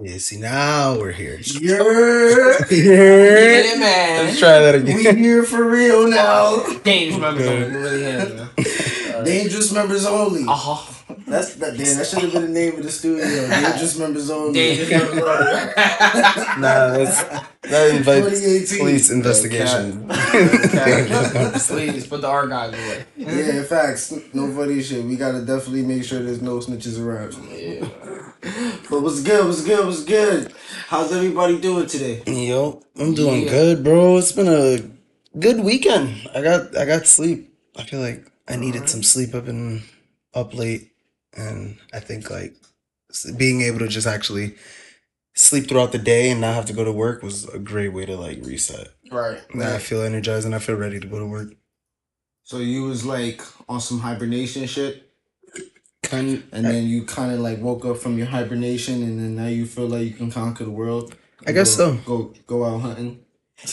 [0.00, 1.38] Yeah, see now we're here.
[1.40, 4.26] You're Yeah, man.
[4.26, 4.94] Let's try that again.
[4.96, 5.16] we again.
[5.16, 6.62] here for real now.
[6.84, 7.68] Dangerous members only.
[7.78, 8.54] Really have.
[9.24, 10.44] Dangerous members only.
[10.46, 10.92] Uh-huh.
[11.26, 11.76] That's that.
[11.76, 13.26] Damn, that should have been the name of the studio.
[13.50, 14.52] Dangerous members only.
[14.54, 15.72] Dangerous members only.
[16.56, 17.22] Nah, that's
[17.62, 20.08] that invites police investigation.
[21.66, 23.04] Please put the archives away.
[23.16, 24.12] Yeah, facts.
[24.32, 25.04] No funny shit.
[25.04, 27.34] We gotta definitely make sure there's no snitches around.
[27.50, 27.88] Yeah.
[28.88, 29.44] But what's good?
[29.46, 29.84] What's good?
[29.84, 30.52] What's good?
[30.86, 32.22] How's everybody doing today?
[32.26, 33.50] Yo, I'm doing Yeah.
[33.50, 34.16] good, bro.
[34.18, 34.78] It's been a
[35.38, 36.28] good weekend.
[36.34, 37.52] I got I got sleep.
[37.76, 39.34] I feel like I needed some sleep.
[39.34, 39.82] I've been
[40.34, 40.92] up late,
[41.36, 42.54] and I think like
[43.36, 44.54] being able to just actually
[45.34, 48.06] sleep throughout the day and not have to go to work was a great way
[48.06, 48.88] to like reset.
[49.10, 49.40] Right.
[49.54, 51.54] Now I feel energized and I feel ready to go to work.
[52.42, 55.02] So you was like on some hibernation shit,
[56.02, 59.48] Kind and then you kind of like woke up from your hibernation, and then now
[59.48, 61.16] you feel like you can conquer the world.
[61.44, 62.02] I guess Go- so.
[62.06, 63.25] Go go out hunting.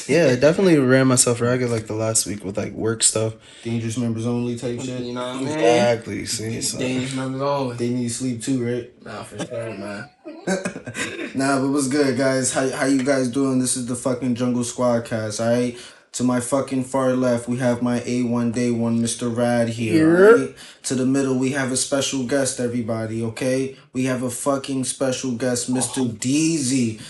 [0.07, 3.35] Yeah, I definitely ran myself ragged like the last week with like work stuff.
[3.63, 5.01] Dangerous members only type shit.
[5.01, 5.47] You know what I mean?
[5.49, 6.25] Exactly.
[6.25, 7.75] See, so Dangerous members only.
[7.75, 9.03] They need sleep too, right?
[9.03, 10.09] Nah, for sure, man.
[11.35, 12.53] nah, but what's good, guys?
[12.53, 13.59] How how you guys doing?
[13.59, 15.77] This is the fucking Jungle Squad cast, alright?
[16.13, 19.35] To my fucking far left, we have my A1 Day One, Mr.
[19.35, 19.93] Rad here.
[19.93, 20.27] Here.
[20.27, 20.55] alright?
[20.83, 23.75] To the middle, we have a special guest, everybody, okay?
[23.93, 26.03] We have a fucking special guest, Mr.
[26.03, 26.09] Oh.
[26.09, 27.01] DZ.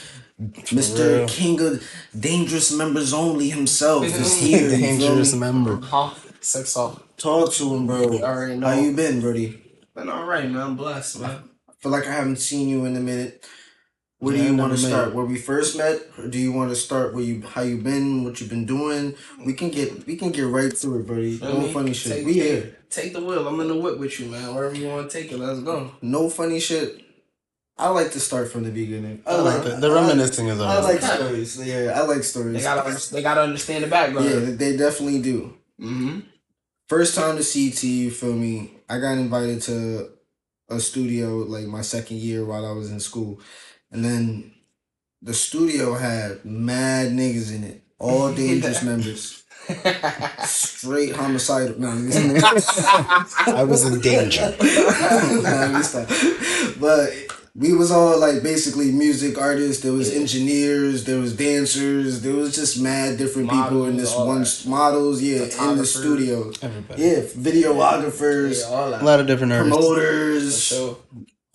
[0.51, 1.17] Mr.
[1.19, 1.27] real.
[1.27, 1.83] King of
[2.19, 4.69] Dangerous Members Only himself is here.
[4.69, 5.39] you dangerous me?
[5.39, 5.77] member.
[5.81, 6.11] Huh?
[6.41, 7.01] Sex off.
[7.17, 8.19] Talk to him, bro.
[8.21, 8.67] Already know.
[8.67, 9.61] How you been, Brody?
[9.95, 10.61] Been alright, man.
[10.61, 11.43] I'm blessed, man.
[11.79, 13.45] feel like I haven't seen you in a minute.
[14.19, 15.13] Where Yeah, do you want to start?
[15.13, 18.23] Where we first met, or do you want to start where you how you been,
[18.23, 19.15] what you've been doing?
[19.45, 21.37] We can get we can get right through it, buddy.
[21.37, 21.73] Feel No me?
[21.73, 22.11] funny shit.
[22.13, 22.77] Take- we here.
[22.89, 23.45] Take the wheel.
[23.47, 24.55] I'm in the whip with you, man.
[24.55, 25.91] Wherever you want to take it, let's go.
[26.01, 27.02] No funny shit.
[27.83, 29.21] I like to start from the beginning.
[29.27, 31.51] I Uh, like The, the reminiscing is I, I always like stories.
[31.67, 32.55] Yeah, I like stories.
[32.57, 34.25] They gotta, they gotta understand the background.
[34.29, 35.53] yeah, they definitely do.
[35.81, 36.19] Mm-hmm.
[36.87, 38.71] First time to CT, you feel me?
[38.89, 40.09] I got invited to
[40.69, 43.41] a studio like my second year while I was in school.
[43.91, 44.51] And then
[45.21, 47.81] the studio had mad niggas in it.
[47.99, 49.43] All dangerous members.
[50.45, 51.79] Straight homicidal.
[51.79, 53.27] No, let me stop.
[53.47, 54.55] I was in danger.
[54.59, 56.07] no, let me stop.
[56.79, 57.09] But
[57.55, 59.83] we was all like basically music artists.
[59.83, 60.19] There was Yeah.
[60.21, 61.03] engineers.
[61.03, 62.21] There was dancers.
[62.21, 64.63] There was just mad different people in this all one that.
[64.65, 65.21] models.
[65.21, 66.51] Yeah, in the studio.
[66.61, 67.01] Everybody.
[67.03, 69.77] Yeah, videographers, yeah, all A lot of different artists.
[69.77, 70.97] Promoters, sure.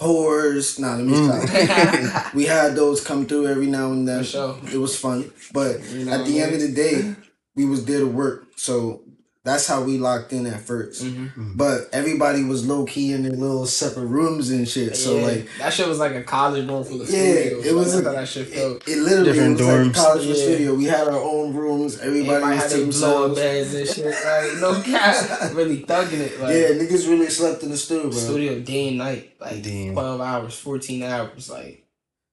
[0.00, 0.78] whores.
[0.78, 1.26] Nah, let me Mm.
[1.26, 2.34] stop.
[2.38, 4.20] we had those come through every now and then.
[4.22, 4.56] For sure.
[4.72, 7.14] It was fun, but You know at what the I end of the day,
[7.56, 8.46] we was there to work.
[8.56, 9.02] So
[9.48, 11.56] that's how we locked in at 1st Mhm.
[11.56, 14.96] But everybody was low key in their little separate rooms and shit.
[14.96, 15.26] So Yeah.
[15.26, 17.60] like, that shit was like a college dorm for the yeah, studio.
[17.60, 18.88] it was That's a, how that shit it, felt.
[18.88, 19.90] it literally Different was like dorms.
[19.90, 20.44] a college for Yeah.
[20.44, 20.74] studio.
[20.74, 21.98] We had our own rooms.
[21.98, 23.40] Everybody, Everybody was had to their blow themselves.
[23.40, 24.06] beds and shit.
[24.06, 26.40] Like no cap, really thugging it.
[26.40, 28.18] Like Yeah, niggas really slept in the studio, bro.
[28.18, 29.92] studio day and night, like Damn.
[29.94, 31.84] twelve hours, fourteen hours, like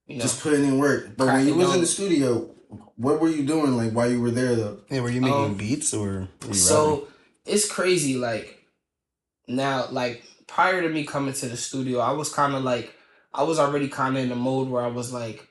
[0.08, 0.22] you know.
[0.22, 1.18] Just putting in work.
[1.18, 2.50] But when you was in the studio,
[2.96, 4.80] what were you doing like while you were there though?
[4.90, 7.08] Yeah, were you making Um, beats or were you so
[7.46, 8.18] it's crazy.
[8.18, 8.66] Like
[9.48, 12.94] now, like prior to me coming to the studio, I was kind of like
[13.34, 15.48] I was already kind of in a mode where I was like,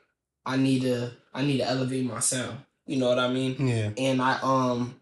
[0.47, 2.59] I need to, I need to elevate my sound.
[2.87, 3.67] You know what I mean?
[3.67, 3.91] Yeah.
[3.97, 5.01] and I um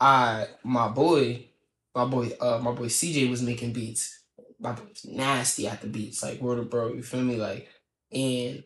[0.00, 1.46] I my boy
[1.94, 4.22] my boy uh my boy CJ was making beats.
[4.58, 7.36] My boy was nasty at the beats, like word of bro, you feel me?
[7.36, 7.68] Like
[8.12, 8.62] and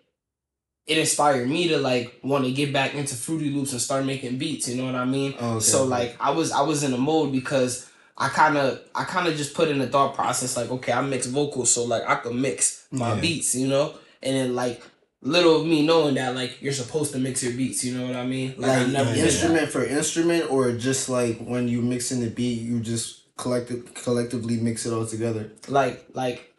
[0.87, 4.39] it inspired me to like want to get back into Fruity Loops and start making
[4.39, 5.35] beats, you know what I mean?
[5.39, 8.81] Oh, okay, so like I was I was in a mode because I kind of
[8.95, 11.85] I kind of just put in the thought process like okay I mix vocals so
[11.85, 13.21] like I can mix my Yeah.
[13.21, 14.83] beats you know and then like
[15.23, 18.17] little of me knowing that like you're supposed to mix your beats you know what
[18.17, 19.17] I mean Like that.
[19.17, 24.57] instrument for instrument, or just like when you mixing the beat, you just collective collectively
[24.59, 25.51] mix it all together.
[25.69, 26.50] like like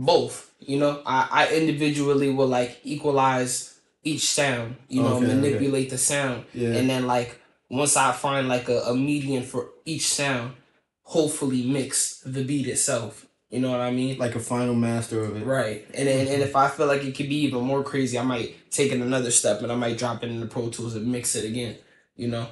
[0.00, 5.34] both you know i i individually will like equalize each sound you know Okay, okay.
[5.34, 6.74] manipulate the sound Yeah.
[6.76, 7.38] and then like
[7.68, 10.54] once i find like a, a median for each sound
[11.02, 15.36] hopefully mix the beat itself you know what i mean like a final master of
[15.36, 15.44] it.
[15.44, 18.22] right and then and if i feel like it could be even more crazy i
[18.22, 21.06] might take it another step and i might drop it in the pro tools and
[21.06, 21.76] mix it again
[22.16, 22.46] you know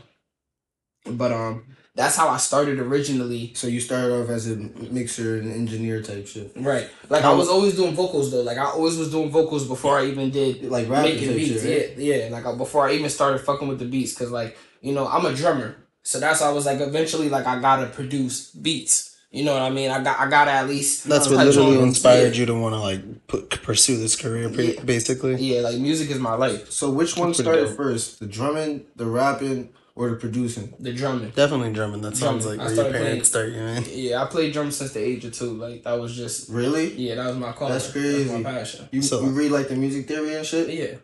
[1.07, 1.65] but um
[1.99, 4.57] that's how i started originally So you started off as a
[4.99, 6.87] mixer and engineer type shit, Right.
[7.15, 8.45] Like I was always doing vocals though.
[8.51, 11.63] Like I always was doing vocals before I even did like rapping making beats.
[11.63, 11.89] shit.
[11.91, 11.99] Right?
[12.09, 12.29] Yeah, yeah.
[12.37, 14.57] Like I, before I even started fucking with the beats, cause like
[14.87, 15.71] you know I'm a drummer,
[16.11, 18.37] so that's why I was like eventually like I gotta produce
[18.67, 19.17] beats.
[19.31, 19.91] You know what I mean?
[19.91, 22.41] I got I gotta at least That's what literally on- inspired yeah.
[22.41, 24.83] you to want to like put, pursue this career, ba- Yeah.
[24.85, 25.35] basically.
[25.37, 26.71] Yeah, like music is my life.
[26.71, 27.77] So which one started dope.
[27.77, 28.21] first?
[28.21, 29.69] The drumming, the rapping,
[29.99, 30.73] or the producing?
[30.79, 31.31] The drumming.
[31.31, 32.01] Definitely drumming.
[32.01, 32.61] That sounds Drumming.
[32.61, 33.85] like I where your started parents start you in.
[33.91, 35.53] Yeah, I played drums since the age of two.
[35.53, 36.95] Like that was just Really?
[36.95, 37.69] yeah, that was my call.
[37.69, 38.31] That's crazy.
[38.33, 38.89] my passion.
[38.93, 40.69] You, So- you read like the music theory and shit?
[40.71, 40.97] Yeah.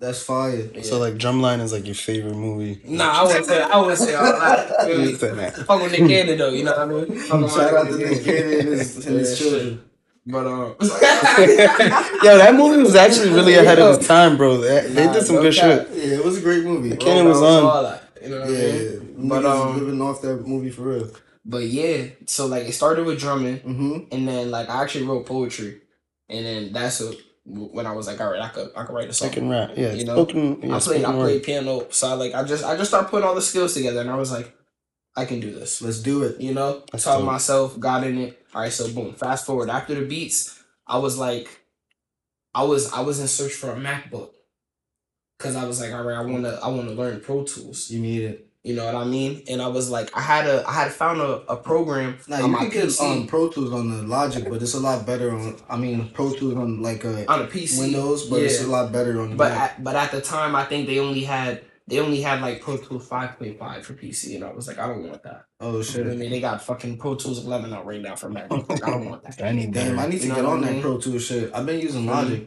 [0.00, 0.68] That's fire.
[0.74, 0.82] yeah.
[0.82, 2.80] So like Drumline is like your favorite movie.
[2.84, 4.86] Nah, I wouldn't say I wouldn't say all that.
[4.86, 5.10] Feel me?
[5.10, 5.56] You said that.
[5.56, 7.18] Fuck with Nick Cannon though, you know what I mean?
[7.20, 9.84] Fuck with Shout out to Nick Nick Cannon and his, and his Yeah, children.
[10.26, 10.74] But um
[12.24, 14.56] Yo, that movie was actually really ahead of its time, bro.
[14.58, 15.86] They, they did some no good cap.
[15.88, 15.96] shit.
[15.96, 16.96] Yeah, it was a great movie.
[16.96, 17.98] Cannon was on.
[18.24, 19.28] You know what Yeah, I mean?
[19.28, 21.10] but But, um, living off that movie for real.
[21.44, 23.98] But yeah, so like it started with drumming Mm-hmm.
[24.12, 25.82] and then like I actually wrote poetry.
[26.30, 27.12] And then that's a,
[27.44, 29.28] when I was like, all right, I could I could write a song.
[29.28, 29.92] I can rap, yeah.
[29.92, 32.76] You know, spoken, yeah, I played I played piano, so I like I just I
[32.78, 34.56] just started putting all the skills together, and I was like,
[35.14, 35.82] I can do this.
[35.82, 36.40] Let's do it.
[36.40, 38.40] You know, That's taught myself, got in it.
[38.54, 39.12] All right, so boom.
[39.12, 41.48] Fast forward after the beats, I was like,
[42.54, 44.30] I was I was in search for a MacBook,
[45.44, 47.90] cause I was like, all right, I wanna I wanna learn Pro Tools.
[47.90, 48.48] You need it.
[48.66, 49.42] You know what I mean?
[49.46, 52.42] And I was like, I had a I had found a, a program Now on
[52.44, 55.04] you my can get PC um, Pro Tools on the Logic, but it's a lot
[55.06, 55.56] better on.
[55.68, 57.78] I mean, Pro Tools on like a on a PC.
[57.80, 60.64] Windows, but it's a lot better on the But at, but at the time, I
[60.64, 64.36] think they only had they only had like Pro Tools five point five for PC,
[64.36, 65.44] and I was like, I don't want that.
[65.60, 66.06] oh You know shit!
[66.06, 68.46] I mean, they got fucking Pro Tools eleven out right now for Mac.
[68.50, 69.42] I don't want that.
[69.44, 70.80] I need Damn, I need to You know get on I that mean?
[70.82, 71.52] Pro Tools shit.
[71.54, 72.46] I've been using Mhm.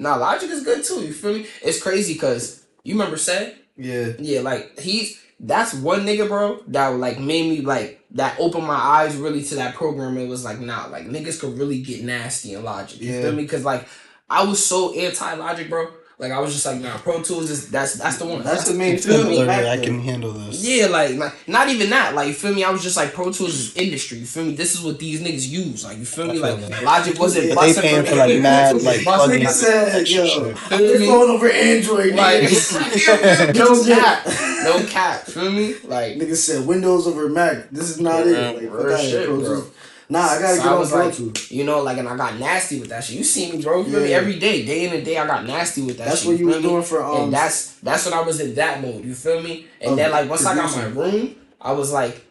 [0.00, 1.02] Nah, Logic is good too.
[1.04, 1.46] You feel me?
[1.62, 4.12] It's crazy because you remember say Yeah.
[4.18, 8.74] yeah, like he's that's one nigga, bro, that like made me like that opened my
[8.74, 10.16] eyes really to that program.
[10.18, 13.00] It was like nah, like niggas could really get nasty in Logic.
[13.00, 13.22] You Yeah.
[13.22, 13.42] feel me?
[13.42, 13.86] Because like
[14.28, 15.88] I was so anti Logic, bro.
[16.20, 18.44] Like I was just like nah, Pro Tools is that's that's the one.
[18.44, 19.36] That's the main You feel me?
[19.38, 19.48] thing.
[19.48, 20.62] I can handle this.
[20.62, 22.14] Yeah, like, like not even that.
[22.14, 22.62] Like you feel me?
[22.62, 24.18] I was just like Pro Tools is industry.
[24.18, 24.54] You feel me?
[24.54, 25.82] This is what these niggas use.
[25.82, 26.32] Like you feel me?
[26.32, 26.84] I feel Like that.
[26.84, 29.44] Logic wasn't Yeah, They busting paying for like mad like Busting plugins.
[29.44, 30.72] Nigga said, yo, Shit.
[30.72, 32.14] I'm going over Android.
[32.14, 32.42] Like
[33.56, 34.26] no cap,
[34.62, 35.22] no cap.
[35.22, 35.76] Feel me?
[35.84, 37.70] Like Nigga said Windows over Mac.
[37.70, 38.36] This is not it.
[38.56, 39.64] Like, real fuck outta here, shit, Pro bro.
[40.10, 42.80] Nah, I gotta So get I was like- you know, like, and I got nasty
[42.80, 43.16] with that shit.
[43.16, 43.78] You see me, bro?
[43.84, 44.12] You feel me?
[44.12, 46.08] Every day, day in and day, I got nasty with that.
[46.08, 46.60] That's shit, what you me?
[46.60, 47.22] doing for um.
[47.24, 49.04] and that's that's when I was in that mode.
[49.04, 49.66] You feel me?
[49.80, 52.26] And Of then like once I got my room, I was like,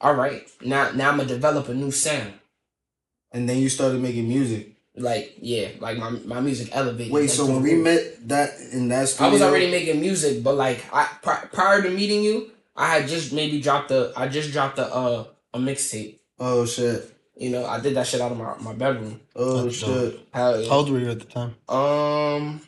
[0.00, 2.34] all right, now now I'm gonna develop a new sound.
[3.32, 4.72] and then you started making music.
[4.94, 7.12] Like yeah, like my my music elevated.
[7.12, 7.84] Wait, like, so when we roof.
[7.84, 11.88] met that in that I was already making music, but like I pri- prior to
[11.90, 16.16] meeting you, I had just maybe dropped a I just dropped a uh, a mixtape.
[16.40, 17.14] Oh shit!
[17.36, 19.20] You know, I did that shit out of my, my bedroom.
[19.36, 20.20] Oh That's shit!
[20.32, 20.68] Hell yeah.
[20.68, 21.54] How old were you at the time?
[21.68, 22.60] Um,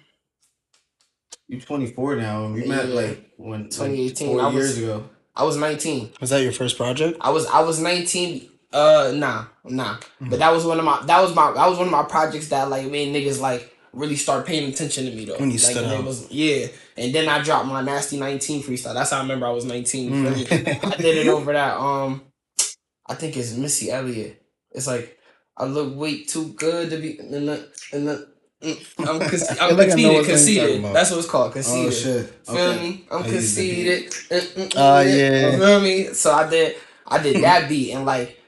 [1.48, 5.10] You're 24 now, and we met like when 2018, four I was- years ago.
[5.36, 6.10] I was 19.
[6.20, 7.16] Was that your first project?
[7.20, 8.48] I was I was 19.
[8.72, 9.96] Uh, nah, nah.
[10.20, 12.48] But that was one of my that was my that was one of my projects
[12.48, 15.38] that like made niggas like really start paying attention to me though.
[15.38, 16.04] When you like, stood and it out.
[16.04, 16.66] was yeah.
[16.96, 18.92] And then I dropped my nasty 19 freestyle.
[18.92, 20.12] That's how I remember I was 19.
[20.12, 20.78] you feel me?
[20.82, 21.78] I did it over that.
[21.78, 22.22] Um,
[23.10, 24.42] I think it's Missy Elliott.
[24.72, 25.18] It's like
[25.58, 28.28] I look way too good to be in the the.
[28.62, 29.76] mm, I'm, con- I'm conceited.
[29.76, 30.82] what song you're talking Conceited.
[30.94, 31.50] That's what it's called.
[31.50, 31.94] Oh Conceited.
[31.94, 32.26] shit!
[32.46, 32.82] Feel Okay.
[32.82, 33.06] me?
[33.12, 34.10] I'm I used the beat.
[34.30, 34.74] conceited.
[34.76, 35.50] Oh, yeah.
[35.52, 36.04] You feel me?
[36.14, 36.76] So I did.
[37.06, 38.39] I did that beat and like.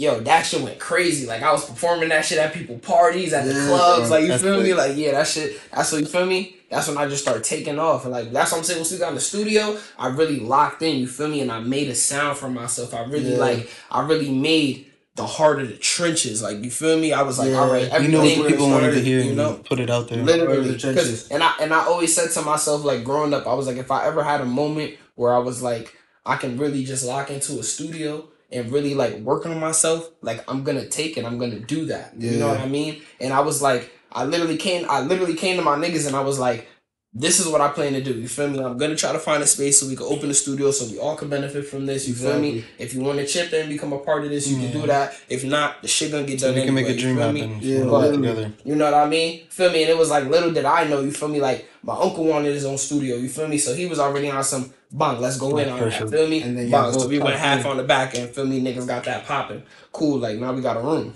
[0.00, 1.26] Yo, that shit went crazy.
[1.26, 4.10] Like I was performing that shit at people parties, at the Yeah, clubs.
[4.10, 4.72] Like you that's feel me?
[4.72, 5.60] Like yeah, that shit.
[5.72, 6.56] That's what you feel me.
[6.70, 8.04] That's when I just started taking off.
[8.04, 8.78] And like that's what I'm saying.
[8.80, 10.98] Once we got in the studio, I really locked in.
[10.98, 11.42] You feel me?
[11.42, 12.94] And I made a sound for myself.
[12.94, 13.38] I really Yeah.
[13.38, 13.68] like.
[13.90, 14.86] I really made
[15.16, 16.40] the heart of the trenches.
[16.42, 17.12] Like you feel me?
[17.12, 17.58] I was like, Yeah.
[17.60, 18.38] all right, You You know everything.
[18.40, 20.22] what people wanted to hear, You know, you put it out there.
[20.22, 21.28] literally the 'cause- trenches.
[21.30, 23.90] and i and i always said to myself like growing up i was like if
[23.90, 27.58] i ever had a moment where i was like i can really just lock into
[27.58, 31.60] a studio and really like working on myself like i'm gonna take it i'm gonna
[31.60, 35.00] do that you know what i mean and i was like i literally came i
[35.00, 36.68] literally came to my niggas and i was like
[37.12, 38.12] this is what I plan to do.
[38.12, 38.60] You feel me?
[38.62, 41.00] I'm gonna try to find a space so we can open a studio so we
[41.00, 42.06] all can benefit from this.
[42.06, 42.64] You feel me?
[42.78, 45.14] If you want to chip in, become a part of this, you can do that.
[45.28, 46.54] If not, the shit gonna get done.
[46.54, 47.58] we can make a dream happen.
[47.60, 48.52] Yeah, Yeah, but- together.
[48.64, 49.46] You know what I mean?
[49.48, 49.82] Feel me?
[49.82, 51.40] And it was like little did I know, you feel me?
[51.40, 53.58] Like my uncle wanted his own studio, you feel me?
[53.58, 55.92] So he was already on some bang, let's go in on that.
[55.92, 56.10] Perfect.
[56.10, 56.42] Feel me?
[56.42, 56.92] And then bang.
[56.92, 57.66] So we went half in.
[57.66, 58.60] on the back end, feel me?
[58.62, 59.62] Niggas got that popping.
[59.92, 61.14] Cool, like now we got a room.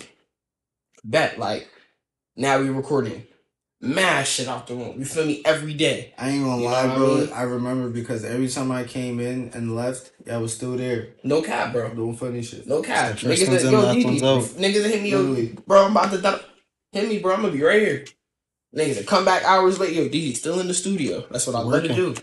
[1.04, 1.68] Bet, like
[2.36, 3.26] now we recording.
[3.80, 4.98] Mad shit out the room.
[4.98, 5.42] You feel me?
[5.44, 6.14] Every day.
[6.16, 7.16] I ain't gonna You lie, what I bro.
[7.18, 7.32] mean?
[7.34, 11.42] I remember because every time I came in and left, y'all was still there No
[11.42, 11.92] cap, bro.
[11.92, 12.66] doing funny shit.
[12.66, 13.18] No cap.
[13.18, 15.58] The Niggas that, yo, last Didi, niggas hit me, yo, Literally.
[15.66, 16.40] bro, I'm about to die.
[16.92, 17.34] Hit me, bro.
[17.34, 18.04] I'm gonna be right here.
[18.74, 21.26] Niggas that come back hours later, yo, DD still in the studio.
[21.30, 22.14] That's what I love to do.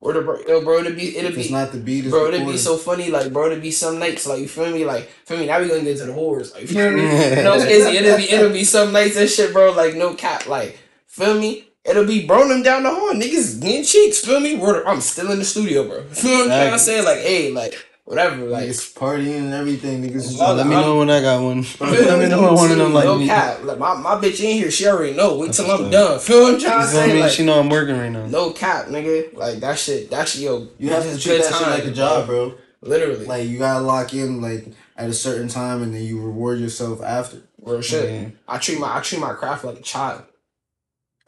[0.00, 2.10] Or the bro, yo, bro, it'll be it'll If it's be not the beat, it's
[2.10, 4.84] bro, it'd be so funny, like bro, it'd be some nights, like you feel me,
[4.84, 5.46] like feel me.
[5.46, 7.02] Now we gonna get to the horrors, like you feel me.
[7.42, 7.66] know, it's.
[7.66, 9.72] It'll be it'll be some nights and shit, bro.
[9.72, 11.68] Like no cap, like feel me.
[11.84, 14.18] It'll be bro them down the hall, niggas getting cheeks.
[14.18, 14.56] Feel me?
[14.56, 16.02] Word, I'm still in the studio, bro.
[16.10, 17.00] Feel what I'm trying to say?
[17.00, 17.74] Like, hey, like
[18.06, 18.68] whatever, like.
[18.68, 20.02] it's partying and everything.
[20.02, 21.66] Niggas is Let me know when I got one.
[21.80, 23.26] Let me know when one of them like no me.
[23.26, 23.62] cap.
[23.62, 25.36] Like my, my bitch in here, she already know.
[25.36, 26.18] Wait till I'm done.
[26.26, 27.20] Feel what I'm trying to say?
[27.20, 28.26] Like, She know I'm working right now.
[28.26, 29.34] no cap, nigga.
[29.34, 30.10] Like that shit.
[30.10, 30.68] That shit, yo.
[30.78, 32.54] You have to treat that shit like a job, bro.
[32.80, 33.26] Literally.
[33.26, 37.02] Like you gotta lock in like at a certain time, and then you reward yourself
[37.02, 37.42] after.
[37.60, 38.10] Real shit.
[38.10, 38.28] Yeah.
[38.48, 40.22] I treat my I treat my craft like a child.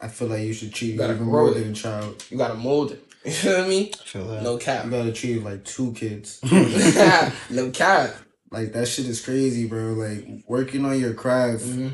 [0.01, 1.55] I feel like you should treat You it gotta even more it.
[1.55, 2.23] than a child.
[2.29, 3.03] You gotta mold it.
[3.29, 3.91] You feel me?
[3.93, 4.43] I feel that.
[4.43, 4.85] No cap.
[4.85, 6.39] You gotta treat it like two kids.
[7.49, 8.15] no cap.
[8.51, 9.93] Like that shit is crazy, bro.
[9.93, 11.93] Like working on your craft, Mhm.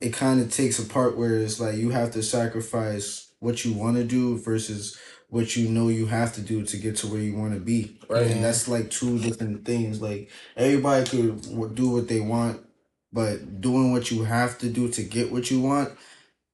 [0.00, 3.72] it kind of takes a part where it's like you have to sacrifice what you
[3.74, 4.96] want to do versus
[5.28, 7.98] what you know you have to do to get to where you want to be.
[8.08, 8.28] Right.
[8.28, 10.00] And that's like two different things.
[10.00, 12.60] Like everybody could do what they want,
[13.12, 15.92] but doing what you have to do to get what you want,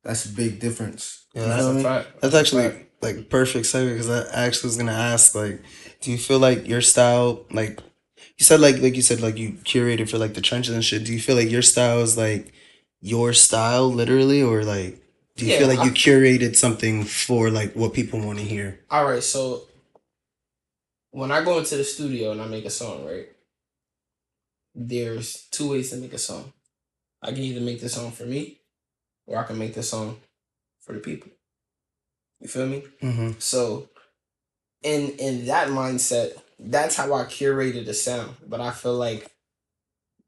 [0.03, 1.25] that's a big difference.
[1.35, 2.21] Yeah, You that's feel That's a fact.
[2.23, 5.63] That's actually like perfect segue because I actually was gonna ask like,
[6.01, 7.81] do you feel like your style like
[8.39, 11.05] you said like like you said like you curated for like the trenches and shit.
[11.05, 12.53] Do you feel like your style is like
[13.01, 15.01] your style literally or like
[15.37, 18.45] do you Yeah, feel like I- you curated something for like what people want to
[18.45, 18.81] hear?
[18.91, 19.67] All right, so
[21.11, 23.29] when I go into the studio and I make a song, right?
[24.75, 26.53] There's two ways to make a song.
[27.23, 28.59] I can either make the song for me,
[29.27, 30.17] or I can make the song
[30.81, 31.31] for the people.
[32.43, 32.83] You feel me?
[33.03, 33.31] Mm-hmm.
[33.39, 33.89] So,
[34.83, 38.35] in in that mindset, that's how I curated the sound.
[38.47, 39.31] But I feel like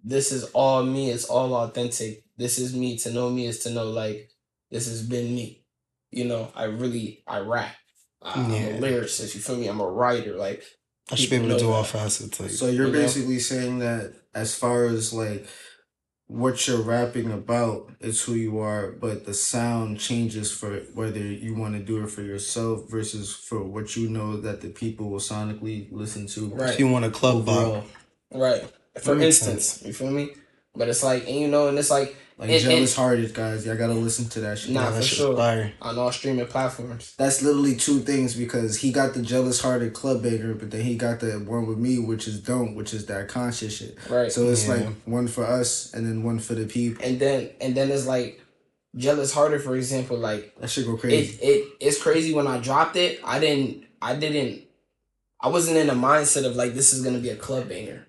[0.02, 1.10] this is all me.
[1.10, 2.22] It's all authentic.
[2.36, 2.96] This is me.
[2.98, 4.30] To know me is to know like
[4.70, 5.64] this has been me.
[6.12, 7.74] You know, I really I rap.
[8.22, 8.66] I'm Yeah.
[8.68, 9.34] a lyricist.
[9.34, 9.66] You feel me?
[9.66, 10.36] I'm a writer.
[10.36, 10.62] Like
[11.10, 11.88] I should be able to do know all that.
[11.90, 12.38] facets.
[12.40, 12.98] Like, So you're You know?
[13.00, 15.46] basically saying that as far as like
[16.26, 21.54] what you're rapping about is who you are, but the sound changes for whether you
[21.54, 25.20] want to do it for yourself versus for what you know that the people will
[25.20, 26.48] sonically listen to.
[26.48, 26.70] Right.
[26.70, 27.84] if you want a club Overall.
[28.32, 28.64] right.
[29.02, 30.30] For instance, you feel me?
[30.74, 33.76] But it's like, and you know, and it's like Like And- jealous hearted guys, y'all
[33.76, 34.70] gotta listen to that shit.
[34.72, 35.36] Nah, yeah, for that shit's sure.
[35.36, 35.72] fire.
[35.80, 37.14] on all streaming platforms.
[37.16, 40.96] That's literally two things because he got the jealous hearted club banger, but then he
[40.96, 43.96] got the one with me, which is don't, which is that conscious shit.
[44.10, 44.32] Right.
[44.32, 44.74] So it's Yeah.
[44.74, 47.04] like one for us and then one for the people.
[47.04, 48.40] and then and then it's like
[48.96, 51.38] jealous harder for example like That should go it, crazy.
[51.42, 54.62] it it's crazy when i dropped it i didn't i didn't
[55.40, 58.03] i wasn't in the mindset of like this is gonna be a club banger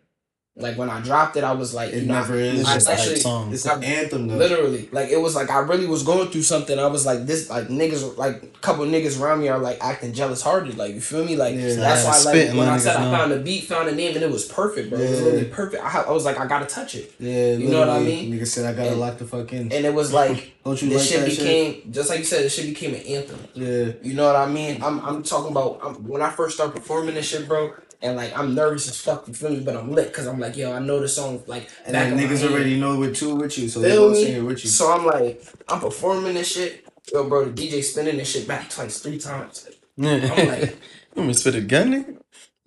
[0.57, 2.61] like when i dropped it i was like It you know, never is.
[2.61, 3.51] It's just actually- song.
[3.53, 4.37] It's an anthem though.
[4.37, 7.49] literally like it was like i really was going through something i was like this
[7.49, 11.01] like niggas like a couple niggas around me are like acting jealous hearted like you
[11.01, 11.73] feel me like Yeah.
[11.75, 14.31] that's why like when i said i found a beat found a name and it
[14.31, 15.25] was perfect bro it was Yeah.
[15.25, 17.99] literally perfect I, I was like i gotta touch it Yeah, You know what I
[17.99, 18.31] mean?
[18.33, 19.71] Nigga said I gotta And- lock the fuck in.
[19.73, 21.91] and it was like Don't you this like shit became shit?
[21.91, 22.43] just like you said.
[22.43, 23.37] This shit became an anthem.
[23.53, 23.91] Yeah.
[24.01, 24.81] You know what I mean?
[24.81, 27.71] I'm I'm talking about I'm, when I first started performing this shit, bro.
[28.01, 29.27] And like I'm nervous as fuck.
[29.27, 29.59] You feel me?
[29.61, 32.13] But I'm lit because I'm like, yo, I know the song like And back then
[32.13, 34.63] of my niggas already know it too with you, so they gonna sing it with
[34.63, 34.69] you.
[34.69, 36.85] So I'm like, I'm performing this shit.
[37.13, 39.67] Yo, bro, the DJ spinning this shit back twice, three times.
[39.97, 40.03] I'm
[40.47, 40.77] like,
[41.15, 42.17] I'm gonna spit a gun, nigga.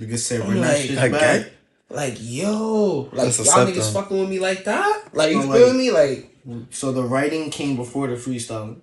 [0.01, 1.41] Niggas said I'm we're not like, shit I back.
[1.43, 1.51] got-
[1.91, 4.01] like, yo, like That's y'all niggas though.
[4.03, 5.09] fucking with me like that?
[5.15, 5.91] Like, you feel like- me?
[5.91, 6.37] Like,
[6.71, 8.83] So the writing came before the freestyling.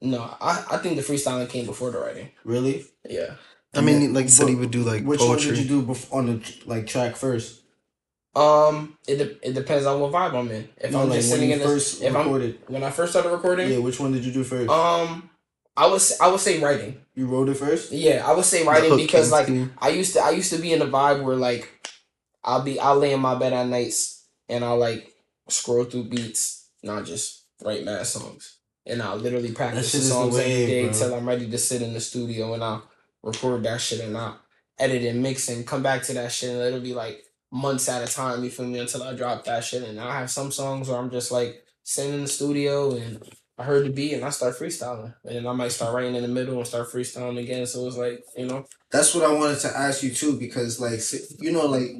[0.00, 2.30] no, I I think the freestyling came before the writing.
[2.44, 2.84] Really?
[3.08, 3.34] Yeah.
[3.74, 6.12] I mean, like you said, he would do like Which one did you do bef-
[6.12, 7.60] on the like track first?
[8.34, 10.68] Um, it de- it depends on what vibe I'm in.
[10.76, 12.28] If No, I'm like just sitting in the first if I'm
[12.68, 14.70] when I first started recording, Yeah, which one did you do first?
[14.70, 15.28] um,
[15.76, 17.00] I was I would say writing.
[17.14, 17.90] you wrote it first.
[17.92, 20.58] Yeah, I would say writing hook because like to- I used to I used to
[20.58, 21.68] be in a vibe where like
[22.44, 25.12] I'll be I'll lay in my bed at nights and I'll like
[25.48, 28.56] scroll through beats, not just write mad songs.
[28.86, 30.92] And I'll literally practice the is the songs every wave, day bro.
[30.92, 32.88] till I'm ready to sit in the studio and I'll
[33.22, 34.40] record that shit and I'll
[34.78, 38.08] edit and mix and come back to that shit and it'll be like months at
[38.08, 39.82] a time, you feel me, until I drop that shit.
[39.82, 43.22] And I have some songs where I'm just like sitting in the studio and
[43.56, 45.14] I heard the beat and I start freestyling.
[45.24, 47.66] And I might start writing in the middle and start freestyling again.
[47.66, 51.00] So it's like, you know, That's what I wanted to ask you too, because like
[51.40, 51.90] you know, like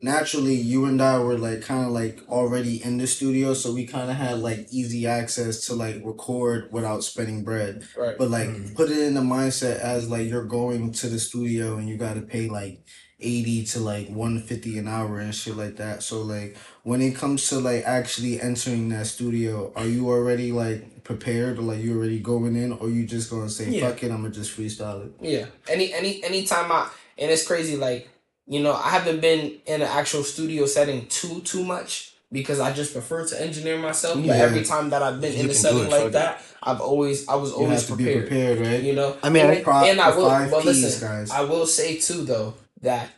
[0.00, 3.86] naturally you and I were like kind of like already in the studio, so we
[3.86, 7.86] kind of had like easy access to like record without spending bread.
[7.96, 8.16] right.
[8.16, 8.74] But like Mhm.
[8.74, 12.14] put it in the mindset as like you're going to the studio and you got
[12.14, 12.80] to pay like
[13.20, 16.04] 80 to like 150 an hour and shit like that.
[16.04, 21.02] So like when it comes to like actually entering that studio, are you already like
[21.02, 23.88] prepared or like you already going in or you just gonna say Yeah.
[23.88, 25.12] fuck it, I'm gonna just freestyle it?
[25.20, 25.46] Yeah.
[25.68, 26.88] Any any anytime I
[27.18, 28.08] and it's crazy like
[28.48, 32.72] you know I haven't been in an actual studio setting too too much because I
[32.72, 34.16] just prefer to engineer myself.
[34.20, 37.26] But every time that I've been You in a setting it, like that, I've always
[37.28, 38.28] I was You always have to be prepared.
[38.28, 38.82] prepared, right?
[38.82, 39.16] You know.
[39.22, 40.28] I mean, and, I- Pro- and I will.
[40.50, 41.30] But Ps, listen, guys.
[41.30, 43.08] I will say too though that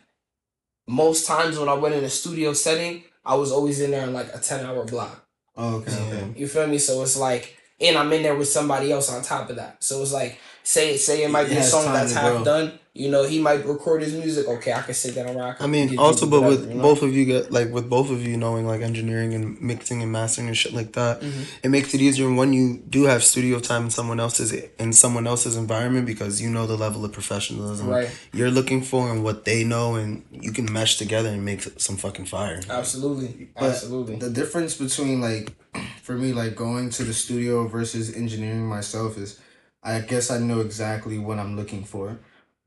[0.87, 4.13] most times when I went in a studio setting, I was always in there in
[4.13, 5.25] like a ten hour block.
[5.57, 6.33] Oh, okay, okay.
[6.39, 6.77] You feel me?
[6.77, 9.83] So it's like, and I'm in there with somebody else on top of that.
[9.83, 12.43] So it's like, say say it might be a song that's half grow.
[12.43, 12.79] done.
[12.93, 14.49] You know, he might record his music.
[14.49, 15.57] Okay, I can sit down and rock.
[15.61, 16.81] I mean, also, but whatever, with you know?
[16.81, 20.11] both of you get like with both of you knowing like engineering and mixing and
[20.11, 21.45] mastering and shit like that, Mhm.
[21.63, 25.25] it makes it easier when you do have studio time in someone else's in someone
[25.25, 28.09] else's environment because you know the level of professionalism Right.
[28.33, 31.95] you're looking for and what they know, and you can mesh together and make some
[31.95, 32.59] fucking fire.
[32.69, 34.17] Absolutely, But absolutely.
[34.17, 35.53] The difference between like
[36.03, 39.39] for me like going to the studio versus engineering myself is
[39.81, 42.19] I guess I know exactly what I'm looking for.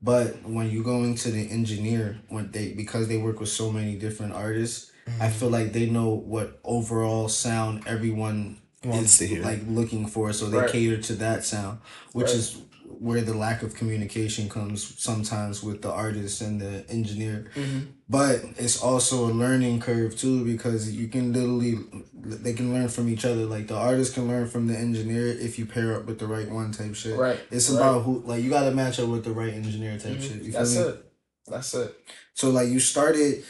[0.05, 3.95] But when you go into the engineer when they because they work with so many
[3.95, 5.29] different artists, I mm-hmm.
[5.39, 9.43] feel like they know what overall sound everyone Wants is to hear.
[9.43, 10.71] like looking for so they Right.
[10.71, 11.79] cater to that sound,
[12.13, 12.35] which Right.
[12.35, 17.87] is where the lack of communication comes sometimes with the artist and the engineer Mhm.
[18.09, 21.77] but it's also a learning curve too because you can literally
[22.13, 25.59] they can learn from each other like the artist can learn from the engineer if
[25.59, 27.39] you pair up with the right one type shit Right.
[27.51, 27.77] it's right.
[27.77, 30.21] about who like you got to match up with the right engineer type Mhm.
[30.21, 31.05] shit you feel That's me it.
[31.47, 31.95] That's it.
[32.33, 33.43] so like you started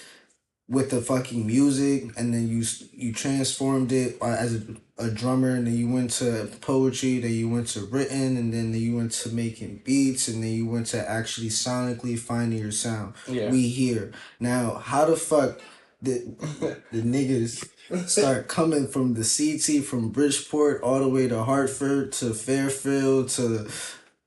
[0.67, 4.61] with the fucking music and then you you transformed it uh, as a,
[4.97, 8.73] a drummer and then you went to poetry then you went to written and then
[8.73, 13.13] you went to making beats and then you went to actually sonically finding your sound.
[13.27, 13.51] Yeah.
[13.51, 14.11] we here.
[14.39, 15.59] Now how the fuck
[16.01, 17.69] did the niggas
[18.07, 23.69] start coming from the CT from Bridgeport all the way to Hartford to Fairfield to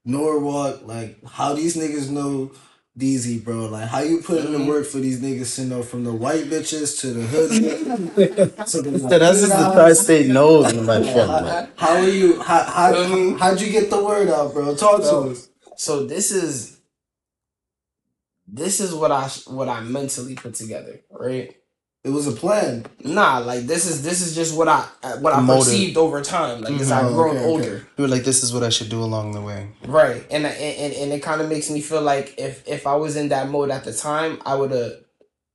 [0.05, 0.87] Norwalk?
[0.87, 2.53] Like how these niggas know
[2.99, 3.67] DZ, bro.
[3.67, 4.69] Like, how you put in the mm-hmm.
[4.69, 7.51] work for these niggas to know from the white bitches to the hood.
[8.67, 11.15] to the That's just the tri-state nose, my friend.
[11.15, 11.69] man.
[11.77, 12.41] How are you?
[12.43, 14.75] How, how, how'd you get the word out, bro?
[14.75, 15.49] Talk to us.
[15.77, 16.81] so this is
[18.49, 21.55] this is what I what I mentally put together, right?
[22.05, 22.87] It was a plan.
[23.05, 24.83] Nah, like this is this is just what I
[25.21, 25.65] what I Motive.
[25.67, 26.61] perceived over time.
[26.63, 26.93] Like as.
[26.93, 27.47] I've Oh, grown okay, okay.
[27.51, 27.87] older.
[27.97, 29.69] You were like, this is what I should do along the way.
[29.85, 33.17] Right, and and and it kind of makes me feel like if if I was
[33.17, 34.93] in that mode at the time, I would have,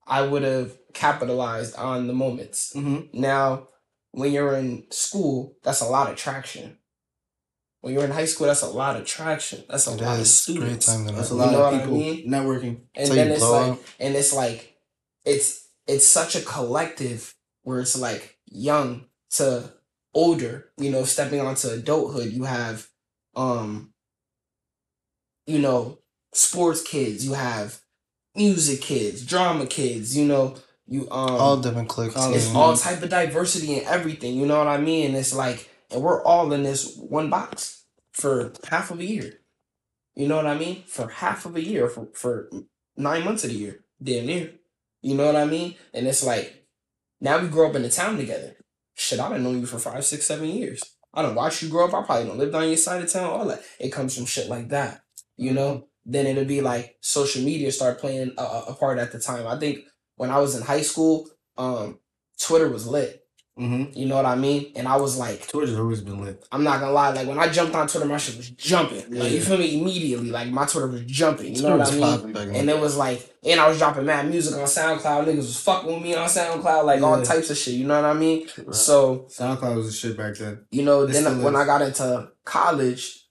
[0.05, 2.73] I would have capitalized on the moments.
[2.75, 3.19] Mm-hmm.
[3.19, 3.69] Now,
[4.11, 6.77] when you're in school, that's a lot of traction.
[7.81, 9.63] When you're in high school, that's a lot of traction.
[9.69, 11.39] That's a It lot of is great students, time That's a know.
[11.45, 12.29] lot know of what I people mean?
[12.31, 12.81] networking.
[12.95, 13.79] and So then it's blow like, up.
[13.99, 14.77] and it's like,
[15.25, 19.71] it's it's such a collective where it's like young to
[20.13, 22.31] older, you know, stepping onto adulthood.
[22.31, 22.87] You have,
[23.35, 23.93] um,
[25.45, 25.99] you know,
[26.33, 27.25] sports kids.
[27.25, 27.79] You have
[28.35, 30.15] music kids, drama kids.
[30.15, 30.55] You know,
[30.87, 32.15] you um, All different cliques.
[32.15, 32.53] All it's.
[32.53, 34.35] All type of diversity and everything.
[34.35, 35.07] You know what I mean?
[35.07, 39.39] And it's like, and we're all in this one box for half of a year.
[40.15, 40.83] You know what I mean?
[40.85, 42.49] For half of a year, for for
[42.95, 44.51] nine months of the year, damn near.
[45.03, 45.75] You know what I mean?
[45.93, 46.65] And it's like,
[47.21, 48.55] now we grow up in the town together.
[48.95, 50.81] Shit, I done known you for five, six, seven years.
[51.13, 51.93] I don't watch you grow up.
[51.93, 53.29] I probably don't lived on your side of town.
[53.29, 53.61] All that.
[53.79, 55.03] It comes from shit like that.
[55.37, 55.87] You know?
[56.05, 59.47] Then it'll be like social media start playing a a part at the time.
[59.47, 59.79] I think
[60.15, 61.99] when I was in high school, um,
[62.39, 63.22] Twitter was lit.
[63.59, 63.95] Mm-hmm.
[63.97, 64.71] You know what I mean?
[64.75, 66.43] And I was like, Twitter's always been lit.
[66.51, 69.03] I'm not gonna lie, like when I jumped on Twitter, my shit was jumping.
[69.11, 69.43] Like you Yeah.
[69.43, 69.79] feel me?
[69.79, 71.55] Immediately, like my Twitter was jumping.
[71.55, 72.55] You know what I mean?
[72.55, 75.25] And it was like, and I was dropping mad music on SoundCloud.
[75.27, 77.75] Niggas was fucking with me on SoundCloud, like all types of shit.
[77.75, 78.47] You know what I mean?
[78.71, 80.65] So SoundCloud was the shit back then.
[80.71, 81.55] you know, then when.
[81.55, 83.22] I got into college,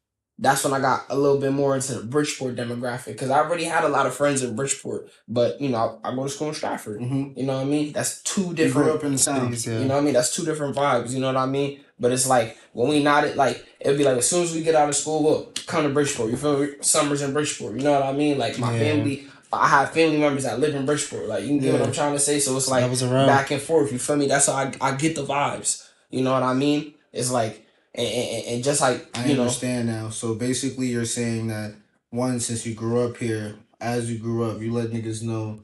[0.43, 3.65] that's when I got a little bit more into the Bridgeport demographic because I already
[3.65, 6.49] had a lot of friends in Bridgeport, but you know, I, I go to school
[6.49, 7.01] in Stratford.
[7.01, 7.39] Mm-hmm.
[7.39, 7.93] You know what I mean?
[7.93, 8.91] That's two You different.
[8.91, 9.19] up in the.
[9.19, 9.79] Cities, yeah.
[9.79, 10.15] You know what I mean?
[10.15, 11.11] That's two different vibes.
[11.13, 11.81] You know what I mean?
[12.01, 14.63] But it's like when we not it, like it'd be like as soon as we
[14.63, 16.31] get out of school, look, come to Bridgeport.
[16.31, 16.69] You feel me?
[16.81, 17.77] Summers in Bridgeport.
[17.77, 18.37] You know what I mean?
[18.39, 18.79] Like my Yeah.
[18.81, 21.29] family, I have family members that live in Bridgeport.
[21.29, 22.41] Like you can get what I'm trying to say.
[22.41, 22.91] So it's like
[23.27, 23.93] back and forth.
[23.93, 24.27] You feel me?
[24.27, 25.89] That's how I, I get the vibes.
[26.11, 26.95] You know what I mean?
[27.13, 27.62] It's like
[27.95, 30.11] and, and, and just like I you know, understand now.
[30.11, 31.75] So basically, you're saying that
[32.11, 35.61] one, since you grew up here, as you grew up, you let niggas know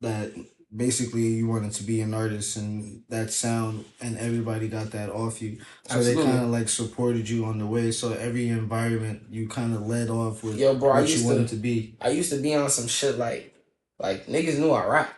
[0.00, 0.32] that
[0.74, 5.40] basically you wanted to be an artist and that sound, and everybody got that off
[5.42, 5.56] you.
[5.88, 6.22] So Absolutely.
[6.22, 7.90] they kind of like supported you on the way.
[7.90, 11.28] So every environment you kind of led off with Yo, bro, I what used you
[11.30, 11.96] to- wanted to be.
[12.00, 13.54] I used to be on some shit like
[13.98, 15.14] Like niggas knew I rap.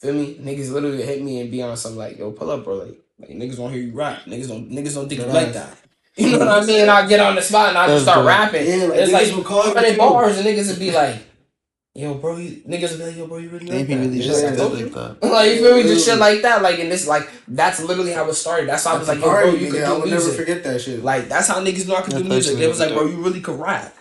[0.00, 0.36] Feel me?
[0.36, 2.74] Niggas literally hit me and be on some like, yo, pull up, bro.
[2.76, 4.22] Like, like niggas don't hear you rap.
[4.24, 5.76] Niggas don't niggas don't think you like that.
[6.16, 6.80] You know what I mean?
[6.82, 8.66] And I get on the spot and I just start rapping.
[8.66, 9.98] Yeah, like, it's like will call you hundred too.
[9.98, 11.16] bars and niggas would be like,
[11.94, 14.00] yo, bro, you niggas would be like, yo, bro, you really They like be that?
[14.00, 14.88] really Just just like, like told you.
[14.90, 15.16] that.
[15.22, 15.82] Like you feel me?
[15.84, 16.62] Just shit like that.
[16.62, 18.68] Like and this like that's literally how it started.
[18.68, 20.22] That's why I was like, yo, bro, Party, you nigga, could I do would never
[20.22, 20.40] music.
[20.40, 21.02] forget that shit.
[21.04, 22.52] Like that's how niggas know I could do music.
[22.52, 23.94] actually They was like, bro, you really could rap.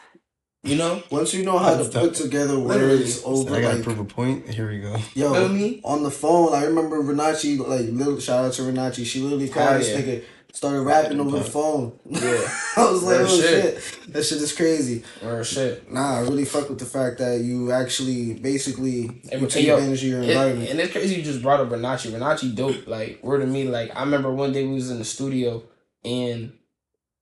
[0.67, 1.01] You know?
[1.09, 2.13] Once you know how to That's put dope.
[2.15, 2.97] together Literally.
[2.99, 4.47] words over I gotta like prove a point.
[4.49, 4.95] Here we go.
[5.15, 5.81] yo Feel me?
[5.83, 9.05] on the phone, I remember Renachi like little shout out to Renachi.
[9.05, 10.01] She literally called Hell this yeah.
[10.01, 11.99] nigga, started rapping over the phone.
[12.09, 12.47] Yeah.
[12.77, 13.83] I was like, Real oh shit.
[13.83, 14.13] shit.
[14.13, 15.03] that shit is crazy.
[15.23, 15.91] Or shit.
[15.91, 19.65] Nah, I really fuck with the fact that you actually basically And- you take and
[19.67, 20.69] yo, advantage of your It- environment.
[20.71, 22.11] and it's crazy you just brought up Renachi.
[22.11, 22.87] Renachi dope.
[22.87, 25.63] Like word to me, like I remember one day we was in the studio
[26.03, 26.53] and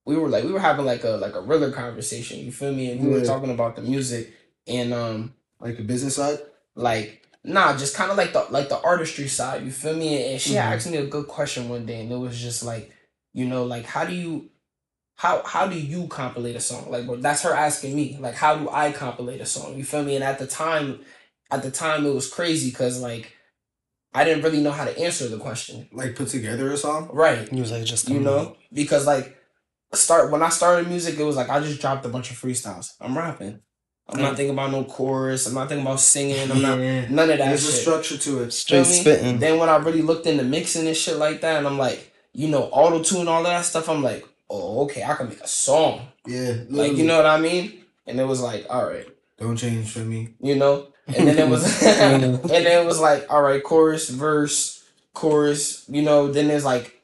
[0.05, 2.39] we were like we were having like a like a realer conversation.
[2.39, 2.91] You feel me?
[2.91, 3.23] And we were Yeah.
[3.25, 4.33] talking about the music
[4.67, 6.39] and um like the business side.
[6.75, 9.63] like nah, just kind of like the like the artistry side.
[9.63, 10.31] You feel me?
[10.33, 10.61] And she Mhm.
[10.61, 12.91] asked me a good question one day, and it was just like,
[13.33, 14.49] you know, like how do you,
[15.15, 16.89] how how do you compilate a song?
[16.91, 19.77] Like, well, that's her asking me, like, how do I compilate a song?
[19.77, 20.15] You feel me?
[20.15, 21.01] And at the time,
[21.51, 23.33] at the time, it was crazy because like,
[24.13, 25.87] I didn't really know how to answer the question.
[25.93, 27.09] Like put together a song.
[27.13, 27.47] Right.
[27.47, 28.57] He was like, just You know, out.
[28.73, 29.37] because like
[29.95, 32.93] start when I started music, it was like I just dropped a bunch of freestyles.
[32.99, 33.61] I'm rapping.
[34.07, 34.37] I'm not mm.
[34.37, 35.47] thinking about no chorus.
[35.47, 36.51] I'm not thinking about singing.
[36.51, 36.77] I'm not
[37.09, 38.51] none of that There's a structure to it.
[38.51, 38.99] straight Feel me?
[38.99, 39.39] spitting.
[39.39, 42.47] Then when I really looked into mixing and shit like that, and I'm like, you
[42.47, 46.07] know, auto tune, all that stuff, I'm like, oh, okay, I can make a song.
[46.27, 46.55] Yeah.
[46.69, 47.83] Like, you know what I mean?
[48.05, 49.07] And it was like, all right,
[49.39, 50.35] Don't change for me.
[50.39, 50.87] you know?
[51.07, 56.03] And then it was, and then it was like, all right, chorus, verse, chorus, you
[56.03, 56.31] know?
[56.31, 57.01] Then there's like,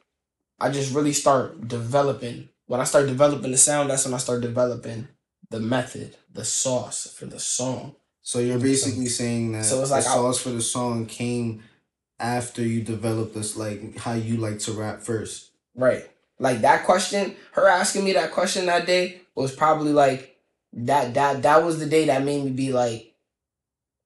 [0.60, 2.48] I just really start developing.
[2.72, 5.06] When I start developing the sound, that's when I start developing
[5.50, 7.96] the method, the sauce for the song.
[8.22, 11.64] So you're basically saying that So it's like the I- sauce for the song came
[12.18, 15.50] after you developed this, like how you like to rap first.
[15.74, 16.08] Right.
[16.38, 20.38] Like that question, her asking me that question that day was probably like
[20.72, 23.11] that that that was the day that made me be like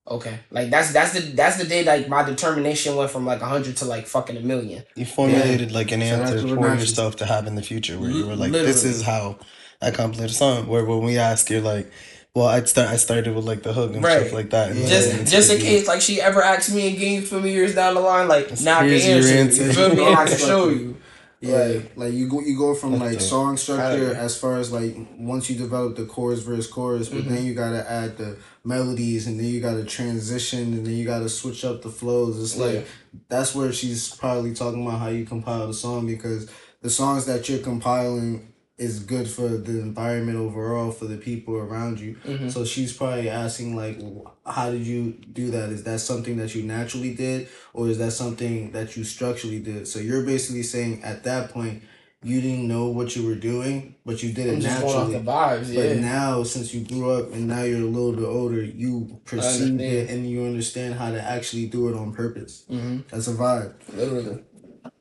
[0.09, 0.39] okay.
[0.51, 3.85] Like that's that's the that's the day like my determination went from like 100 to
[3.85, 4.83] like fucking a million.
[4.95, 8.27] You formulated like an answer to for yourself to have in the future, where you
[8.27, 9.39] were like, "This is how
[9.83, 11.91] I complete a song." Where when we ask, you're like,
[12.35, 12.89] "Well, I start.
[12.91, 14.21] I started with like the hook and Right.
[14.21, 14.87] stuff like that." Yeah.
[14.89, 18.01] Just just in case like she ever asked me again for me years down the
[18.01, 19.35] line, like now I can answer.
[19.35, 19.65] answer.
[19.67, 20.07] You feel me?
[20.13, 20.97] I can show you.
[21.41, 21.99] Yeah, Right.
[21.99, 25.57] like you go you go from like song structure as far as like once you
[25.57, 27.35] develop the chorus verse chorus, but Mm-hmm.
[27.35, 31.29] then you gotta add the melodies and then you gotta transition and then you gotta
[31.29, 32.41] switch up the flows.
[32.43, 32.81] It's like Yeah.
[33.29, 36.49] that's where she's probably talking about how you compile the song because
[36.81, 41.99] the songs that you're compiling is good for the environment overall for the people around
[41.99, 42.15] you.
[42.27, 42.51] Mhm.
[42.53, 43.99] So she's probably asking like,
[44.45, 45.71] how did you do that?
[45.71, 49.89] Is that something that you naturally did, or is that something that you structurally did?
[49.89, 51.83] So you're basically saying at that point
[52.23, 55.09] you didn't know what you were doing, but you did it I'm just going off
[55.11, 55.25] naturally.
[55.25, 55.95] the vibes, yeah.
[55.95, 59.81] But now, since you grew up and now you're a little bit older, you perceive
[59.81, 62.65] it and you understand how to actually do it on purpose.
[62.69, 63.75] hmm That's a vibe.
[63.95, 64.43] Literally.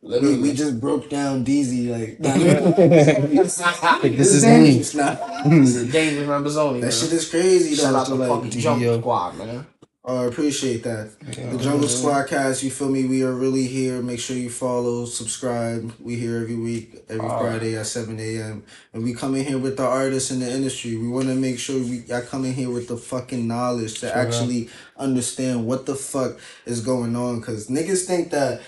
[0.06, 0.38] We, Literally.
[0.40, 2.20] we just broke down DZ like
[4.04, 4.50] Like, this is me.
[4.52, 5.16] dangerous now.
[5.44, 6.80] Dangerous members only.
[6.82, 6.92] That man.
[6.92, 7.98] shit is crazy Shout though.
[8.00, 9.66] out So, to like, fucking Jump Squad, man.
[10.08, 11.10] Oh, I appreciate that.
[11.20, 13.06] The Jungle Squad cast, you feel me?
[13.06, 14.04] We are really here.
[14.04, 15.92] Make sure you follow, subscribe.
[16.00, 17.60] We here every week, every Alright.
[17.60, 18.64] Friday at 7 a.m.
[18.94, 20.96] And we come in here with the artists in the industry.
[20.96, 24.16] We want to make sure we I come in here with the fucking knowledge to
[24.16, 26.38] actually understand what the fuck
[26.68, 27.40] is going on.
[27.40, 28.62] Because niggas think that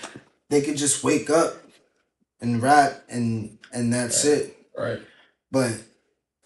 [0.50, 1.54] they could just wake up
[2.40, 4.56] and rap and and that's it.
[4.76, 5.00] Right.
[5.50, 5.72] But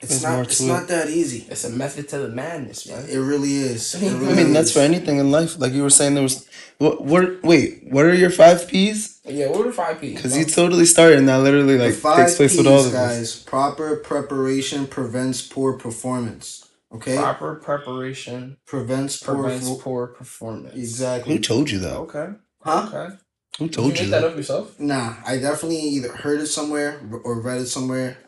[0.01, 0.47] it's There's not.
[0.47, 1.47] It's to not that easy.
[1.49, 3.05] It's a method to the madness, man.
[3.09, 3.95] It really is.
[3.95, 5.59] It I I really mean, that's for anything in life.
[5.59, 6.49] Like you were saying, there was.
[6.79, 7.05] What?
[7.05, 7.43] What?
[7.45, 7.85] Wait.
[7.91, 9.21] What are your five P's?
[9.25, 10.17] Yeah, what are the five P's?
[10.17, 12.81] Because you totally started, and that literally The like five takes place P's, with all
[12.81, 12.93] of us.
[12.93, 13.43] guys.
[13.45, 16.67] Proper preparation prevents poor performance.
[16.93, 19.37] Okay, Proper preparation prevents poor.
[19.37, 20.75] prevents fo- poor performance.
[20.75, 21.35] Exactly.
[21.37, 21.97] Who told you that?
[21.97, 22.29] Okay.
[22.63, 22.89] Huh?
[22.93, 23.15] Okay.
[23.59, 24.31] Who told you you make that that?
[24.31, 24.79] up yourself?
[24.81, 28.19] Nah, I definitely either heard it somewhere or read it somewhere.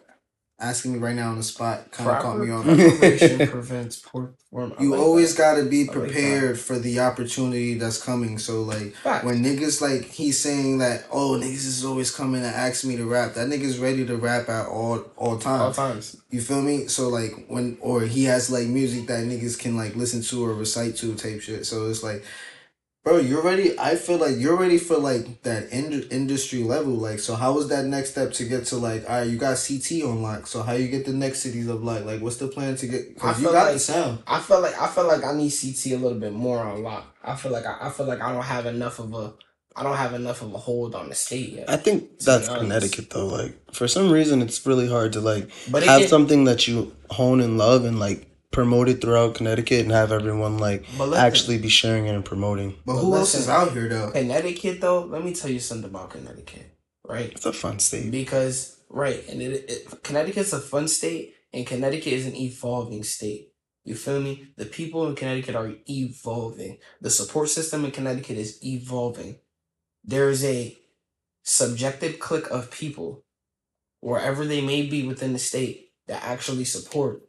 [0.60, 2.64] Asking me right now on the spot kind of caught me off.
[2.64, 4.80] preparation prevents poor performance.
[4.80, 5.38] You like always that.
[5.42, 8.38] got to be I like prepared for the opportunity that's coming.
[8.38, 9.24] So like Fact.
[9.24, 13.04] when niggas like he's saying that oh niggas is always coming to ask me to
[13.04, 13.34] rap.
[13.34, 15.60] That nigga's ready to rap at all all times.
[15.60, 16.16] all times.
[16.30, 16.86] You feel me?
[16.86, 20.54] So like when or he has like music that niggas can like listen to or
[20.54, 21.66] recite to type shit.
[21.66, 22.24] So it's like
[23.04, 23.78] Bro, you're ready.
[23.78, 26.94] I feel like you're ready for like that ind- industry level.
[26.94, 29.58] Like, so how was that next step to get to like, all right, you got
[29.62, 30.46] CT on lock.
[30.46, 33.02] So how you get the next cities of like, like what's the plan to get?
[33.02, 34.20] I Because you got like- the sound.
[34.26, 37.14] I feel like I feel like I need CT a little bit more on lock.
[37.22, 39.34] I feel like I, I feel like I don't have enough of a
[39.76, 41.68] I don't have enough of a hold on the state yet.
[41.68, 42.62] I think that's honest.
[42.62, 43.26] Connecticut though.
[43.26, 46.94] Like for some reason, it's really hard to like But have get- something that you
[47.10, 51.58] hone and love and like promote it throughout Connecticut and have everyone like listen, actually
[51.58, 52.70] be sharing it and promoting.
[52.86, 54.12] But But who else is out here though?
[54.12, 57.32] Connecticut though, let me tell you something about Connecticut, right?
[57.32, 58.10] It's a fun state.
[58.10, 63.50] Because right, and it, it Connecticut's a fun state, and Connecticut is an evolving state.
[63.84, 64.46] You feel me?
[64.56, 66.78] The people in Connecticut are evolving.
[67.02, 69.40] The support system in Connecticut is evolving.
[70.04, 70.78] There is a
[71.42, 73.24] subjected clique of people,
[74.00, 77.22] wherever they may be within the state, that actually support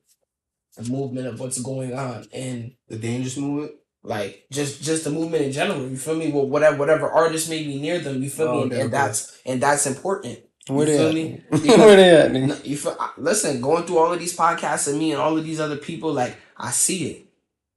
[0.75, 3.71] the movement of what's going on and The dangerous movement.
[4.03, 5.87] like just just the movement in general.
[5.87, 6.31] You feel me?
[6.31, 8.21] Well, whatever whatever artist may be near them.
[8.23, 8.63] You feel Oh, me?
[8.63, 8.97] And, okay, and okay.
[9.03, 10.39] that's and that's important.
[10.67, 11.13] Where You they feel at?
[11.13, 11.43] me?
[11.85, 12.31] Where they at?
[12.31, 12.65] nigga?
[12.65, 12.97] You feel?
[13.17, 16.11] Listen, going through all of these podcasts and me and all of these other people,
[16.13, 17.21] like I see it.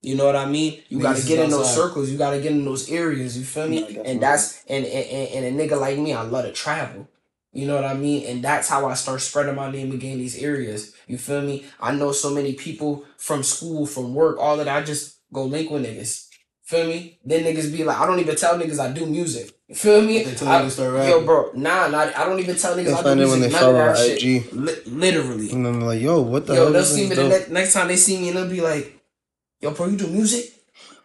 [0.00, 0.80] You know what I mean?
[0.88, 1.74] You got to get in those outside.
[1.74, 2.08] circles.
[2.10, 3.36] You got to get in those areas.
[3.36, 3.80] You feel me?
[3.80, 4.10] Yeah, definitely.
[4.12, 7.08] and that's and, and and and a nigga like me, I love to travel.
[7.52, 8.26] You know what I mean?
[8.26, 10.94] And that's how I start spreading my name again in these areas.
[11.06, 11.64] You feel me?
[11.80, 14.68] I know so many people from school, from work, all that.
[14.68, 16.26] I just go link with niggas.
[16.64, 17.18] Feel me?
[17.24, 19.50] Then niggas be like, I don't even tell niggas I do music.
[19.68, 20.22] You feel me?
[20.34, 23.26] Tell I- start Yo, bro, nah, nah, I don't even tell niggas I do it
[23.26, 23.40] when music.
[23.40, 24.22] they follow that shit.
[24.22, 24.52] IG.
[24.52, 25.50] Li- literally.
[25.50, 26.72] And then they're like, yo, what the Yo, hell?
[26.74, 27.48] they'll see me the dope.
[27.48, 29.00] next, time they see me and they'll be like,
[29.62, 30.52] yo, bro, you do music?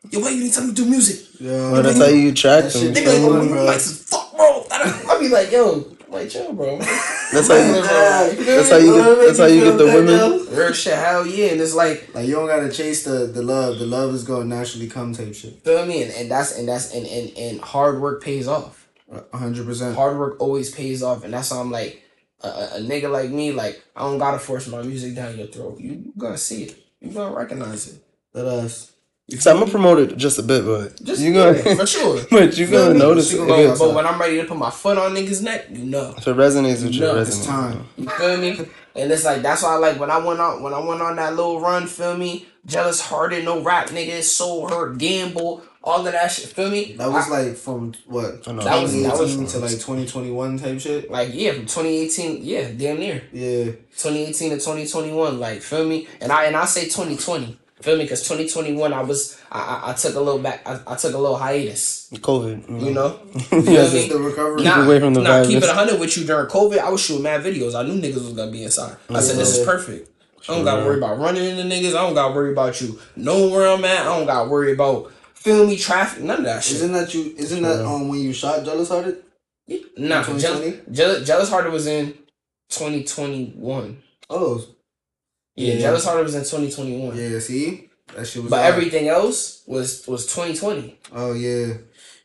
[0.09, 1.29] Yo, why you didn't tell me do music?
[1.39, 1.71] Yeah.
[1.71, 2.81] Well, that's how you attract them.
[2.81, 4.65] shit oh, They be like, oh, fuck, bro.
[4.69, 6.77] I'll be like, yo, like, chill, bro.
[7.33, 7.73] That's how you.
[7.73, 9.25] That's That's how you get.
[9.25, 10.55] That's how you get the women.
[10.55, 11.47] Real shit, hell yeah.
[11.47, 13.79] And it's like, Like you don't gotta chase the the love.
[13.79, 15.63] The love is gonna naturally come type shit.
[15.63, 16.03] feel me?
[16.03, 18.87] And, and that's, and that's, and, and, and hard work pays off.
[19.33, 19.95] Hundred percent.
[19.95, 21.23] Hard work always pays off.
[21.23, 22.01] And that's why I'm like,
[22.41, 25.47] a, a, a nigga like me, like, I don't gotta force my music down your
[25.47, 25.79] throat.
[25.79, 26.83] You, you gonna see it.
[26.99, 28.03] You gonna recognize it.
[28.33, 28.92] That us.
[29.29, 32.19] So I'm gonna promote it just a bit, but Just you yeah, gonna, for sure.
[32.29, 33.37] but you gonna notice it.
[33.37, 36.13] gonna But, when I'm ready to put my foot on niggas' neck, you know.
[36.17, 37.87] if it resonates with you, No, it it's time.
[37.97, 38.49] You feel me?
[38.95, 41.15] And it's like that's why I like when I went on when I went on
[41.15, 42.47] that little run, feel me?
[42.65, 46.93] Jealous hearted, no rap niggas, soul hurt, gamble, all of that shit, feel me?
[46.97, 48.61] That was I- like from what know.
[48.61, 51.09] That was- that was- to like twenty twenty one type shit.
[51.09, 53.23] like yeah, from 2018, yeah, damn near.
[53.31, 53.71] Yeah.
[53.97, 56.07] 2018 to 2021, like feel me?
[56.19, 57.57] And I and I say 2020.
[57.83, 58.07] Feel me?
[58.07, 61.17] Cause 2021 I was I I, I took a little back I, I took a
[61.17, 62.09] little hiatus.
[62.13, 63.19] COVID, You know?
[63.51, 63.99] Yes, me?
[63.99, 64.63] Just the recovery.
[64.63, 65.75] Nah, away from the nah, keep it virus.
[65.75, 66.79] 100 with you during COVID.
[66.79, 67.75] I was shooting mad videos.
[67.75, 68.95] I knew niggas was gonna be inside.
[69.09, 70.09] I said, this is perfect.
[70.47, 71.89] I don't gotta worry about running into niggas.
[71.89, 74.01] I don't gotta worry about you knowing where I'm at.
[74.07, 76.23] I don't gotta worry about feel me traffic.
[76.23, 76.77] None of that shit.
[76.77, 77.33] Isn't that you?
[77.37, 79.23] Isn't that um when you shot Jealous Hearted?
[79.97, 80.95] nah, in jealous, 2020?
[80.95, 82.13] jealous, jealous Hearted was in
[82.69, 84.01] 2021.
[84.29, 84.65] Oh,
[85.55, 85.79] Yeah, Yeah.
[85.81, 87.15] Jealous Hearted was in 2021.
[87.17, 87.39] yeah.
[87.39, 88.49] See, that shit was.
[88.49, 88.73] But hard.
[88.73, 90.97] everything else was was 2020.
[91.13, 91.73] Oh yeah,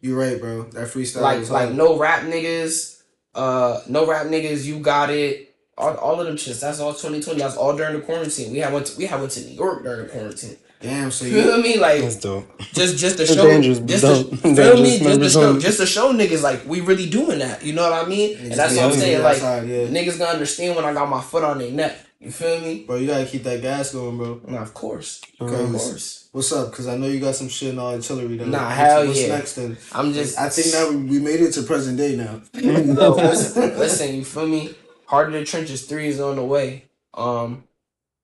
[0.01, 0.65] you're right, bro.
[0.71, 1.77] That freestyle like was like hard.
[1.77, 3.03] no rap niggas,
[3.35, 4.65] uh, no rap niggas.
[4.65, 5.45] You got it.
[5.77, 6.61] All, all of them shits.
[6.61, 7.39] That's all 2020.
[7.39, 8.51] That's all during the quarantine.
[8.53, 10.57] We had went to, we had went to New York during the quarantine.
[10.81, 11.11] Damn.
[11.13, 11.43] So You you.
[11.43, 11.79] feel me?
[11.79, 12.59] Like That's dope.
[12.73, 14.31] just just to show dangerous, but just dope.
[14.31, 17.09] to, feel Dangerous me just to members show just to show niggas like we really
[17.09, 17.65] doing that.
[17.65, 18.39] You know what I mean?
[18.39, 19.23] And that's what I'm saying.
[19.23, 19.87] Like outside, yeah.
[19.87, 21.97] niggas gonna understand when I got my foot on their neck.
[22.21, 22.83] You feel me?
[22.85, 24.41] Bro, you gotta keep that gas going, bro.
[24.49, 26.29] Nah, of course, of course.
[26.33, 26.73] What's up?
[26.73, 28.37] Cause I know you got some shit in all artillery.
[28.37, 28.47] Though.
[28.47, 29.37] Nah, What's- hell what's yeah.
[29.37, 29.77] next then?
[29.93, 30.37] I'm just.
[30.37, 32.41] I think now we, we made it to present day now.
[32.55, 32.73] Yo,
[33.15, 34.75] listen, listen, you feel me?
[35.07, 36.85] Heart of the Trenches 3 is on the way.
[37.15, 37.65] Um,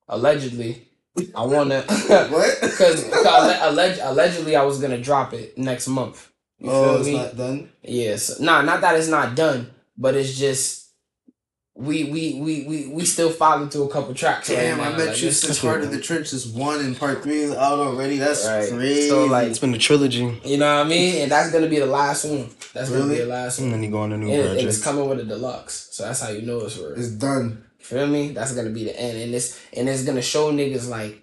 [0.08, 0.88] allegedly,
[1.34, 2.58] I wanna, what?
[2.60, 6.30] because alleg- allegedly I was gonna drop it next month.
[6.58, 7.16] You oh, feel it's me?
[7.16, 7.72] not done.
[7.82, 8.40] Yes.
[8.40, 10.83] Nah, not that it's not done, but it's just
[11.76, 14.46] we we we we we still filing through a couple tracks.
[14.48, 14.96] Damn, right I now.
[14.96, 17.80] met Like, you this- since Heart of the Trenches one and part three is out
[17.80, 18.18] already.
[18.18, 18.68] That's Right.
[18.70, 19.08] crazy.
[19.08, 21.22] So, like, It's been a trilogy, You know what I mean?
[21.22, 22.48] And that's gonna be the last one.
[22.74, 23.72] That's gonna be the last and one.
[23.80, 24.68] then you go on a new And, and project.
[24.68, 26.92] it's coming with a deluxe, so that's how you know it's real.
[26.96, 27.64] it's done.
[27.80, 28.30] Feel me?
[28.30, 31.22] That's gonna be the end, and it's and it's gonna show niggas like,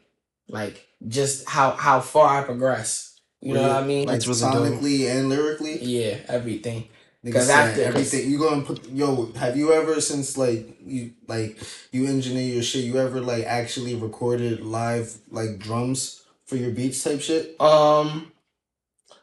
[0.50, 3.08] like just how how far I progress.
[3.42, 4.06] You know what I mean?
[4.08, 4.54] Like It's really dope.
[4.54, 5.80] sonically and lyrically.
[5.84, 6.90] yeah, everything.
[7.26, 11.12] Niggas 'Cause saying after- everything you gonna put yo, have you ever since like you
[11.28, 11.58] like
[11.92, 17.04] you engineer your shit, you ever like actually recorded live like drums for your beats
[17.04, 17.60] type shit?
[17.62, 18.32] Um,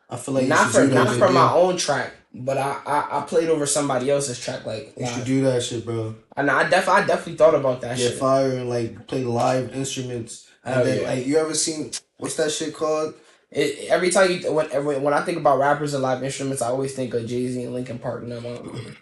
[0.08, 2.80] I feel like not for should do that not for my own track, but I,
[2.86, 6.14] I I played over somebody else's track like You should do that shit, bro.
[6.36, 8.18] And I def I definitely thought about that Get shit.
[8.18, 10.46] fire and like play live instruments.
[10.64, 11.08] And then yeah.
[11.08, 13.14] like you ever seen what's that shit called?
[13.50, 16.68] It, every time you when when when I think about rappers and live instruments, I
[16.68, 18.22] always think of Jay Z and Linkin Park.
[18.22, 18.46] And them.
[18.46, 18.96] um,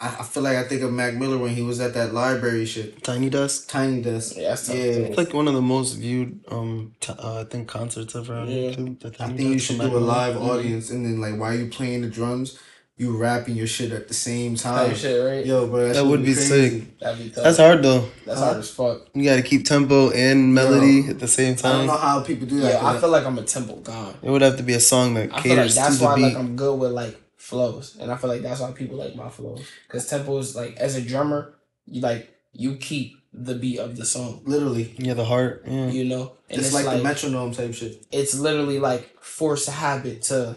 [0.00, 2.66] I, I feel like I think of Mac Miller when he was at that library
[2.66, 3.02] shit.
[3.04, 3.68] Tiny Desk.
[3.68, 4.34] Tiny Desk.
[4.36, 4.74] Yeah, that's Yeah.
[4.76, 8.34] It's like one of the most viewed, um, t- uh, I think concerts ever.
[8.34, 8.70] on Yeah.
[8.70, 9.00] YouTube.
[9.00, 10.52] the I Tiny think you should do a live Miller.
[10.54, 12.58] audience and then like while you playing the drums,
[12.96, 14.88] you rapping your shit at the same time.
[14.90, 15.44] Type shit, right?
[15.44, 16.80] Yo, bro, that, That would be crazy.
[16.80, 16.98] sick.
[17.00, 17.42] That'd be tough.
[17.44, 18.08] That's hard though.
[18.24, 18.44] That's Huh?
[18.46, 19.08] hard as fuck.
[19.14, 21.72] You got to keep tempo and melody at the same time.
[21.72, 22.74] I don't know how people do that.
[22.74, 24.14] Yeah, I 'cause feel like I'm a tempo god.
[24.22, 26.04] It would have to be a song that I feel like caters that's to the
[26.04, 26.22] why beat.
[26.22, 29.28] like I'm good with like flows, and I feel like that's why people like my
[29.28, 29.62] flows.
[29.88, 31.54] Cause tempo is like as a drummer,
[31.86, 35.64] you like you keep the beat of the song, literally, yeah, the heart.
[35.66, 35.88] Yeah.
[35.90, 38.06] you know, and it's, like, the metronome type shit.
[38.12, 40.56] it's literally like force a habit to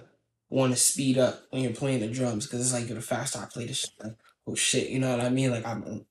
[0.49, 3.45] want to speed up when you're playing the drums because it's like the faster I
[3.45, 4.15] play this shit, like
[4.47, 5.51] oh shit, you know what I mean?
[5.51, 6.05] Like I'm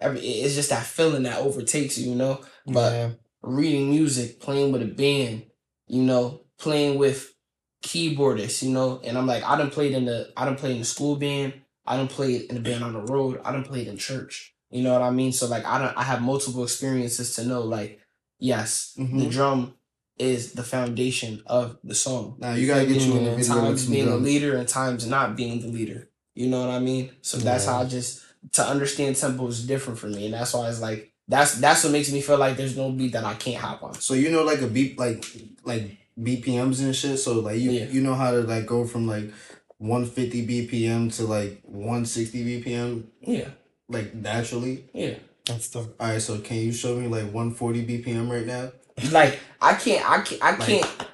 [0.00, 2.40] every it's just that feeling that overtakes you, you know.
[2.66, 3.10] But yeah.
[3.42, 5.44] reading music, playing with a band,
[5.86, 7.34] you know, playing with
[7.82, 10.78] keyboardists, you know, and I'm like I done played in the I done played in
[10.80, 11.54] the school band,
[11.86, 14.54] I done played in the band on the road, I done played in church.
[14.70, 15.32] You know what I mean?
[15.32, 18.00] So like I don't I have multiple experiences to know like
[18.38, 19.30] yes, the Mhm.
[19.30, 19.74] drum
[20.22, 22.36] is the foundation of the song.
[22.38, 24.68] Nah, you gotta get you in the And video with times being the leader and
[24.68, 26.08] times not being the leader.
[26.34, 27.10] You know what I mean?
[27.22, 30.68] So that's how I just to understand tempo is different for me, and that's why
[30.68, 33.60] it's like that's that's what makes me feel like there's no beat that I can't
[33.60, 33.94] hop on.
[33.94, 35.24] So you know like a beat like
[35.64, 37.18] like BPMs and shit.
[37.18, 37.84] So like you Yeah.
[37.86, 39.30] you know how to like go from like
[39.78, 43.48] 150 BPM to like 160 BPM Yeah,
[43.88, 44.84] like naturally.
[44.94, 45.14] yeah.
[45.44, 48.70] That's the All right, so can you show me like 140 BPM right now?
[49.10, 51.08] Like I can't, I can't, I Like, can't.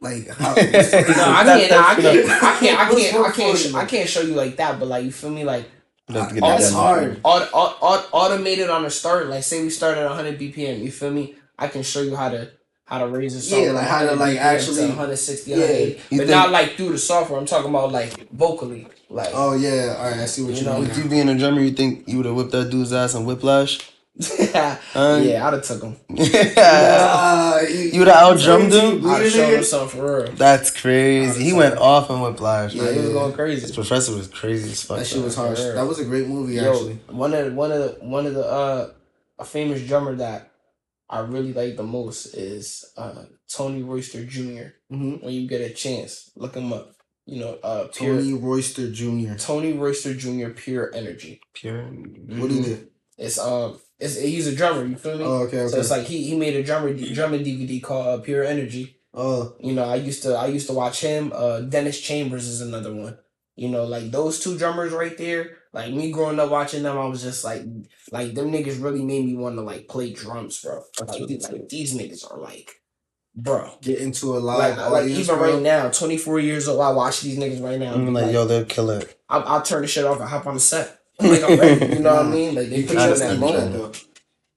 [0.00, 0.54] Like how?
[0.54, 3.84] No, I can't, I can't, I can't, I can't, I can't, I can't, sh- I
[3.84, 4.78] can't show you like that.
[4.78, 5.68] But like you feel me, like
[6.08, 6.80] You'd have to get that that's done.
[6.82, 7.20] hard.
[7.24, 9.28] aut- aut- aut- automated on the start.
[9.28, 10.80] Like say we start at 100 BPM.
[10.82, 11.36] You feel me?
[11.58, 12.50] I can show you how to
[12.84, 13.62] how to raise a song.
[13.62, 15.56] Yeah, like how to, like, BPM actually- 160, Yeah.
[15.58, 15.94] 180.
[15.94, 17.38] But think- not like through the software.
[17.38, 18.88] I'm talking about like vocally.
[19.08, 20.18] Like Oh yeah, all right.
[20.20, 20.88] I see what You you, know, mean.
[20.88, 23.24] With you being a drummer, you think you would have whipped that dude's ass in
[23.24, 23.78] Whiplash?
[24.16, 25.96] Yeah, Uh, I'd have took him.
[26.10, 26.52] yeah.
[26.58, 28.84] Ah, you, You would've out-drummed him?
[28.84, 30.32] I'd have Bleeding showed him something for real.
[30.32, 31.42] That's crazy.
[31.44, 32.74] He went off in Whiplash.
[32.74, 33.12] Yeah, he was Yeah.
[33.14, 33.74] going His crazy.
[33.74, 34.98] professor was crazy as fuck.
[34.98, 35.46] That shit was though.
[35.46, 35.60] harsh.
[35.60, 36.94] That was a great movie Yo, actually.
[37.08, 38.90] one of one of the one of the uh
[39.38, 40.50] a famous drummer that
[41.08, 44.74] I really like the most is uh Tony Royster Jr.
[44.90, 46.92] hmm When you get a chance, look him up.
[47.24, 49.34] You know, uh pure Tony Royster Jr.
[49.38, 50.50] Tony Royster Jr.
[50.50, 51.40] Pure Energy.
[51.54, 51.82] Pure.
[51.84, 52.88] What he did?
[53.16, 55.24] It's um it's he's a drummer, you feel me?
[55.24, 58.44] Oh, okay, So it's like he he made a drummer drumming DVD called uh, Pure
[58.44, 58.96] Energy.
[59.14, 61.32] oh, You know, I used to I used to watch him.
[61.34, 63.16] Uh, Dennis Chambers is another one.
[63.56, 65.42] You know, like those two drummers right there.
[65.74, 67.62] Like me growing up watching them, I was just like,
[68.10, 70.82] like them niggas really made me want to like play drums, bro.
[71.00, 72.70] Like, these- like these niggas are like,
[73.34, 73.70] bro.
[73.80, 75.52] get into a Like, live like audience, even bro.
[75.54, 77.94] right now, twenty four years old, I watch these niggas right now.
[77.94, 79.18] I'm and be like, like, yo, they'll kill it.
[79.30, 80.98] I'll, I'll turn the shit off and hop on the set.
[81.20, 81.82] Like I'm ready.
[81.94, 82.54] You know what I mean?
[82.54, 83.72] Like they put you in that moment.
[83.72, 83.92] though.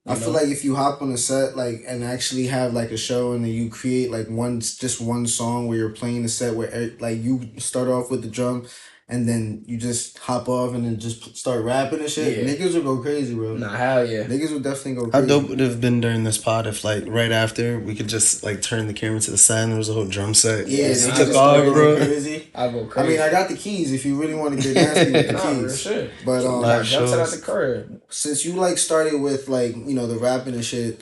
[0.07, 2.97] I feel like if you hop on a set like and actually have like a
[2.97, 6.55] show and then you create like one just one song where you're playing the set
[6.55, 8.67] where eh, like you start off with the drum
[9.07, 12.39] and then you just hop off and then just start rapping and shit.
[12.39, 12.43] Yeah.
[12.53, 13.55] Niggas will go crazy, bro.
[13.55, 14.23] Nah, hell yeah.
[14.23, 15.27] Niggas would definitely go crazy.
[15.29, 18.43] How dope would have been during this pod if, like, right after we could just
[18.43, 20.67] like turn the camera to the side and there was a whole drum set.
[20.67, 21.95] Yeah, Yeah, they nah, took just off, go bro.
[21.97, 22.47] crazy.
[22.55, 23.07] I go crazy.
[23.07, 25.33] I mean, I got the keys if you really want to get nasty with the
[25.33, 25.79] nah, keys.
[25.81, 26.11] shit.
[26.25, 28.01] But um, Live Like, jump to out the crib.
[28.09, 31.01] since you like started with like you know the rapping and shit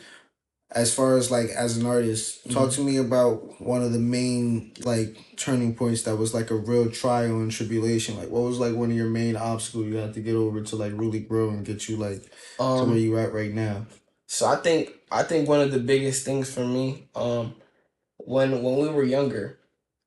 [0.75, 4.73] as far as like as an artist talk to me about one of the main
[4.83, 8.73] like turning points that was like a real trial and tribulation like what was like
[8.75, 11.65] one of your main obstacles you had to get over to like really grow and
[11.65, 12.23] get you like
[12.57, 13.85] to where Um, you at right now
[14.27, 17.55] so I think I think one of the biggest things for me, um,
[18.17, 19.59] when when we were younger,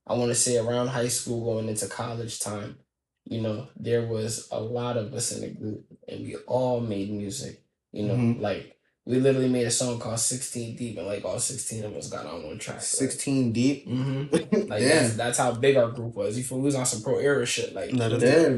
[0.07, 2.79] I want to say around high school going into college time,
[3.25, 7.11] you know, there was a lot of us in the group, and we all made
[7.11, 7.63] music.
[7.93, 8.41] You know, Mhm.
[8.41, 8.76] like
[9.07, 12.27] we literally made a song called "16 Deep," and like all sixteen of us got
[12.27, 12.81] on one track.
[12.83, 14.67] 16 deep Mm-hmm.
[14.69, 16.37] Like that's, that's how big our group was.
[16.37, 17.73] You feel we was on some Pro Era shit.
[17.73, 17.99] Like, damn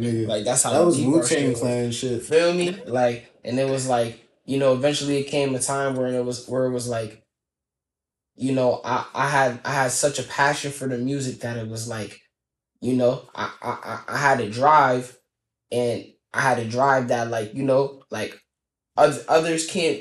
[0.00, 1.60] nigga like that's how that was Wu-Tang was.
[1.60, 2.72] Clan shit Feel me?
[2.86, 6.48] Like, and it was like, you know, eventually it came a time where it was
[6.48, 7.22] where it was like,
[8.36, 11.68] you know, I I had I had such a passion for the music that it
[11.68, 12.20] was like,
[12.80, 15.18] you know, I I I- had to drive,
[15.70, 18.40] and I had to drive that like you know like,
[18.96, 20.00] oth- others can't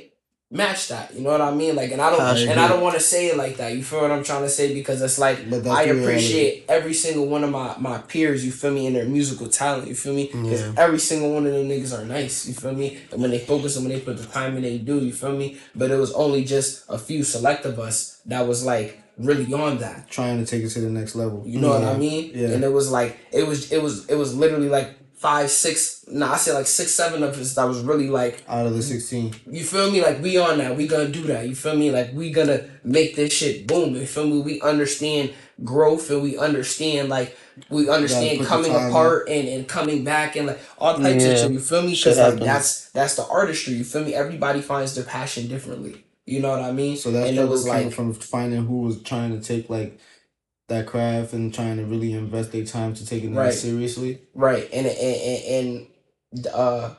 [0.49, 1.13] match that.
[1.13, 1.75] You know what I mean?
[1.75, 3.75] Like, and I don't and I don't want to say it like that.
[3.75, 4.73] You feel what I'm trying to say?
[4.73, 8.87] Because it's like I appreciate every single one of my, my peers, you feel me,
[8.87, 10.27] in their musical talent, you feel me?
[10.27, 10.73] Because Yeah.
[10.77, 12.97] every single one of them niggas are nice, you feel me?
[13.11, 15.35] And when they focus and when they put the time in, they do, you feel
[15.35, 15.57] me?
[15.75, 19.79] But it was only just a few select of us that was like, really on
[19.79, 20.09] that.
[20.09, 21.43] Trying to take it to the next level.
[21.45, 22.31] You know what I mean?
[22.33, 22.49] Yeah.
[22.49, 26.33] And it was like it was it was it was literally like five, six nah,
[26.33, 29.33] I say like six, seven of us that was really like Out of the sixteen.
[29.49, 30.01] you feel me?
[30.01, 30.77] Like we on that.
[30.77, 31.47] We gonna do that.
[31.49, 31.91] You feel me?
[31.91, 33.95] Like we gonna make this shit boom.
[33.95, 34.41] You feel me?
[34.41, 37.35] We understand growth and we understand like
[37.69, 38.89] we understand coming time in.
[38.89, 41.51] apart and, and coming back and like all types of shit.
[41.51, 41.95] You feel me?
[41.95, 43.73] Because like that's that's the artistry.
[43.73, 44.13] You feel me?
[44.13, 46.03] Everybody finds their passion differently.
[46.25, 46.97] You know what I mean?
[46.97, 49.97] So that and it was came like from finding who was trying to take like
[50.67, 53.53] that craft and trying to really invest their time to taking it Right.
[53.53, 54.21] seriously.
[54.33, 55.87] Right, and and and,
[56.35, 56.93] and uh,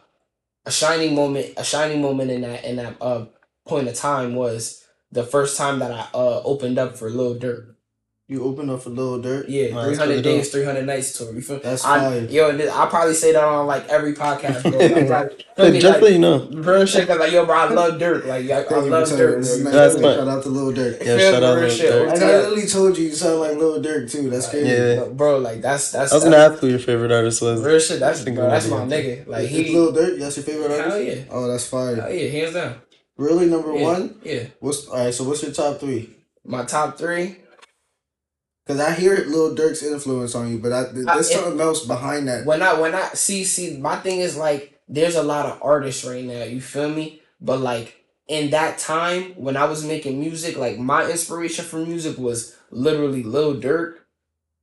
[0.64, 3.26] a shining moment, a shining moment in that in that uh
[3.66, 7.74] point of time was the first time that I uh opened up for Lil Durk.
[8.30, 9.46] You open up for Lil Durk.
[9.48, 11.32] Yeah, Wow, three that's hundred really days, three hundred nights tour.
[11.32, 11.60] You feel?
[11.60, 12.20] That's I, fire.
[12.26, 14.72] yo, and I probably say that on like every podcast, bro.
[14.78, 16.46] Like, like, feel me, so like, you know.
[16.52, 18.26] real shit, cause like yo, bro, I love Durk.
[18.26, 19.16] Like I, I love for Durk.
[19.16, 19.36] telling me.
[19.38, 19.72] This is bro.
[19.72, 19.72] nice.
[19.72, 20.28] That's Shout fine.
[20.28, 20.98] out to Lil Durk.
[20.98, 21.90] Yeah, Feel shout out real Lil shit.
[21.92, 22.08] Durk.
[22.10, 24.28] I literally told you you sound like Lil Durk too.
[24.28, 24.68] That's uh, crazy.
[24.68, 25.04] Yeah.
[25.10, 25.38] bro.
[25.38, 27.62] Like that's that's I was gonna ask who your favorite artist was.
[27.62, 27.98] real shit.
[27.98, 29.26] That's bro, that's my be nigga.
[29.26, 31.16] Like Is he, Lil Durk, that's your favorite Hell artist?
[31.16, 31.24] yeah.
[31.30, 32.04] Oh, that's fire.
[32.06, 32.74] oh yeah, hands down.
[33.16, 34.20] Really, number Yeah, one?
[34.22, 34.44] yeah.
[34.60, 35.14] What's all right?
[35.14, 36.10] So what's your top three?
[36.44, 37.36] My top three.
[38.68, 42.28] Because I hear Lil Durk's influence on you, but I, there's I- something else behind
[42.28, 42.44] that.
[42.44, 46.04] when I when I see see my thing is like there's a lot of artists
[46.04, 47.22] right now, you feel me?
[47.40, 52.18] But like in that time when I was making music, like my inspiration for music
[52.18, 53.94] was literally Lil Durk,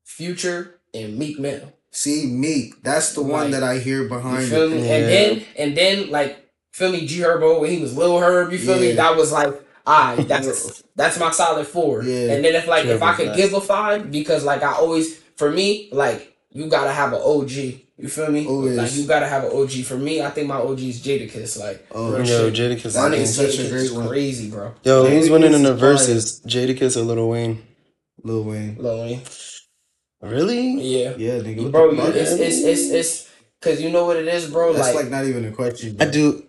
[0.03, 1.73] Future, and Meek Mill.
[1.89, 4.87] See, Meek, that's the one that I hear You behind feel me?
[4.87, 4.97] Yeah.
[4.97, 8.59] And then and then like feel me, G Herbo when he was Lil Herb, you
[8.59, 8.91] feel me?
[8.91, 12.03] That was like I that's that's my solid four.
[12.03, 12.33] Yeah.
[12.33, 13.37] And then if like if I could nice.
[13.37, 17.51] give a five, because like I always for me, like you gotta have an OG.
[17.97, 18.45] You feel me?
[18.45, 18.77] Oh, always.
[18.77, 19.71] Like you gotta have an OG.
[19.85, 21.57] For me, I think my OG is Jadakiss.
[21.59, 22.53] Like Oh, real Yo, shit.
[22.55, 22.95] Jadakiss.
[22.95, 24.07] My That nigga is such a great one.
[24.09, 24.73] crazy, bro.
[24.83, 25.89] Yo, who's winning in the is fire.
[25.91, 26.41] verses?
[26.45, 27.61] Jadakiss or Lil Wayne?
[28.23, 28.75] Lil Wayne.
[28.77, 29.21] Lil Wayne.
[30.21, 30.81] Really?
[30.81, 31.13] Yeah.
[31.17, 31.71] Yeah, nigga.
[31.71, 33.29] Bro, the it's it's it's it's
[33.61, 34.73] cause you know what it is, bro.
[34.73, 35.97] That's like, like, not even a question.
[35.99, 36.43] I do.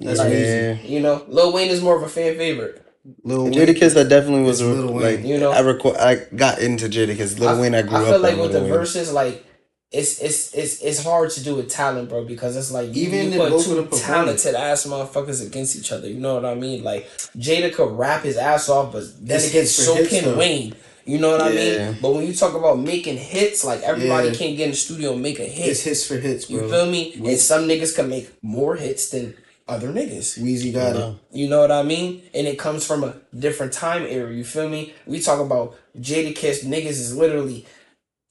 [0.00, 0.72] That's like, yeah.
[0.82, 2.84] you know, Lil Wayne is more of a fan favorite.
[3.22, 3.52] Lil Wayne.
[3.54, 5.02] Jadakiss, I definitely was a, Lil Wayne.
[5.18, 5.52] like You know?
[5.52, 5.96] I record.
[5.96, 7.38] I got into Jadakiss.
[7.38, 8.06] Lil Wayne, I grew I up.
[8.08, 8.78] feel like on with Lil the Wayne.
[8.78, 9.44] verses, like
[9.92, 13.42] it's it's it's it's hard to do with talent, bro, because it's like Even you
[13.42, 16.08] if put two talented ass motherfuckers against each other.
[16.08, 16.82] You know what I mean?
[16.82, 20.38] Like Jada could rap his ass off, but then It's again, so hits, can though.
[20.38, 20.74] Wayne.
[21.06, 21.98] You know what I mean?
[22.00, 24.34] But when you talk about making hits, like everybody Yeah.
[24.34, 25.68] can't get in the studio and make a hit.
[25.68, 26.62] It's hits for hits, bro.
[26.62, 27.14] you feel me?
[27.20, 29.34] We- And some niggas can make more hits than
[29.66, 30.38] other niggas.
[30.38, 31.16] Weezy got it.
[31.32, 32.22] You know what I mean?
[32.34, 34.32] And it comes from a different time era.
[34.32, 34.92] You feel me?
[35.06, 37.66] We talk about Jadakiss niggas is literally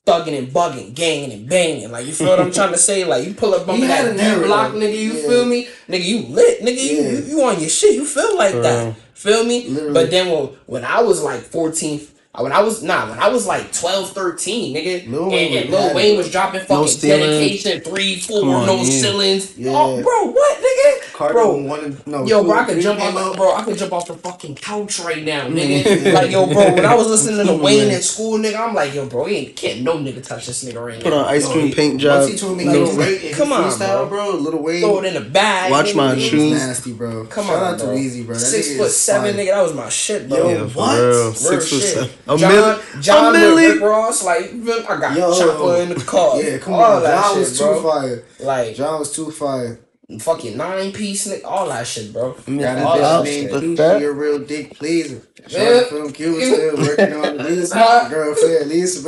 [0.06, 1.90] thugging and bugging, ganging and banging.
[1.92, 3.04] Like you feel what I'm trying to say?
[3.06, 4.98] Like you pull up on that D block, nigga.
[4.98, 5.28] You Yeah.
[5.28, 5.68] feel me?
[5.88, 6.84] Nigga, you lit, nigga.
[6.84, 7.10] You, Yeah.
[7.12, 7.96] you you on your shit.
[7.96, 8.96] You feel like that?
[9.14, 9.68] Feel me?
[9.70, 9.94] Literally.
[9.94, 12.02] But then when when I was like 14.
[12.36, 15.70] uh, When I was nah, when I was like 12, 13, nigga, Lil and, and
[15.70, 15.94] Lil.
[15.96, 17.22] Wayne was dropping fucking stealing.
[17.30, 18.84] dedication, three, four, on, no yeah.
[19.02, 19.56] ceilings.
[19.58, 19.72] Yeah.
[19.74, 20.83] Oh, bro, what, nigga?
[21.32, 22.26] Carter bro, wanted no.
[22.26, 23.36] Yo, two bro, I could jump off, out.
[23.36, 23.55] bro.
[23.55, 26.13] I could jump off the fucking couch right now, nigga.
[26.13, 27.95] Like, yo, bro, when I was listening to Come Wayne man.
[27.97, 30.86] in school, nigga, I'm like, yo, bro, he ain't can't no nigga touch this nigga
[30.86, 31.19] right Put now.
[31.19, 32.19] on ice cream he- paint job.
[32.21, 34.32] Once he told me Like, Lil Wayne, come on, freestyle, bro.
[34.36, 34.82] Little Wayne.
[34.82, 35.71] Throw it in the bag.
[35.71, 36.51] Watch my He shoes.
[36.51, 37.26] nasty, bro.
[37.26, 37.95] Come Shout on, out to bro.
[37.95, 38.36] Weezy, bro.
[38.36, 39.43] That Six foot seven, fire.
[39.45, 39.49] nigga.
[39.53, 40.38] That was my shit, bro.
[40.38, 40.99] Yo, Yeah, what?
[40.99, 41.24] real.
[41.24, 41.93] Real Six foot shit.
[41.93, 42.09] seven.
[42.28, 44.51] A John, John a with milli- Rick Ross, like
[44.89, 45.38] I got Yo.
[45.39, 46.41] chopper in the car.
[46.41, 47.03] Yeah, come on.
[47.03, 47.76] that John shit, was bro.
[47.82, 48.24] too fire.
[48.39, 49.80] Like John was too fire.
[50.20, 52.34] Fucking nine piece, nigga, all that shit, bro.
[52.45, 53.51] Got all a that bitch shit.
[53.61, 55.22] named That- Kiki, a real dick pleaser.
[55.47, 55.59] Yeah.
[55.82, 57.76] Short from Cuba, still working on the visa.
[57.78, 58.09] Huh?
[58.09, 58.99] Girlfriend, Lisa,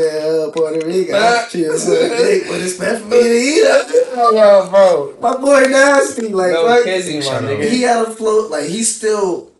[0.47, 1.45] uh, Puerto Rico.
[1.49, 3.87] She was a dick, but it's best for me to eat up.
[4.33, 5.15] Yo, bro.
[5.21, 7.69] My boy nasty, like, No like kizzy, my nigga.
[7.69, 9.51] he had a float, like he still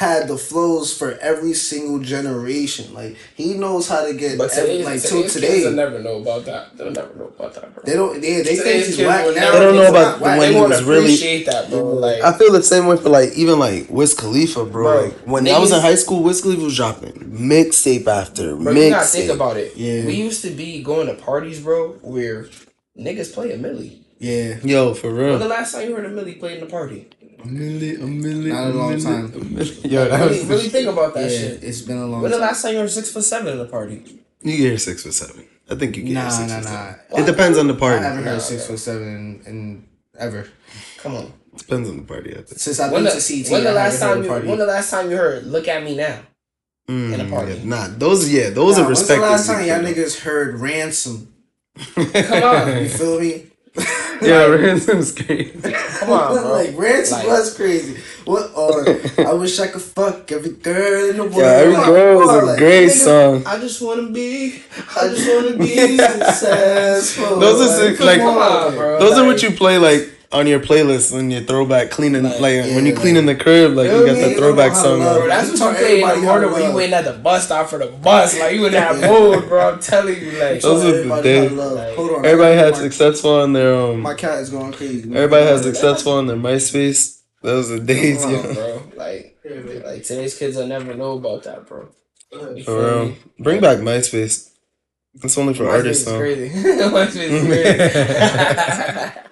[0.00, 2.94] had the flows for every single generation.
[2.94, 5.40] Like he knows how to get But every, like till today's kids will
[5.72, 5.76] today.
[5.76, 6.74] never know about that.
[6.76, 7.82] They'll never know about that, bro.
[7.84, 8.14] They don't.
[8.14, 9.52] Yeah, they think Today's he's whack now.
[9.52, 10.38] They don't know He's about not the whack.
[10.40, 11.78] when he was really- that, bro.
[11.84, 12.00] Mm-hmm.
[12.00, 14.70] Like, I feel the same way for like even like Wiz Khalifa, bro.
[14.70, 17.12] Bro, like when I was in high school, Wiz Khalifa was dropping
[17.52, 19.76] mixtape after bro, you gotta think about it.
[19.76, 20.06] Yeah.
[20.06, 22.46] We used to be going to parties, bro, where
[22.98, 23.98] niggas play a millie.
[24.18, 25.38] Yeah, Yo, for When real.
[25.38, 27.08] the last time you heard a millie played in a party?
[27.42, 29.32] A million, a million, Not in a long time.
[29.84, 31.38] Yo, that Really, was really think about that yeah.
[31.38, 31.64] shit.
[31.64, 32.22] It's been a long time.
[32.22, 34.02] When the last time you heard six foot seven in a party?
[34.42, 35.44] you get here six foot seven.
[35.70, 36.70] I think you get Nah, here six nah, foot nah.
[36.70, 37.22] seven.
[37.22, 38.04] It depends on the party.
[38.04, 38.74] I haven't heard six bro.
[38.76, 39.88] foot seven in, in
[40.18, 40.48] ever
[40.98, 41.32] Come on.
[41.56, 42.30] Depends on the party.
[42.32, 42.58] I think.
[42.60, 43.50] since I've When been the, to CT.
[43.52, 46.20] when the last time you when the last time you heard "Look at Me Now"?
[46.88, 47.54] Mm, In a party.
[47.54, 51.32] yeah, Nah, those yeah, those Nah, are when's the last time y'all niggas heard ransom?
[51.94, 52.82] Come on.
[52.82, 53.46] You feel me?
[54.30, 55.52] Yeah, Ransom's crazy.
[55.98, 56.52] Come on, bro.
[56.52, 57.96] like ransom Like- was crazy.
[58.24, 58.50] What?
[58.54, 59.00] Or oh,
[59.30, 61.36] I wish I could fuck every girl in the world.
[61.36, 63.42] Yeah, every Like, girl was a like, great nigga, song.
[63.46, 64.62] I just wanna be.
[64.96, 67.38] I just wanna be successful.
[67.40, 68.98] Those are Like, sick, come like- on, bro.
[69.00, 72.64] Those are what you play like on your playlist when you throwback cleaning, Like, like,
[72.74, 74.22] when you cleaning clean the crib, like you got me?
[74.22, 75.28] the throwback song Bro, on.
[75.28, 77.12] that's what taught you play in the everybody how morning when you waiting at the
[77.14, 78.38] bus stop for the bus.
[78.38, 79.72] Like you in that mood, bro.
[79.72, 80.60] I'm telling you, like.
[80.60, 81.52] Those are the everybody days.
[81.52, 82.24] Like, Hold on.
[82.24, 84.00] Everybody had my, successful on their um.
[84.02, 85.12] My cat is going crazy.
[85.12, 87.20] Everybody has successful on their MySpace.
[87.42, 88.54] Those are days, on, yo.
[88.54, 88.82] bro.
[88.96, 89.36] Like,
[89.84, 91.88] like today's kids will never know about that, bro.
[92.30, 93.16] For real.
[93.40, 94.50] Bring back MySpace.
[95.24, 96.18] It's only for MySpace artists, is though.
[96.18, 96.48] crazy.
[96.62, 99.20] MySpace is crazy.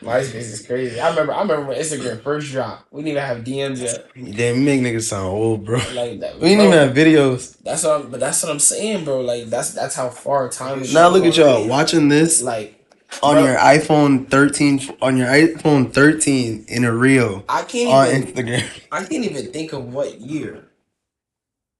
[0.00, 0.98] MySpace is crazy.
[1.00, 1.32] I remember.
[1.32, 2.92] I remember when Instagram first dropped.
[2.92, 4.36] We didn't even have DMs yet.
[4.36, 5.78] Damn, make niggas sound old, bro.
[5.94, 6.38] Like that.
[6.40, 7.56] We didn't bro, even have videos.
[7.62, 8.00] That's what.
[8.00, 9.20] I'm, but that's what I'm saying, bro.
[9.20, 10.92] Like that's that's how far time is.
[10.92, 12.84] Now look at y'all watching this Like
[13.22, 13.44] on bro.
[13.44, 18.22] your iPhone 13, on your iPhone 13 in a reel I can't on even.
[18.46, 18.68] Instagram.
[18.90, 20.64] I can't even think of what year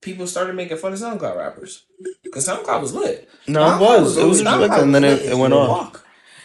[0.03, 1.85] people started making fun of SoundCloud rappers.
[2.23, 3.29] Because SoundCloud was lit.
[3.47, 4.17] No, it was.
[4.19, 5.93] It was SoundCloud just and then it, it went on.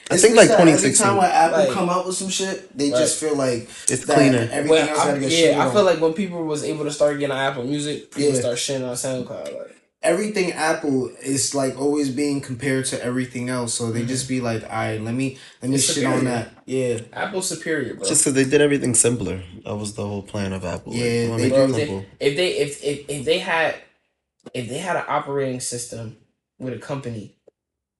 [0.10, 0.18] Walk.
[0.18, 0.88] I think like 2016.
[0.90, 3.00] Every time when Apple Like- come out with some shit, they Right.
[3.00, 4.50] just feel like It's cleaner.
[4.52, 5.74] Everything Well, else I, gotta get shit yeah, I on.
[5.74, 8.40] feel like when people was able to start getting on Apple Music, people Yeah.
[8.40, 9.54] start shitting on SoundCloud.
[9.54, 13.74] Like, everything Apple is like always being compared to everything else.
[13.74, 14.08] So they mm-hmm.
[14.08, 16.52] just be like, all right, let me let me It's shit on that.
[16.66, 18.08] Yeah, Apple superior, bro.
[18.08, 19.42] Just because they did everything simpler.
[19.66, 20.94] That was the whole plan of Apple.
[20.94, 23.76] Yeah, I'm they make Bro, if, they, if they if, if if they had
[24.54, 26.18] if they had an operating system
[26.60, 27.36] with a company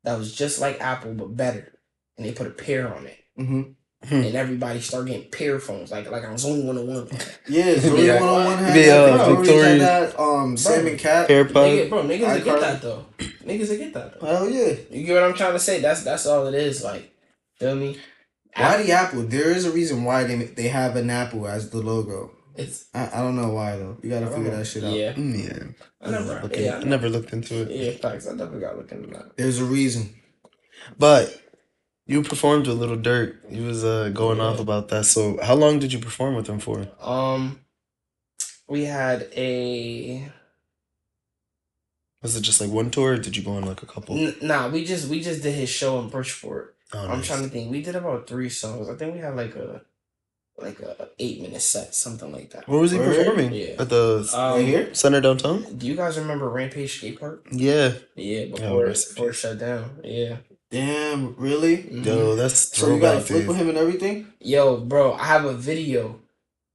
[0.04, 1.74] that was just like Apple but better,
[2.18, 3.62] and they put a pair on it, hmm
[4.08, 4.14] Hmm.
[4.22, 7.08] and everybody start getting pair phones, like like I was only one on one.
[7.50, 7.80] yeah.
[7.80, 8.20] So Yeah.
[8.20, 9.10] one on one had The, that.
[9.10, 10.20] uh, Victorious Victorious- had that.
[10.20, 11.30] Um, Sam and Cat.
[11.30, 11.52] AirPod.
[11.54, 13.06] Nigga, bro, niggas that get that though.
[13.18, 14.28] Niggas that get that though.
[14.28, 14.74] Hell yeah.
[14.92, 15.80] You get what I'm trying to say?
[15.82, 16.84] That's that's all it is.
[16.84, 17.12] Like,
[17.56, 17.98] feel me?
[18.56, 19.24] Why the Apple?
[19.24, 22.32] There is a reason why they they have an Apple as the logo.
[22.56, 23.98] It's I, I don't know why though.
[24.04, 24.94] You gotta figure that shit out.
[24.94, 25.14] yeah.
[25.14, 25.64] Mm, Yeah.
[26.08, 26.66] I never, Okay.
[26.66, 27.72] yeah, I never looked into it.
[27.72, 28.28] yeah, facts.
[28.28, 29.38] I never got looking at that.
[29.38, 30.14] There's a reason.
[31.00, 31.36] But
[32.08, 33.36] you performed with Little Durk.
[33.50, 35.06] You was uh, going off about that.
[35.06, 36.88] So how long did you perform with him for?
[37.02, 37.60] Um,
[38.68, 40.30] we had a
[42.22, 44.18] Was it just like one tour or did you go on like a couple?
[44.18, 44.68] n- nah.
[44.70, 46.76] We just we just did his show in Bridgeport.
[46.94, 47.70] Oh, I'm trying to think.
[47.70, 48.90] We did about three songs.
[48.90, 49.82] I think we had like a
[50.58, 52.68] like a eight minute set, something like that.
[52.68, 53.16] Where was he Word?
[53.16, 53.54] performing?
[53.54, 53.76] Yeah.
[53.80, 54.94] At the Um, here.
[54.94, 55.64] center downtown?
[55.78, 57.46] Do you guys remember Rampage Skate Park?
[57.52, 57.94] Yeah.
[58.16, 60.00] Yeah, before rest in before it shut down.
[60.04, 60.38] Yeah.
[60.70, 61.78] Damn, really?
[61.78, 62.06] Mhm.
[62.06, 64.28] Yo, that's So you got a throwback flip with him and everything?
[64.42, 66.20] Yo, bro, I have a video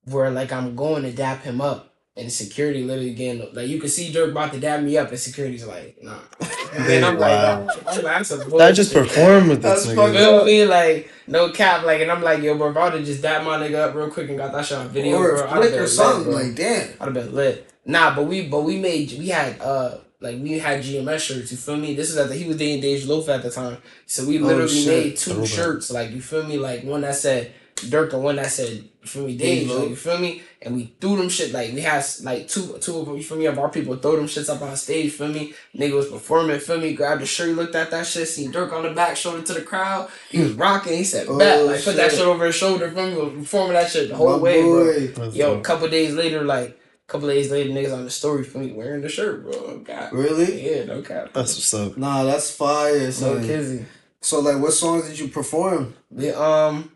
[0.05, 3.88] where like I'm going to dap him up and security literally getting like you can
[3.90, 6.18] see Durk about to dap me up and security's like, nah.
[6.74, 7.66] And I'm Wow.
[7.68, 9.12] like, I'm like, that's a I just bullshit.
[9.14, 10.18] performed with That's this fucked nigga.
[10.18, 10.64] Feel me?
[10.64, 13.59] Like, no cap, like, and I'm like, yo, bro, if I would've just dapped my
[13.59, 15.74] nigga up real quick and got that shot on video, or bro, I'd flick have
[15.74, 16.32] or been something.
[16.32, 16.47] lit, bro.
[16.47, 16.88] like, damn.
[16.99, 17.68] I'd have been lit.
[17.84, 21.50] Nah, but we, but we made, we had, uh, like we had GMS shirts.
[21.50, 21.94] You feel me?
[21.94, 24.46] This is at the he was dating Dej Loaf at the time, so we Oh,
[24.46, 24.86] literally shit.
[25.04, 25.48] made two Throwback.
[25.50, 25.90] shirts.
[25.90, 26.56] Like you feel me?
[26.58, 29.68] Like one that said Durk and one that said you feel me Dej Dej.
[29.68, 29.80] Loaf.
[29.80, 30.42] Like, you feel me?
[30.64, 33.16] And we threw them shit like we had like two two of them.
[33.16, 33.46] You feel me?
[33.46, 35.10] Of our people throw them shits up on stage.
[35.12, 35.54] Feel me?
[35.76, 36.60] Nigga was performing.
[36.60, 36.94] Feel me?
[36.94, 37.48] Grabbed the shirt.
[37.48, 38.28] He looked at that shit.
[38.28, 39.16] Seen Durk on the back.
[39.16, 40.08] Showed it to the crowd.
[40.30, 40.92] He was rocking.
[40.98, 42.20] He said, Oh, "Bet." Like put that shit.
[42.20, 42.88] shit over his shoulder.
[42.92, 43.16] Feel me?
[43.16, 44.84] Was performing that shit the whole My way, bro.
[44.84, 45.06] boy.
[45.08, 46.78] That's Yo, a couple days later, like
[47.09, 49.78] couple days later, niggas on the story for me wearing the shirt, bro.
[49.78, 50.12] God.
[50.12, 50.62] Really?
[50.70, 51.32] Yeah, no cap.
[51.32, 51.96] That's what's up.
[51.96, 52.98] Nah, that's fire.
[52.98, 53.42] no Son.
[53.44, 53.84] kizzy.
[54.20, 55.94] So like, what songs did you perform?
[56.11, 56.92] We um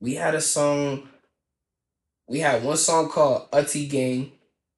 [0.00, 1.08] we had a song
[2.28, 4.32] we had one song called Utty Gang.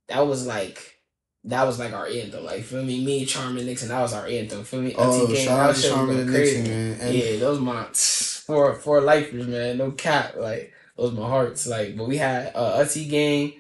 [0.09, 1.01] That was like
[1.45, 2.45] that was like our anthem.
[2.45, 4.65] Like feel me, me, Charmin Nixon, that was our anthem.
[4.65, 4.95] Feel me?
[4.97, 5.45] Oh, Utty Gang.
[5.45, 6.59] shout that out to was Charmin going and crazy.
[6.59, 7.01] Nixon, man.
[7.01, 9.79] And yeah, those my for for lifers, man.
[9.79, 10.37] No cap.
[10.37, 11.67] Like those my hearts.
[11.67, 13.53] Like, but we had uh Utty Gang.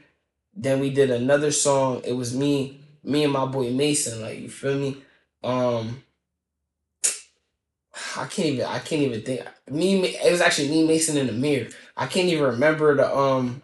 [0.56, 2.02] Then we did another song.
[2.04, 4.22] It was me, me and my boy Mason.
[4.22, 4.96] Like, you feel me?
[5.42, 6.02] Um
[8.16, 11.32] I can't even I can't even think me it was actually me Mason in the
[11.32, 11.68] mirror.
[11.96, 13.62] I can't even remember the um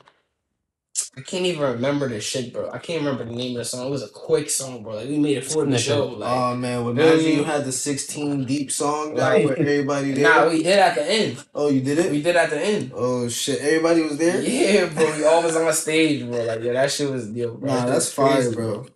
[1.16, 2.70] I can't even remember the shit, bro.
[2.72, 3.86] I can't remember the name of the song.
[3.86, 4.96] It was a quick song, bro.
[4.96, 5.78] Like we made it for the Nigga.
[5.78, 6.06] show.
[6.06, 9.58] Like oh man, well, Feel imagine you had the sixteen deep song down Like, with
[9.58, 10.24] everybody there.
[10.24, 11.44] Nah, we did at the end.
[11.54, 12.12] oh, you did it?
[12.12, 12.92] We did at the end.
[12.94, 14.40] oh shit, everybody was there.
[14.42, 15.16] Yeah, bro.
[15.18, 16.44] We all was on stage, bro.
[16.44, 17.68] Like, yeah, that shit was yo, bro.
[17.70, 18.86] Nah, that that's was fire, crazy, bro.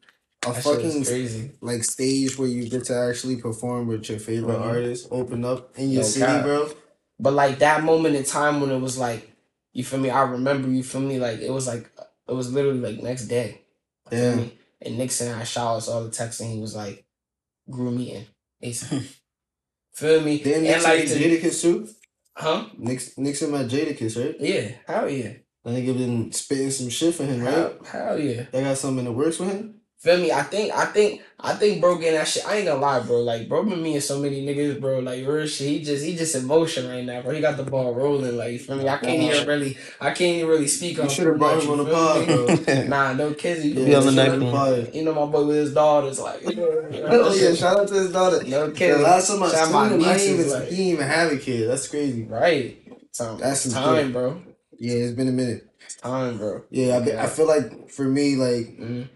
[0.47, 1.53] A That shit was fucking crazy.
[1.63, 4.63] like stage where you get to actually perform with your favorite Mhm.
[4.67, 6.45] artist, open up in your No city, cap.
[6.45, 6.71] bro.
[7.21, 9.31] But like that moment in time when it was like,
[9.73, 10.11] you feel me?
[10.11, 11.19] I remember you feel me?
[11.19, 11.91] Like it was like
[12.29, 13.63] it was literally like next day.
[14.11, 14.45] Yeah.
[14.83, 17.07] And Nixon shot us all the text and he was like,
[17.71, 18.27] grew me in.
[18.63, 19.17] ASAP.
[19.95, 20.39] feel me?
[20.39, 21.89] Then next like to, Jadakiss too.
[22.37, 22.67] Huh?
[22.77, 24.37] Nix, Nixon met Jadakiss, right?
[24.39, 24.73] Yeah.
[24.87, 25.35] Hell yeah.
[25.65, 27.55] That nigga been spitting some shit for him, right?
[27.55, 28.45] Hell, hell yeah.
[28.53, 29.74] They got something in the works with him.
[30.05, 30.31] Feel me?
[30.31, 32.47] I think, I think, I think, bro, getting that shit.
[32.47, 33.23] I ain't gonna lie, bro.
[33.23, 34.99] Like, bro, been and so many niggas, bro.
[34.99, 35.67] Like, real shit.
[35.67, 37.33] He just, he just in motion right now, bro.
[37.33, 38.37] He got the ball rolling.
[38.37, 38.87] Like, feel me?
[38.87, 41.07] I can't even really, I can't even really speak on.
[41.07, 42.85] You should have brought him on the pod, bro.
[42.85, 43.65] Nah, no kids.
[43.65, 44.89] You, on the next know, one.
[44.93, 46.43] You know my boy with his daughters, like.
[46.47, 48.45] Oh yeah, shout out to his daughter.
[48.45, 49.03] No The kidding.
[49.03, 50.93] last time I Shout out seen my him, I nieces, didn't even, like- he didn't
[50.93, 51.69] even have a kid.
[51.71, 52.25] That's crazy.
[52.25, 52.79] Right.
[53.15, 54.43] Time, That's time, bro.
[54.79, 55.67] Yeah, it's been a minute.
[55.81, 56.63] It's time, bro.
[56.71, 59.09] Yeah, I, be, I feel like for me, like Mhm.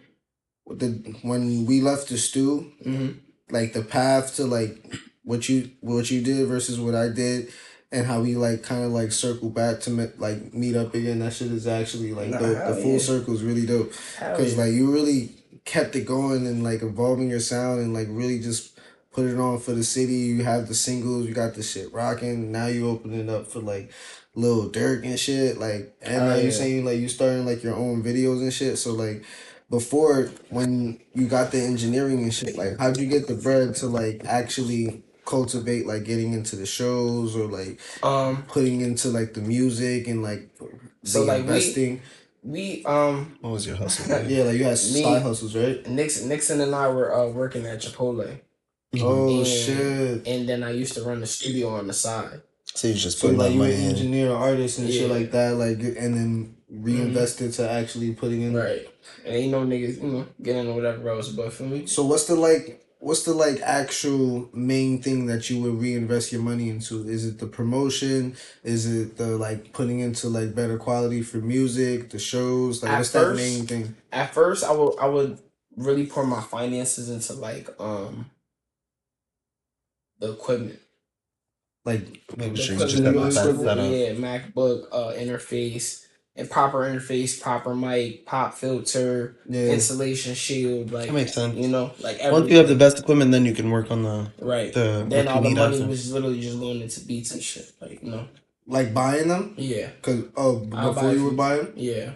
[0.71, 0.89] The
[1.23, 3.17] when we left the stew, Mhm.
[3.51, 4.77] like the path to like
[5.25, 7.49] what you what you did versus what I did,
[7.93, 11.21] and how we like kind of like circle back to me, like meet up again.
[11.21, 12.67] That shit is actually like Nah, dope.
[12.77, 12.99] The full yeah.
[12.99, 14.65] circle is really dope because yeah.
[14.65, 18.79] like you really kept it going and like evolving your sound and like really just
[19.13, 20.15] put it on for the city.
[20.15, 22.53] You have the singles, you got the shit rocking.
[22.53, 23.91] Now you open it up for like
[24.35, 25.59] little Durk and shit.
[25.59, 26.55] Like and like you yeah.
[26.55, 28.79] saying like you starting like your own videos and shit.
[28.79, 29.25] So like
[29.71, 33.87] before when you got the engineering and shit, like how'd you get the bread to
[33.87, 39.43] like actually cultivate like getting into the shows or like Um, putting into like the
[39.43, 40.49] music and like
[41.05, 42.01] So, the like, we- investing?
[42.43, 44.09] we um What was your hustle?
[44.11, 44.31] man?
[44.31, 45.87] yeah, like you had Me- side hustles, right?
[45.89, 48.41] Nixon Nixon and I were uh, working at Chipotle,
[49.03, 50.27] Oh And- shit!
[50.27, 52.41] and then I used to run the studio on the side.
[52.75, 53.91] So you just So like that you were money in.
[53.91, 58.55] engineer, artist, and shit like that, like and then reinvested to actually putting in.
[58.55, 58.89] Right.
[59.25, 62.35] And ain't no niggas, you know, getting whatever else, but for me, So what's the
[62.35, 62.85] like?
[63.01, 67.09] What's the like actual main thing that you would reinvest your money into?
[67.09, 68.35] Is it the promotion?
[68.65, 72.83] Is it the like putting into like better quality for music, the shows?
[72.83, 73.95] Like At what's first- that main thing?
[74.13, 75.39] at first I would I would
[75.77, 78.31] really pour my finances into like um
[80.19, 80.81] the equipment.
[81.85, 82.01] Like
[82.37, 86.05] Making The sure just equipment, have the that equipment, yeah, MacBook uh interface
[86.39, 91.57] and proper interface, proper mic, pop filter, yeah, isolation shield, like That makes sense.
[91.57, 94.31] you know, like Once you have the best equipment, then you can work on the
[94.41, 94.73] right.
[94.73, 95.87] the then all the money after.
[95.87, 97.73] was literally just going into beats and shit.
[97.81, 98.29] Like, you know.
[98.67, 99.55] like buying them.
[99.57, 99.91] Yeah.
[100.01, 101.73] Cause oh, I'll before you buy them.
[101.75, 102.13] Yeah.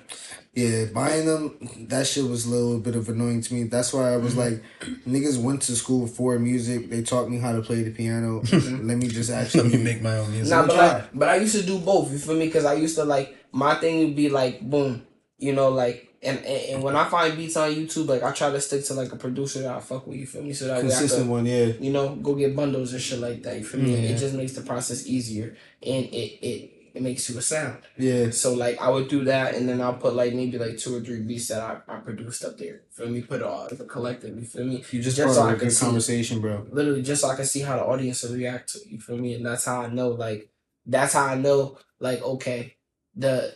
[0.55, 3.63] Yeah, buying them, that shit was a little bit of annoying to me.
[3.65, 4.63] That's why I was like,
[5.09, 6.91] niggas went to school for music.
[6.91, 8.43] They taught me how to play the piano.
[8.53, 10.51] Let me just actually Let me make my own music.
[10.55, 10.79] Nah, but.
[10.79, 12.13] I, but I used to do both.
[12.13, 12.47] You feel me?
[12.47, 15.07] Because I used to like my thing would be like boom,
[15.39, 18.51] you know, like and, and and when I find beats on YouTube, like I try
[18.51, 20.19] to stick to like a producer that I fuck with.
[20.19, 20.53] You feel me?
[20.53, 21.47] So that way I consistent could, one.
[21.47, 23.57] Yeah, you know, go get bundles and shit like that.
[23.59, 23.97] You feel me?
[23.97, 27.79] Mm, It just makes the process easier, and it it it makes you a sound.
[27.97, 28.31] yeah.
[28.31, 31.01] So like I would do that, and then I'll put like maybe like two or
[31.01, 32.83] three beats that I, I produced up there.
[32.91, 33.23] Feel me?
[33.23, 34.39] Put it all a collective.
[34.39, 34.85] You feel me?
[34.91, 35.85] You just, Just so up I a can good see.
[35.87, 36.67] conversation, bro.
[36.71, 39.17] literally just so I can see how the audience will react to it, you feel
[39.19, 39.35] me?
[39.35, 40.51] And that's how I know like
[40.87, 42.77] that's how I know like okay
[43.15, 43.55] the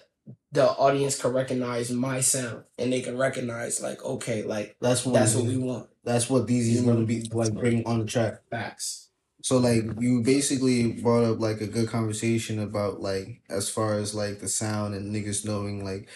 [0.53, 5.14] the audience can recognize my sound and they can recognize like okay like That's what
[5.14, 7.53] that's what we want That's what these is gonna be like.
[7.55, 8.41] Bring on the track.
[8.51, 9.05] facts
[9.47, 14.12] So like you basically brought up like a good conversation about like as far as
[14.12, 16.09] like the sound and niggas knowing like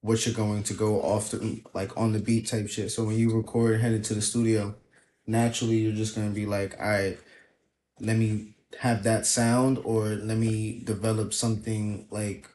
[0.00, 2.90] what you're going to go off the like on the beat type shit.
[2.90, 4.74] So when you record headed to the studio,
[5.28, 7.16] naturally you're just gonna be like, all right,
[8.00, 12.50] let me have that sound or let me develop something like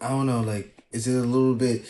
[0.00, 1.84] I don't know, like is it a little bit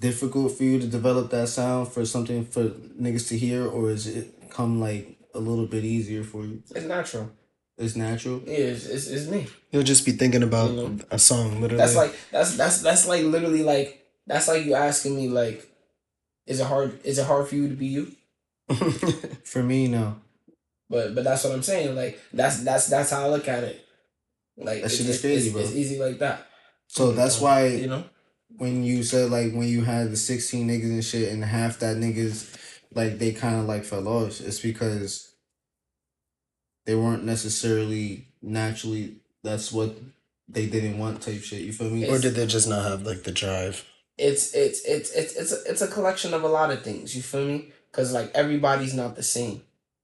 [0.00, 4.06] difficult for you to develop that sound for something for niggas to hear or is
[4.06, 6.62] it come like a little bit easier for you?
[6.74, 7.30] it's natural
[7.78, 8.42] It's natural.
[8.46, 10.98] yeah it's, it's, it's me You'll just be thinking about You know?
[11.10, 11.76] a song, literally.
[11.82, 15.68] that's like that's that's that's like literally like that's like you asking me like
[16.46, 18.12] is it hard is it hard for you to be you
[19.44, 20.16] For me, no.
[20.88, 23.84] but but that's what I'm saying like that's that's that's how I look at it
[24.56, 25.62] like That it's, shit is it's- crazy, it's, bro.
[25.62, 26.46] it's easy like that
[26.88, 28.04] So that's why you know
[28.56, 31.96] when you said like when you had the sixteen niggas and shit, and half that
[31.96, 32.54] niggas
[32.94, 34.40] like they kind of like fell off.
[34.40, 35.34] It's because
[36.86, 39.16] they weren't necessarily naturally.
[39.42, 39.96] That's what
[40.48, 41.62] they didn't want type shit.
[41.62, 42.08] You feel me?
[42.08, 43.84] or did they just not have like the drive?
[44.16, 47.16] it's it's it's it's it's a, it's a collection of a lot of things.
[47.16, 47.72] You feel me?
[47.90, 49.62] Because like everybody's not the same.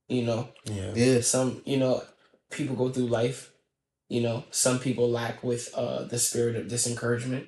[0.08, 0.92] You know, Yeah.
[0.94, 1.20] Yeah.
[1.20, 2.02] some you know
[2.50, 3.52] people go through life.
[4.08, 7.46] You know, some people lack with uh the spirit of disencouragement.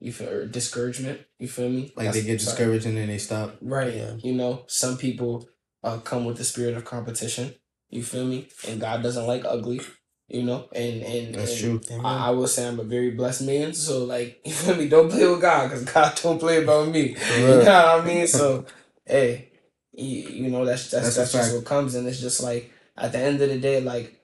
[0.00, 1.20] You feel or discouragement.
[1.38, 1.92] You feel me?
[1.96, 3.56] Like they get discouraged and then they stop.
[3.60, 3.94] Right.
[3.94, 4.14] Yeah.
[4.22, 5.48] You know, some people
[5.82, 7.54] uh come with the spirit of competition.
[7.90, 8.48] You feel me?
[8.66, 9.80] And God doesn't like ugly.
[10.28, 12.00] You know, and and That's and true.
[12.04, 13.72] I, I will say I'm a very blessed man.
[13.72, 14.88] So like, you feel me?
[14.88, 17.16] Don't play with God, cause God don't play about me.
[17.38, 18.26] You know what I mean?
[18.26, 18.66] So,
[19.06, 19.48] hey,
[19.92, 21.56] you, you know that's that's That's that's, just fact.
[21.56, 24.20] what comes, and it's just like at the end of the day, like,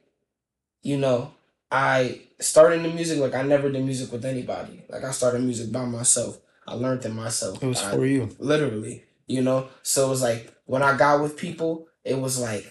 [0.82, 1.32] you know,
[1.74, 4.76] I started the music like I never did music with anybody.
[4.88, 6.38] Like I started music by myself.
[6.66, 7.62] I learned it myself.
[7.62, 8.22] It was I- for you.
[8.38, 8.96] literally
[9.26, 12.66] you know so it was like when i got with people it was like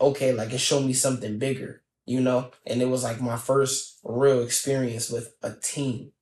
[0.00, 3.98] okay like it showed me something bigger you know and it was like my first
[4.04, 6.12] real experience with a team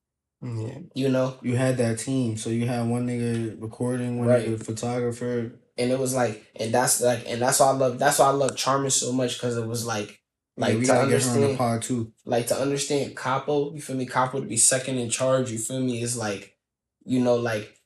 [0.42, 0.78] Yeah.
[0.94, 4.48] you know You had that team, so you had one nigga recording, one Right.
[4.48, 5.52] nigga photographer.
[5.76, 8.30] and it was like and that's like and that's why i love that's why i
[8.32, 10.19] love Charmin so much because it was like
[10.60, 12.12] Like like we to gotta get her on the understand pod too.
[12.24, 14.06] like to understand capo you feel me?
[14.06, 16.02] Capo to be second in charge you feel me?
[16.02, 16.56] Is like
[17.04, 17.80] you know like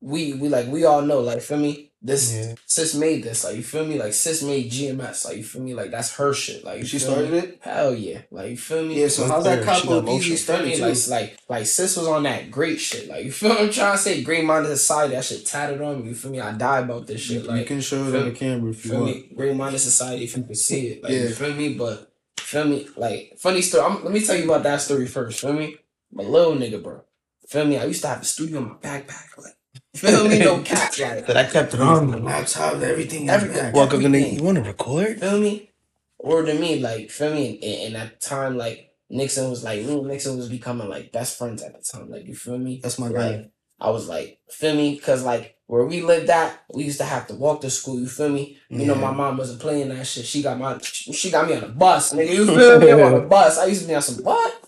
[0.00, 2.54] we we like we all know like feel me this Yeah.
[2.66, 5.72] sis made this like you feel me like sis made gms like you feel me
[5.72, 7.38] like that's her shit like She started me?
[7.38, 7.58] it.
[7.60, 9.06] hell yeah like you feel me Yeah.
[9.08, 9.74] So how's that her.
[9.74, 10.10] She Capo got.
[10.10, 13.60] DZ started like like like sis was on that great shit like you feel what
[13.60, 16.40] I'm trying to say great minded society that shit tatted on me you feel me
[16.40, 18.32] I die about this You, shit you like can show it on the me?
[18.32, 19.16] camera if you feel want.
[19.16, 21.22] me great minded society if you can see it like Yeah.
[21.22, 24.64] you feel me but feel me like funny story I'm, let me tell you about
[24.64, 25.76] that story first feel me
[26.10, 27.02] my little nigga bro
[27.46, 29.54] feel me I used to have a studio in my backpack like
[29.94, 32.10] feel me no cap like That I kept it On on.
[32.10, 33.28] the laptop, everything.
[33.28, 33.56] Everything.
[33.56, 33.72] Everything.
[33.72, 34.30] Welcome to everything.
[34.34, 34.36] the.
[34.40, 35.20] You want to record?
[35.20, 35.70] feel me?
[36.18, 37.58] Or to me, like, feel me?
[37.62, 41.36] And, and at the time, like, Nixon was like, me Nixon was becoming like best
[41.36, 42.10] friends at the time.
[42.10, 42.80] Like, you feel me?
[42.82, 43.30] That's my guy.
[43.30, 44.96] Like, I was like, feel me?
[44.98, 47.98] Cause like where we lived at, we used to have to walk to school.
[47.98, 48.56] You feel me?
[48.70, 50.24] You know, my mom wasn't playing that shit.
[50.24, 52.12] She got my, she got me on the bus.
[52.12, 52.90] Nigga, you feel me?
[52.92, 53.58] I'm on the bus.
[53.58, 54.61] I used to be on some what?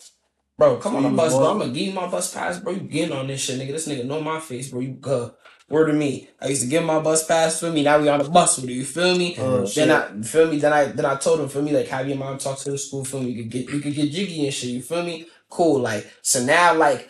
[0.57, 1.51] Bro, come So on the bus, bro.
[1.51, 2.73] I'm gonna give you my bus pass, bro.
[2.73, 3.73] You getting on this shit, nigga.
[3.73, 4.81] This nigga know my face, bro.
[4.81, 5.33] You good.
[5.69, 6.29] Word to me.
[6.41, 7.83] I used to give my bus pass, for me?
[7.83, 9.35] Now we on the bus with you, you feel me?
[9.39, 10.59] Oh, then I feel me.
[10.59, 12.79] Then I then I told him, feel me, like have your mom talk to the
[12.79, 13.31] school, feel me.
[13.31, 14.71] You could get you could get jiggy and shit.
[14.71, 15.27] You feel me?
[15.49, 15.81] Cool.
[15.81, 17.09] Like so now, like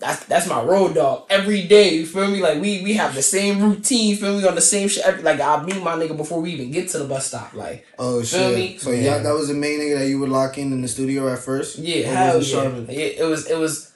[0.00, 1.94] that's that's my road dog every day.
[1.94, 2.40] You feel me?
[2.40, 4.16] Like we we have the same routine.
[4.16, 5.04] Feel me on the same shit.
[5.04, 7.52] Every, like I meet my nigga before we even get to the bus stop.
[7.54, 8.54] Like Oh Feel shit!
[8.56, 8.78] me?
[8.78, 9.00] So Yeah.
[9.16, 11.40] yeah, that was the main nigga that you would lock in in the studio at
[11.40, 11.78] first.
[11.78, 12.94] yeah, hell was it yeah.
[12.96, 13.87] Yeah, It was it was.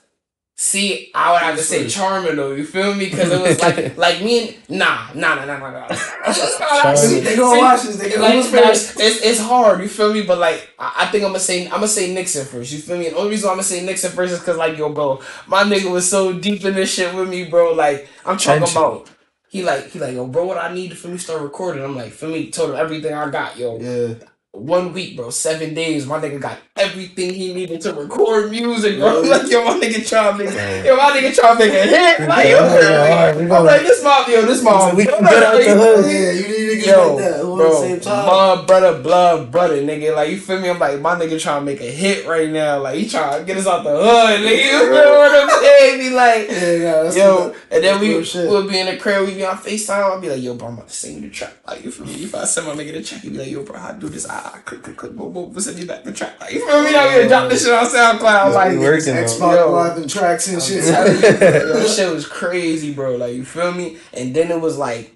[0.65, 1.91] See, I would have to say Sorry.
[1.91, 2.53] Charmin though.
[2.53, 3.07] You feel me?
[3.07, 5.89] Because it was like like me and nah nah nah nah nah nah.
[6.95, 7.97] They gonna watch this.
[7.97, 9.01] They gonna like, who's like, first?
[9.01, 10.23] it's, it's hard, you feel me?
[10.23, 12.73] But like, I, I think I'm gonna say I'm gonna say Nixon first.
[12.73, 13.09] You feel me?
[13.09, 15.65] And the only reason I'm gonna say Nixon first is because like, yo, bro, my
[15.65, 17.73] nigga was so deep in this shit with me, bro.
[17.73, 18.79] Like, I'm talking Tension.
[18.79, 19.11] about.
[19.49, 21.83] He like he like yo, bro, what I need to feel me start recording.
[21.83, 23.81] I'm like, feel me, told him everything I got, yo.
[23.81, 24.15] Yeah.
[24.55, 26.05] One week, bro, seven days.
[26.05, 29.23] My nigga got everything he needed to record music, bro.
[29.23, 29.29] Really?
[29.31, 30.85] Like, yo, my nigga trying to make, Yeah.
[30.85, 32.29] yo, my nigga trying to make a hit.
[32.29, 35.43] Like, yo, Yeah, we I'm gonna- like, this my, yo, this my, We can get
[35.43, 36.05] out the hood.
[36.05, 37.41] yeah, you need to get Yo, like that.
[37.41, 38.25] Who bro, the same time?
[38.27, 40.15] blood, brother, blood, brother, nigga.
[40.15, 40.69] Like, you feel me?
[40.69, 42.79] I'm like, my nigga trying to make a hit right now.
[42.79, 44.65] Like, he trying to get us out the hood, nigga.
[44.65, 45.99] You feel what I'm saying?
[45.99, 48.51] Be like, yeah, yeah, that's yo, and then we real shit.
[48.51, 50.15] would be in the crib, we be on FaceTime.
[50.15, 51.55] I'd be like, yo, bro, I'm about to sing you the track.
[51.67, 52.25] Like, you feel me?
[52.25, 54.11] If I send my nigga the check, he'd be like, yo, bro, how I do
[54.11, 54.29] this?
[54.29, 56.41] I, I click, click, click, boom, boom, send you back the track.
[56.41, 56.93] Like, you feel me?
[56.93, 58.21] Now we gonna drop this shit on SoundCloud.
[58.23, 59.15] Yeah, like, we working.
[59.15, 59.73] Xbox Yo.
[59.73, 60.83] Live and tracks and shit.
[60.85, 63.17] This shit was crazy, bro.
[63.17, 63.99] Like, you feel me?
[64.13, 65.15] And then it was like,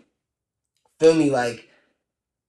[1.00, 1.68] feel me, like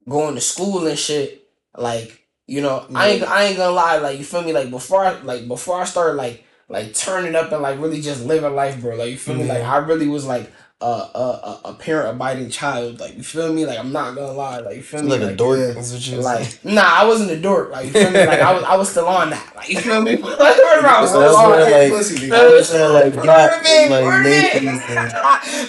[0.07, 1.47] going to school and shit.
[1.75, 4.53] Like, you know, I ain't I ain't gonna lie, like you feel me?
[4.53, 8.25] Like before I like before I started like like turning up and like really just
[8.25, 8.95] living life, bro.
[8.95, 9.43] Like you feel me?
[9.43, 12.99] Like I really was like a a, a, a parent abiding child.
[12.99, 13.65] Like you feel me?
[13.65, 14.59] Like I'm not gonna lie.
[14.59, 15.09] Like you feel me?
[15.09, 15.59] like a dork.
[15.59, 15.71] yeah.
[15.71, 17.71] That's what you was Like nah, I wasn't a dork.
[17.71, 18.25] Like you feel me?
[18.25, 19.55] Like I was I was still on that.
[19.55, 20.15] Like you feel me?
[20.21, 21.71] Like whatever, I was still on that.
[21.71, 22.63] like- Pussy, Feel me?
[22.63, 24.79] saying, like, Word got, me, like, Nathan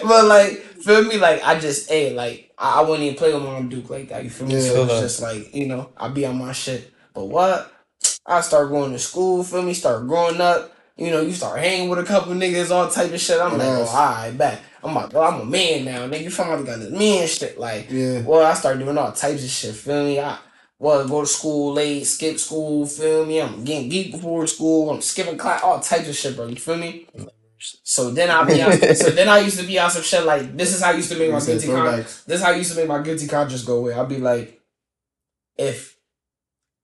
[0.08, 1.16] but like, feel me?
[1.16, 4.24] Like I just, hey, like I, I wouldn't even play with Mom Duke like that.
[4.24, 4.54] You feel me?
[4.54, 4.60] Yeah.
[4.60, 5.00] so it's that.
[5.00, 6.92] just like you know, I be on my shit.
[7.14, 7.72] But what?
[8.26, 9.42] I start going to school.
[9.42, 9.72] Feel me?
[9.72, 10.74] Start growing up.
[10.96, 13.40] You know, you start hanging with a couple niggas, all type of shit.
[13.40, 14.60] I'm like, oh, alright, bet.
[14.82, 16.24] I'm like, well, I'm a man now, nigga.
[16.24, 17.58] You finally got this man shit.
[17.58, 18.22] Like, Yeah.
[18.22, 19.74] well, I started doing all types of shit.
[19.74, 20.20] Feel me?
[20.20, 20.38] I
[20.78, 22.86] well go to school late, skip school.
[22.86, 23.40] Feel me?
[23.40, 24.90] I'm getting geek before school.
[24.90, 26.46] I'm skipping class, all types of shit, bro.
[26.46, 27.06] You feel me?
[27.58, 28.54] So then I be
[28.94, 31.10] so then I used to be on some shit like this is how I used
[31.10, 33.64] to make my guilty con- this is how I used to make my guilty conscience
[33.64, 33.94] go away.
[33.94, 34.60] I'd be like,
[35.56, 35.96] if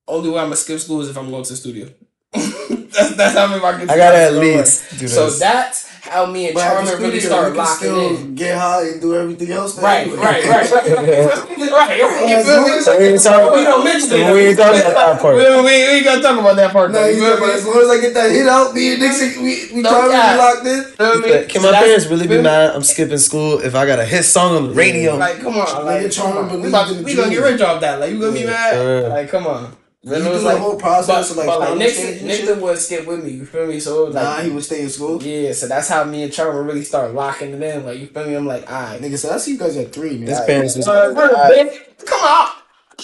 [0.09, 1.89] only way I'm gonna skip school is if I'm going to the studio.
[2.33, 6.27] that's, that's how I make my guilty I gotta at least do So that's how
[6.27, 8.35] me and But at Charmin really studio, started you can locking still in.
[8.35, 9.81] Get high and do everything else.
[9.81, 9.85] man.
[9.85, 11.99] Right, right, right, right, right, right.
[12.29, 12.81] You feel me?
[12.81, 14.33] So we ain't talking- We don't mention it.
[14.33, 15.37] we ain't talking about that part.
[15.37, 16.91] We, we, we ain't gonna talk about that part.
[16.93, 17.53] No, you you feel me?
[17.55, 20.11] as long as I get that hit out, me and Dixie, we, we No trying
[20.11, 20.33] to cap.
[20.35, 20.85] be locked in.
[20.95, 21.47] Feel me?
[21.47, 22.75] Can my parents really be mad?
[22.77, 25.17] I'm skipping school if I got a hit song on the radio.
[25.17, 26.61] Like, come on, like, Nigga trying come to on.
[26.63, 27.99] we, about, in we gonna get rich off that.
[28.01, 29.09] Like, you gonna be mad?
[29.11, 29.75] Like, come on.
[30.05, 31.79] Then You it was do like, the whole process but, of like but like starting
[31.79, 33.31] Nixon, Nixon would skip with me.
[33.31, 33.81] You feel me?
[33.81, 35.23] So it was like, Nah, he would stay in school.
[35.23, 35.53] yeah.
[35.53, 37.87] So that's how me and Charmin really start locking it in.
[37.87, 38.35] Like, you feel me?
[38.35, 39.01] I'm like, alright.
[39.01, 40.29] Nigga said, I see you guys at three, man.
[40.29, 41.97] His parents was Uh, we're big.
[42.07, 42.49] Come on.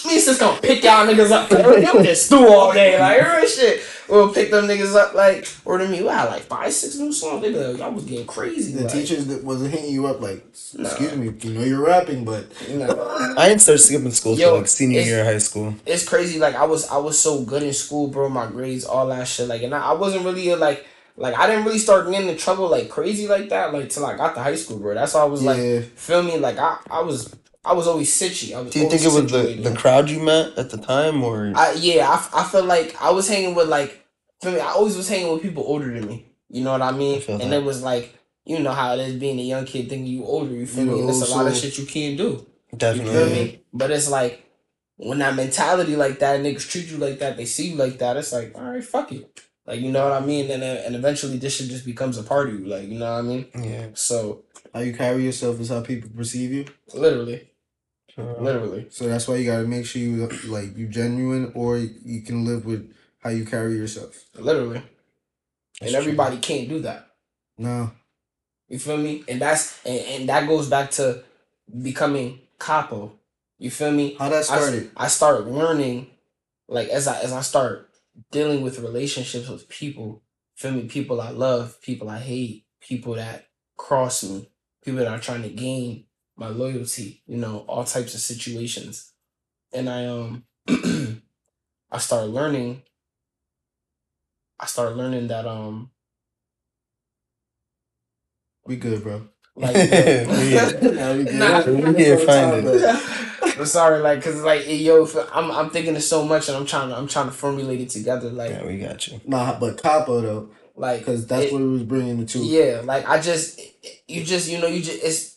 [0.07, 1.51] Me just gonna pick y'all niggas up.
[1.95, 3.83] Y'all just stew all day, like real shit.
[4.11, 7.13] We'll pick them niggas up, like, or to me, we had like five, six new
[7.13, 7.43] songs.
[7.43, 8.73] They be like, y'all was getting crazy.
[8.73, 10.45] The like, teachers that wasn't hitting you up like,
[10.75, 10.89] Nah.
[10.89, 13.35] excuse me, you know you're rapping, but you know.
[13.37, 15.75] I didn't start skipping school Yo, till like senior year of high school.
[15.87, 16.39] it's crazy.
[16.39, 18.29] Like I was, I was so good in school, bro.
[18.29, 19.49] My grades, all that shit.
[19.49, 20.87] Like, and I, I wasn't really like,
[21.17, 23.73] like I didn't really start getting in trouble like crazy like that.
[23.73, 24.95] Like till I got to high school, bro.
[24.95, 25.81] That's why I was like, Yeah.
[25.95, 26.39] feel me?
[26.39, 27.35] Like I, I was,
[27.65, 28.55] I was always sitchy.
[28.57, 28.73] I was.
[28.73, 31.53] Do you think always it was the, the crowd you met at the time, or
[31.55, 34.00] I yeah, I, I feel like I was hanging with like,
[34.43, 34.61] feel me?
[34.61, 36.27] I always was hanging with people older than me.
[36.49, 37.23] You know what I mean?
[37.29, 37.63] I and that.
[37.63, 38.17] it was like.
[38.47, 40.93] You know how it is being a young kid thinking you older, you feel You
[40.93, 41.01] me?
[41.01, 42.45] And there's a lot of shit you can't do.
[42.73, 43.13] You definitely?
[43.13, 43.63] feel me?
[43.73, 44.51] But it's like
[44.97, 48.17] when that mentality like that, niggas treat you like that, they see you like that.
[48.17, 49.41] It's like, all right, fuck it.
[49.67, 50.51] Like you know what I mean?
[50.51, 52.67] And and eventually this shit just becomes a part of you.
[52.67, 53.47] Like you know what I mean?
[53.55, 53.87] Yeah.
[53.95, 54.43] So
[54.75, 56.65] how you carry yourself is how people perceive you.
[56.93, 57.51] literally,
[58.15, 58.37] sure.
[58.41, 62.45] literally, So that's why you gotta make sure you like you genuine or you can
[62.45, 64.25] live with how you carry yourself.
[64.35, 64.83] literally.
[65.81, 65.99] That's and true.
[65.99, 67.07] everybody can't do that.
[67.57, 67.93] No.
[68.69, 69.25] You feel me?
[69.29, 71.23] And that's and, and that goes back to
[71.83, 73.13] becoming capo.
[73.59, 74.15] You feel me?
[74.19, 74.91] How that started.
[74.97, 76.07] I start learning,
[76.69, 77.91] like as I as I start
[78.31, 80.23] dealing with relationships with people.
[80.55, 80.83] Feel me?
[80.85, 84.51] People I love, people I hate, people that cross me,
[84.85, 86.05] people that are trying to gain
[86.37, 87.23] my loyalty.
[87.27, 89.13] You know, all types of situations,
[89.73, 90.45] and I um
[91.91, 92.83] I started learning.
[94.61, 95.91] I started learning that um
[98.67, 99.29] We good, bro.
[99.57, 101.35] like Yeah, Yeah, we good.
[101.35, 101.65] Nah.
[101.67, 103.57] We can't find it.
[103.59, 106.57] I'm sorry, like, cause like, eh, yo, if I'm I'm thinking of so much, and
[106.57, 109.21] I'm trying to I'm trying to formulate it together, like, Yeah, we got you.
[109.27, 112.45] Nah, but capo though, like, because that's it- what it was bringing the two.
[112.45, 113.61] yeah, like I just,
[114.09, 115.37] you just, you know, you just it's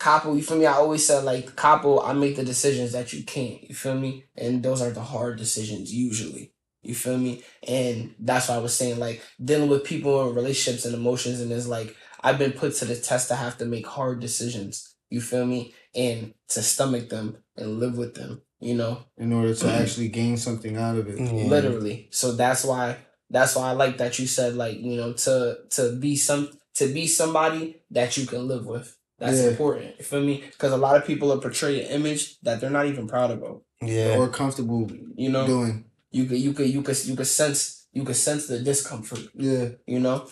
[0.00, 0.34] capo.
[0.34, 0.66] You feel me?
[0.66, 2.00] I always said like capo.
[2.00, 3.62] I make the decisions that you can't.
[3.68, 4.24] You feel me?
[4.36, 6.52] And those are the hard decisions usually.
[6.82, 7.42] You feel me?
[7.66, 11.52] And that's why I was saying like dealing with people and relationships and emotions, and
[11.52, 14.94] it's like I've been put to the test to have to make hard decisions.
[15.10, 15.74] You feel me?
[15.94, 18.42] And to stomach them and live with them.
[18.60, 21.18] You know, In order to actually gain something out of it.
[21.18, 21.36] Mm-hmm.
[21.36, 21.44] Yeah.
[21.46, 22.08] literally.
[22.12, 22.96] So that's why
[23.28, 26.92] that's why I like that you said like you know to to be some to
[26.92, 28.96] be somebody that you can live with.
[29.18, 29.50] That's Yeah.
[29.50, 29.96] important.
[29.98, 30.44] You feel me?
[30.52, 33.62] Because a lot of people are portray an image that they're not even proud about.
[33.82, 34.16] Yeah.
[34.16, 35.84] Or comfortable You know, doing.
[36.12, 39.20] You could you could you could you could sense you could sense the discomfort.
[39.34, 39.70] Yeah.
[39.86, 40.28] You know,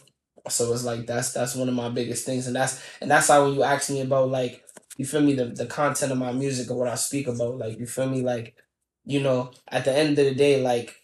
[0.49, 3.39] so it's like that's that's one of my biggest things, and that's and that's why
[3.41, 4.63] when you ask me about like
[4.97, 7.79] you feel me the the content of my music or what I speak about, like
[7.79, 8.55] you feel me like
[9.05, 10.95] you know at the end of the day like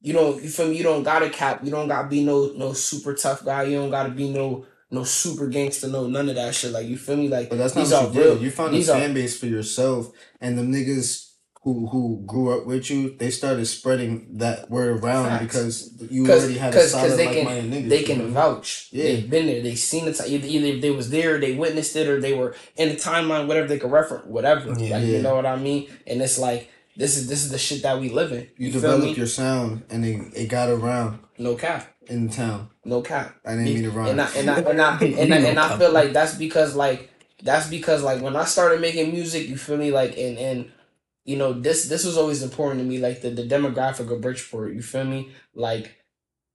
[0.00, 2.72] you don't you feel me you don't gotta cap you don't gotta be no no
[2.72, 6.54] super tough guy you don't gotta be no no super gangster no none of that
[6.54, 8.42] shit like you feel me like But that's not what you real did.
[8.44, 10.10] You found a these are fan base for yourself,
[10.40, 11.25] and the niggas
[11.66, 15.44] who who grew up with you, they started spreading that word around Facts.
[15.44, 17.88] because you Cause, already had a cause, solid they like can minded niggas.
[17.88, 18.26] they can know?
[18.28, 18.88] vouch.
[18.92, 19.02] Yeah.
[19.04, 19.60] They've been there.
[19.62, 20.20] They've seen it.
[20.24, 23.48] Either, either they was there, they witnessed it, or they were in the timeline.
[23.48, 24.68] Whatever they could reference, whatever.
[24.68, 24.74] Yeah.
[24.74, 24.98] like Yeah.
[25.16, 25.90] you know what I mean.
[26.06, 28.46] And it's like this is this is the shit that we live in.
[28.56, 32.70] You feel developed your sound, and it, it got around no cap, in the town.
[32.84, 33.34] no cap.
[33.44, 34.10] I didn't mean to rhyme.
[34.10, 37.10] And I and I and I and I, and I feel like that's because like
[37.42, 40.72] that's because like when I started making music, you feel me like and and
[41.26, 44.74] you know this this was always important to me like the the demographic of Bridgeport.
[44.74, 45.32] You feel me?
[45.54, 45.96] Like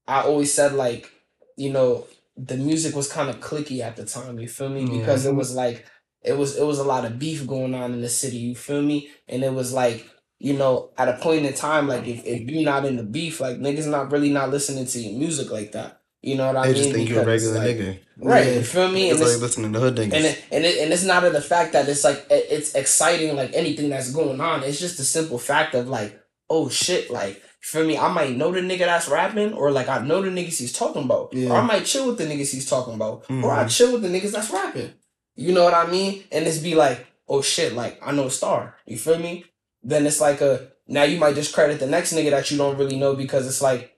[0.07, 1.11] I always said like
[1.57, 2.07] you know
[2.37, 4.39] the music was kind of clicky at the time.
[4.39, 4.83] You feel me?
[4.83, 4.99] Yeah.
[4.99, 5.85] Because it was like
[6.23, 8.37] it was it was a lot of beef going on in the city.
[8.37, 9.09] You feel me?
[9.27, 10.07] And it was like
[10.39, 13.39] you know, at a point in time, like if, if you're not in the beef,
[13.39, 16.00] like niggas not really not listening to your music like that.
[16.21, 16.73] You know what I They mean?
[16.75, 17.99] They just think you're a regular like, nigga.
[18.17, 18.53] Right, Yeah.
[18.53, 19.09] you feel me?
[19.09, 20.13] It's And like it's, listening to hood niggas.
[20.13, 22.75] and it, and it, and it's not of the fact that it's like it- it's
[22.75, 24.63] exciting like anything that's going on.
[24.63, 26.19] It's just the simple fact of like,
[26.49, 27.97] oh shit, like feel me?
[27.97, 31.03] I might know the nigga that's rapping, or like I know the niggas he's talking
[31.03, 31.51] about, Yeah.
[31.51, 33.75] or I might chill with the niggas he's talking about, or I Mhm.
[33.75, 34.91] chill with the niggas that's rapping.
[35.35, 36.23] You know what I mean?
[36.31, 38.75] And it's be like, oh shit, like I know a star.
[38.85, 39.45] You feel me?
[39.81, 42.97] Then it's like a now you might discredit the next nigga that you don't really
[42.97, 43.95] know because it's like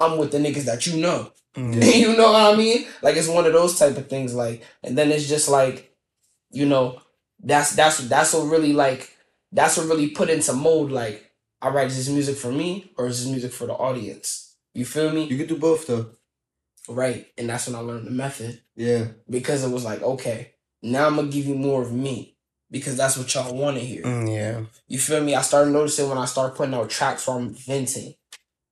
[0.00, 1.30] I'm with the niggas that you know.
[1.56, 2.86] You know what I mean?
[3.02, 4.34] Like it's one of those type of things.
[4.34, 5.94] Like, and then it's just like,
[6.50, 7.00] you know,
[7.42, 9.16] that's that's that's what really like
[9.52, 10.92] that's what really put into mold.
[10.92, 11.30] Like,
[11.62, 14.56] all right, is this music for me or is this music for the audience?
[14.74, 15.24] You feel me?
[15.24, 16.10] you could do both though.
[16.88, 17.26] Right.
[17.36, 19.08] And that's when I learned the method Yeah.
[19.28, 22.36] because it was like, okay, now I'm gonna give you more of me
[22.70, 24.02] because that's what y'all want to hear.
[24.02, 24.60] Mm, yeah.
[24.88, 25.34] You feel me?
[25.34, 28.14] I started noticing when I started putting out tracks I'm venting.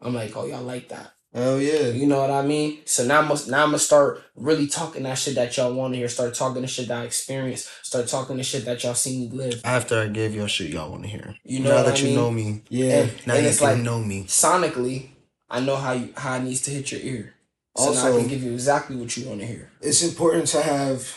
[0.00, 1.12] I'm like, oh, y'all like that.
[1.34, 1.88] Oh yeah.
[1.88, 2.78] You know what I mean?
[2.86, 5.98] So now I'm now I'm gonna start really talking that shit that y'all want to
[5.98, 6.08] hear.
[6.08, 7.68] Start talking the shit that I experienced.
[7.84, 9.60] Start talking the shit that y'all seen me live.
[9.64, 11.34] After I gave y'all shit y'all want to hear.
[11.44, 12.14] You know now that I you mean?
[12.16, 13.00] know me, Yeah.
[13.02, 14.24] And, now and you it's can like know me.
[14.24, 15.08] sonically,
[15.50, 17.34] I know how you how it needs to hit your ear.
[17.76, 19.70] So now I Also- can give you exactly what you want to hear.
[19.82, 21.14] it's important to have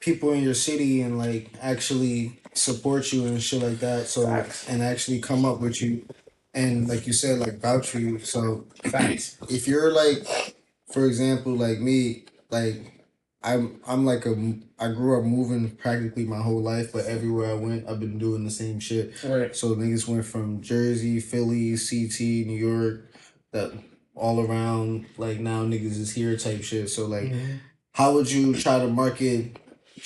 [0.00, 4.06] people in your city and like actually support you and shit like that.
[4.06, 4.66] So Facts.
[4.68, 6.06] and actually come up with you
[6.54, 8.18] and like you said, like vouch for you.
[8.18, 9.36] So Facts.
[9.48, 10.56] if you're like,
[10.92, 13.00] for example, like me, like
[13.42, 17.54] I'm I'm like a I grew up moving practically my whole life, but everywhere I
[17.54, 19.22] went, I've been doing the same shit.
[19.22, 19.54] Right.
[19.54, 23.12] So niggas went from Jersey, Philly, CT, New York,
[23.52, 23.72] that
[24.14, 25.06] all around.
[25.16, 26.90] Like now niggas is here type shit.
[26.90, 27.56] So like, mm-hmm.
[27.92, 29.56] how would you try to market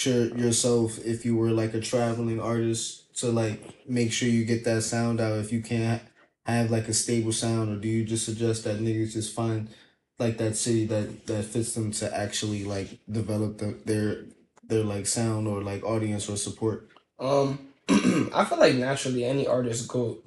[0.05, 4.65] your, yourself if you were like a traveling artist to like make sure you get
[4.65, 6.03] that sound out if you can't
[6.53, 9.69] have like a stable sound or do you just suggest that niggas just find
[10.19, 14.25] like that city that that fits them to actually like develop the, their
[14.67, 16.89] their like sound or like audience or support
[17.19, 17.69] Um,
[18.35, 20.19] I feel like naturally any artist go,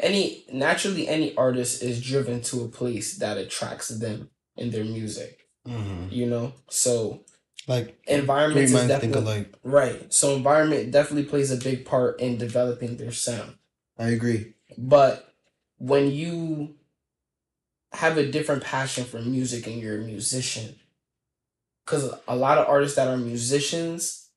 [0.00, 5.46] any naturally any artist is driven to a place that attracts them in their music.
[5.66, 7.20] hmm You know, so
[7.68, 9.54] Like, environment is definitely alike.
[9.62, 10.12] right.
[10.12, 13.54] So environment definitely plays a big part in developing their sound.
[13.98, 15.31] i agree But
[15.82, 16.76] when you
[17.92, 20.76] have a different passion for music and you're a musician,
[21.84, 24.28] because a lot of artists that are musicians,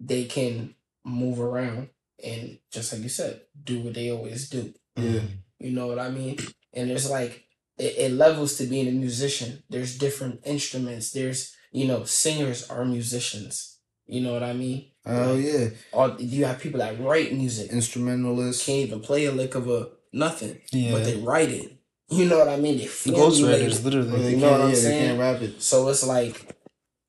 [0.00, 0.74] they can
[1.04, 1.90] move around
[2.22, 4.74] and just like you said, do what they always do.
[4.96, 5.20] yeah
[5.60, 6.38] You know what I mean?
[6.72, 7.44] And there's like
[7.78, 9.62] it, it levels to being a musician.
[9.70, 11.12] There's different instruments.
[11.12, 13.78] There's you know singers are musicians.
[14.06, 14.91] You know what I mean?
[15.06, 19.54] Oh yeah Or you have people that write music instrumentalist can't even play a lick
[19.54, 20.92] of a nothing, Yeah.
[20.92, 21.76] but they write it.
[22.08, 22.76] You know what I mean?
[22.78, 23.82] They Ghostwriters, it.
[23.84, 24.30] they literally.
[24.32, 25.06] You know what I'm yeah they saying?
[25.08, 26.54] can't rap it So it's like,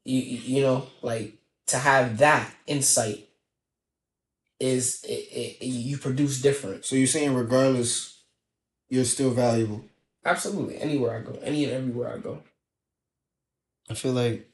[0.05, 1.37] you you you know, like
[1.67, 3.27] to have that insight
[4.59, 6.85] is it, it, you produce different.
[6.85, 8.21] so you're saying regardless
[8.89, 9.83] you're still valuable
[10.25, 12.41] Absolutely, anywhere I go, any and everywhere I go.
[13.89, 14.49] I feel like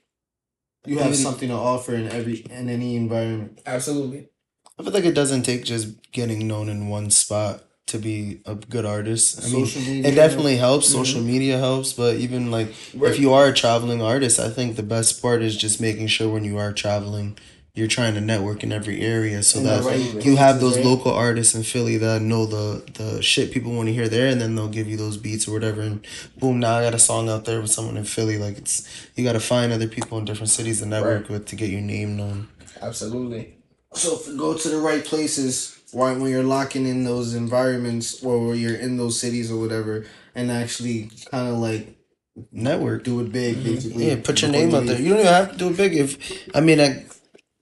[0.90, 4.22] you have Even- something to offer in every in any environment Absolutely,
[4.78, 5.88] I feel like it doesn't take just
[6.20, 7.56] getting known in one spot
[7.92, 9.28] to be a good artist.
[9.44, 10.86] I mean, media it definitely helps.
[10.90, 10.92] Mhm.
[11.02, 13.12] Social media helps, but even like Right.
[13.12, 16.30] if you are a traveling artist, I think the best part is just making sure
[16.36, 17.30] when you are traveling,
[17.74, 20.86] you're trying to network in every area so the that right you have those right?
[20.86, 24.42] local artists in Philly that know the the shit people want to hear there, and
[24.42, 26.06] then they'll give you those beats or whatever, and
[26.38, 28.38] boom, now I got a song out there with someone in Philly.
[28.38, 31.56] Like it's you got to find other people in different cities to network with to
[31.56, 32.50] get your name known.
[32.82, 33.56] absolutely.
[33.94, 38.46] So if go to the right places, why when you're locking in those environments or
[38.46, 40.06] where you're in those cities or whatever,
[40.36, 41.96] and actually kind of like
[42.52, 43.04] Network.
[43.04, 43.64] do it big, mm-hmm.
[43.64, 44.08] basically.
[44.10, 45.00] Yeah, put your name out there.
[45.00, 45.96] You don't even have to do it big.
[45.96, 47.06] If I mean, I,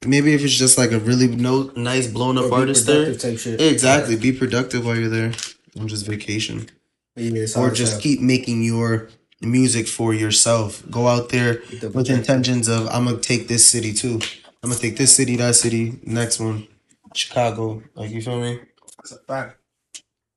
[0.05, 3.05] maybe if it's just like a really no nice blown up artist there.
[3.05, 3.61] productive type shit.
[3.61, 4.15] Exactly.
[4.15, 5.33] Be productive while you're there.
[5.79, 6.67] On just vacation,
[7.15, 9.09] Yeah, or just keep making your
[9.41, 10.81] music for yourself.
[10.89, 14.19] Go out there The with intentions of I'm gonna take this city too.
[14.63, 16.67] I'm gonna take this city, that city, next one,
[17.13, 17.83] Chicago.
[17.93, 18.59] Like you feel me?
[18.97, 19.59] That's a fact.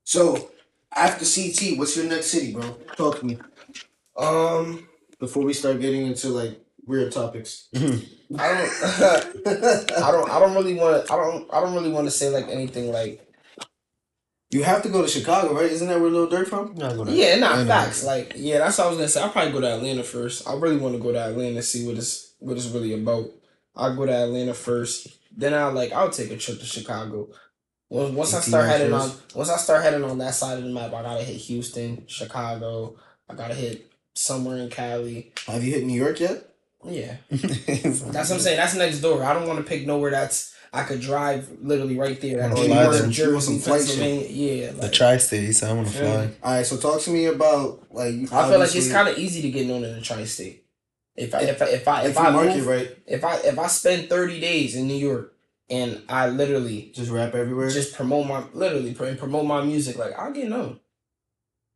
[0.04, 0.50] So
[0.94, 2.76] after CT, what's your next city, bro?
[2.98, 3.38] Talk to me
[4.18, 4.88] Um,
[5.18, 6.61] before we start getting into like
[6.91, 7.68] weird topics.
[7.74, 8.36] Mm-hmm.
[8.38, 11.12] I don't, I don't, I don't really want to.
[11.12, 13.26] I don't, I don't really want to say like anything like.
[14.51, 15.70] you have to go to Chicago, right?
[15.70, 16.74] Isn't that where Lil Durk from?
[16.76, 17.14] Yeah, go there.
[17.14, 17.66] Yeah, not know.
[17.66, 18.05] facts.
[18.05, 19.22] Like, yeah, that's what I was gonna say.
[19.22, 20.49] I'll probably go to Atlanta first.
[20.49, 23.30] I really want to go to Atlanta and see what it's what it's really about.
[23.76, 25.09] I'll go to Atlanta first.
[25.36, 27.28] Then I'll like I'll take a trip to Chicago.
[27.88, 30.70] Once once I start heading on once I start heading on that side of the
[30.70, 32.97] map, I gotta hit Houston, Chicago.
[33.28, 35.32] I gotta hit somewhere in Cali.
[35.47, 36.49] Have you hit New York yet?
[36.85, 38.57] Yeah, that's what I'm saying.
[38.57, 39.22] That's next door.
[39.22, 42.39] I don't want to pick nowhere that's I could drive literally right there.
[42.39, 43.64] That's New York, want some- you want some Jersey, shit.
[43.66, 44.26] Pennsylvania.
[44.28, 45.62] Yeah, the like, tri-states.
[45.62, 46.12] I want to Yeah.
[46.12, 46.31] fly.
[46.43, 48.14] All right, so talk to me about like.
[48.14, 50.64] you- I feel like it's kind of easy to get known in the tri-state.
[51.16, 53.37] If I if I if I if if you I market move, right, if I
[53.41, 55.35] if I spend thirty days in New York
[55.68, 57.68] and I literally just rap everywhere.
[57.68, 60.80] just promote my literally pr- promote my music, like I'll get known.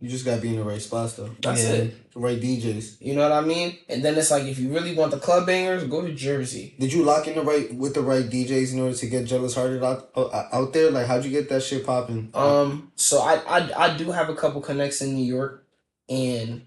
[0.00, 1.30] You just gotta be in the right spots though.
[1.40, 1.72] That's Yeah.
[1.72, 2.12] it.
[2.12, 2.96] The right DJs.
[3.00, 3.78] You know what I mean?
[3.88, 6.74] And then it's like if you really want the club bangers, go to Jersey.
[6.78, 9.54] Did you lock in the right with the right DJs in order to get Jealous
[9.54, 10.90] Hearted out uh, out there?
[10.90, 12.30] Like, how'd you get that shit popping?
[12.34, 15.64] Um, so I I I do have a couple connects in New York,
[16.08, 16.62] and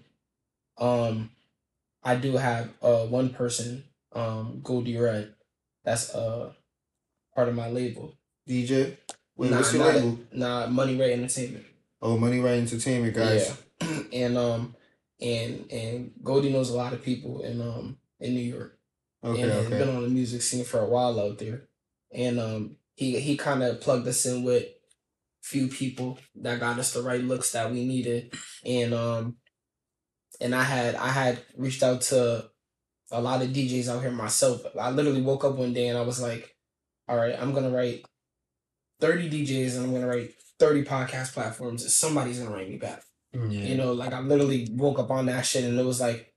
[0.78, 1.30] um,
[2.02, 5.34] I do have uh one person um Goldie Red,
[5.84, 6.52] that's uh
[7.34, 8.14] part of my label.
[8.48, 8.96] DJ.
[9.36, 10.18] Wait, Nah, what's your nah, label?
[10.32, 11.64] Nah, Money Ray Entertainment.
[12.00, 13.56] Oh, Money Right Entertainment, guys.
[13.80, 13.88] Yeah.
[14.12, 14.76] and um
[15.20, 18.78] and and Goldie knows a lot of people in um in New York,
[19.24, 19.78] Okay, and okay.
[19.78, 21.68] been on the music scene for a while out there,
[22.12, 24.66] and um he he kind of plugged us in with
[25.42, 28.34] few people that got us the right looks that we needed,
[28.64, 29.36] and um
[30.40, 32.50] and I had I had reached out to
[33.10, 34.62] a lot of DJs out here myself.
[34.78, 36.54] I literally woke up one day and I was like,
[37.08, 38.04] all right, I'm gonna write
[39.00, 43.02] 30 DJs and I'm gonna write 30 podcast platforms and somebody's gonna write me back.
[43.32, 43.40] Yeah.
[43.42, 46.32] You know, like I literally woke up on that shit and it was like,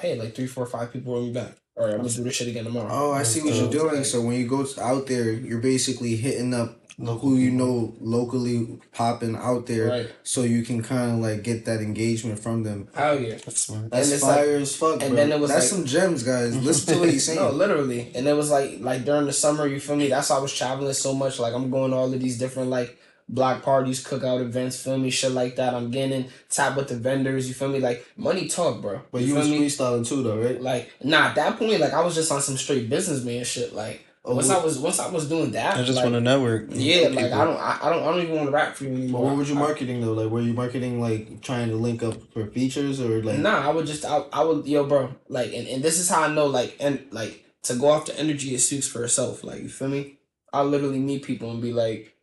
[0.00, 1.56] hey, like three, four, five people wrote me back.
[1.76, 2.88] All right, I'm gonna do this shit again tomorrow.
[2.90, 3.90] Oh, I see what you're dope.
[3.90, 4.04] doing.
[4.04, 8.80] So when you go out there, you're basically hitting up Local who you know locally
[8.94, 10.10] popping out there, Right.
[10.22, 12.88] so you can kind of like get that engagement from them.
[12.94, 13.32] Hell yeah.
[13.32, 13.90] That's smart.
[13.90, 15.16] That's it's fire as fuck, and bro.
[15.16, 16.56] then it was That's like- some gems, guys.
[16.56, 17.38] Listen to what he's saying.
[17.38, 18.10] No, literally.
[18.14, 20.08] And it was like like during the summer, you feel me?
[20.08, 21.38] That's why I was traveling so much.
[21.38, 22.98] Like I'm going to all of these different like
[23.28, 25.74] block parties, cookout events, feel me, shit like that.
[25.74, 27.80] I'm getting tap with the vendors, you feel me?
[27.80, 29.02] Like money talk, bro.
[29.10, 29.60] but you feel was me?
[29.60, 30.60] freestyling too, though, right?
[30.60, 33.74] Like nah, at that point, like I was just on some straight businessman shit.
[33.74, 36.20] Like Oh, once I was once I was doing that, I just like, want to
[36.20, 36.66] network.
[36.68, 37.40] with yeah, like people.
[37.40, 39.22] I don't I, I don't I don't even want to rap for you But anymore.
[39.24, 40.14] what were you I- marketing though?
[40.14, 43.38] Like, were you marketing like trying to link up for features or like?
[43.38, 46.22] Nah, I would just I, I would yo bro like and, and this is how
[46.24, 49.62] I know like and like to go off the energy it speaks for itself like
[49.62, 50.18] you feel me
[50.52, 52.15] I literally meet people and be like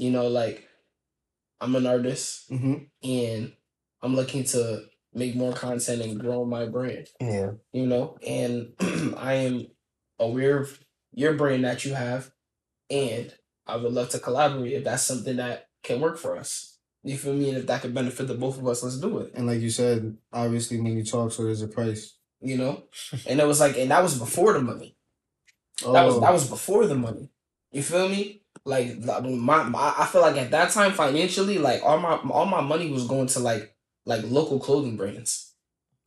[0.00, 0.66] you know like
[1.60, 3.52] I'm an artist hmm and
[4.02, 7.50] I'm looking to make more content and grow my brand Yeah.
[7.72, 8.72] you know and
[9.30, 9.66] I am
[10.18, 10.78] aware of
[11.12, 12.30] your brand that you have
[12.90, 13.32] and
[13.66, 17.34] I would love to collaborate if that's something that can work for us you feel
[17.34, 19.60] me and if that could benefit the both of us let's do it And like
[19.60, 22.16] you said, obviously when you talk, so there's a price.
[22.40, 22.84] you know
[23.26, 24.96] and it was like and that was before the money
[25.84, 27.30] Oh, That was that was before the money.
[27.72, 28.39] You feel me?
[28.64, 32.46] Like like, my, my I feel like at that time financially, like all my all
[32.46, 33.74] my money was going to like
[34.06, 35.54] like local clothing brands.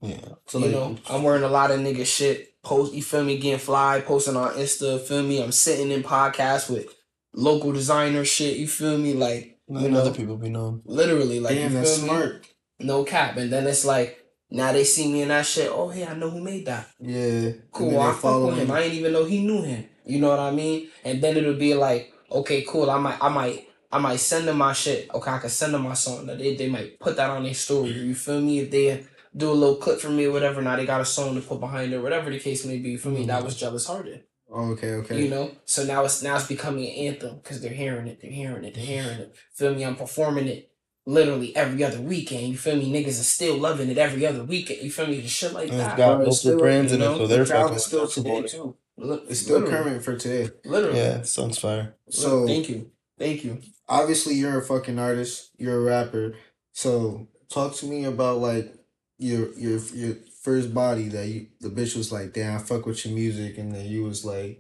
[0.02, 0.18] Yeah.
[0.48, 2.50] so you like, know, I'm wearing a lot of nigga shit.
[2.64, 3.38] Post, you feel me?
[3.38, 5.00] Getting fly, posting on Insta.
[5.02, 5.42] Feel me?
[5.44, 6.88] I'm sitting in podcasts with
[7.34, 8.58] local designer shit.
[8.58, 9.14] You feel me?
[9.14, 10.82] Like you know, other people be known.
[10.86, 12.10] literally, like damn, you that's feel me?
[12.10, 12.48] smart.
[12.80, 13.38] No cap.
[13.38, 15.70] And then it's like now they see me in that shit.
[15.72, 16.88] Oh hey, I know who made that.
[17.00, 18.00] Yeah, Cool.
[18.00, 18.72] I follow with him.
[18.72, 19.86] I didn't even know he knew him.
[20.06, 20.90] You know what I mean?
[21.04, 22.90] And then it'll be like, okay, cool.
[22.90, 25.10] I might, I might, I might send them my shit.
[25.14, 26.26] Okay, I can send them my song.
[26.26, 27.92] They, they might put that on their story.
[27.92, 28.08] Mm-hmm.
[28.08, 28.60] You feel me?
[28.60, 29.06] If they
[29.36, 31.60] do a little clip for me or whatever, now they got a song to put
[31.60, 32.92] behind it, whatever the case may be.
[32.92, 33.26] You feel me?
[33.26, 33.46] That mm-hmm.
[33.46, 34.24] was jealous hearted.
[34.52, 35.24] Oh, okay, okay.
[35.24, 35.52] You know?
[35.66, 38.76] So now it's now it's becoming an anthem because they're hearing it, they're hearing it,
[38.76, 39.36] they're hearing it.
[39.56, 39.84] Feel me?
[39.84, 40.70] I'm performing it
[41.06, 42.48] literally every other weekend.
[42.50, 42.92] You feel me?
[42.92, 44.82] Niggas are still loving it every other weekend.
[44.82, 45.22] You feel me?
[45.22, 45.98] The shit like And that.
[45.98, 48.50] got bro, it's local brands you in it, so they're the fucking still today supporting.
[48.50, 48.76] too.
[48.98, 49.84] Li- It's still literally.
[49.84, 50.50] current for today.
[50.66, 50.98] Literally.
[51.00, 51.96] Yeah, sounds fire.
[52.10, 53.60] So thank you, thank you.
[53.90, 55.50] obviously you're a fucking artist.
[55.58, 56.36] You're a rapper.
[56.74, 58.74] So talk to me about like
[59.18, 63.04] your your your first body that you the bitch was like, damn, I fuck with
[63.06, 64.60] your music, and then you was like,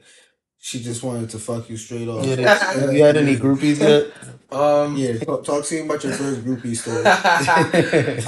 [0.58, 2.26] she just wanted to fuck you straight off.
[2.26, 4.12] Yeah, they- have you had any groupies yet?
[4.54, 7.04] Um, Yeah, talk, talk to me about your first groupie story.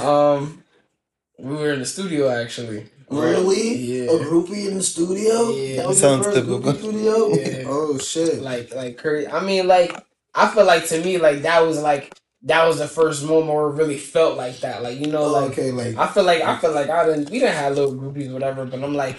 [0.00, 0.62] um,
[1.38, 2.86] we were in the studio actually.
[3.10, 3.74] Really?
[3.76, 4.10] Yeah.
[4.10, 5.50] A groupie in the studio?
[5.50, 5.76] Yeah.
[5.76, 6.60] That was Sounds your first typical.
[6.60, 7.28] groupie studio?
[7.34, 7.62] Yeah.
[7.68, 8.42] Oh shit.
[8.42, 9.28] Like, like crazy.
[9.28, 9.96] I mean, like,
[10.34, 13.66] I feel like to me, like that was like that was the first moment where
[13.68, 14.82] it really felt like that.
[14.82, 17.30] Like, you know, Oh, like okay, like I feel like I feel like I didn't.
[17.30, 18.64] We didn't have little groupies, whatever.
[18.66, 19.16] But I'm like,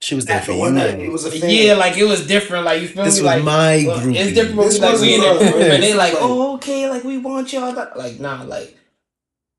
[0.00, 0.58] She was there for you.
[0.58, 1.06] one that man.
[1.06, 1.48] it was a fan.
[1.50, 2.64] yeah, like it was different.
[2.64, 3.22] Like you feel This me?
[3.22, 4.16] was like my well, groupie.
[4.16, 5.52] It's different when This we like we in wasn't the her.
[5.52, 7.72] group and they like, Like- oh okay, like we want y'all.
[7.96, 8.76] Like nah, like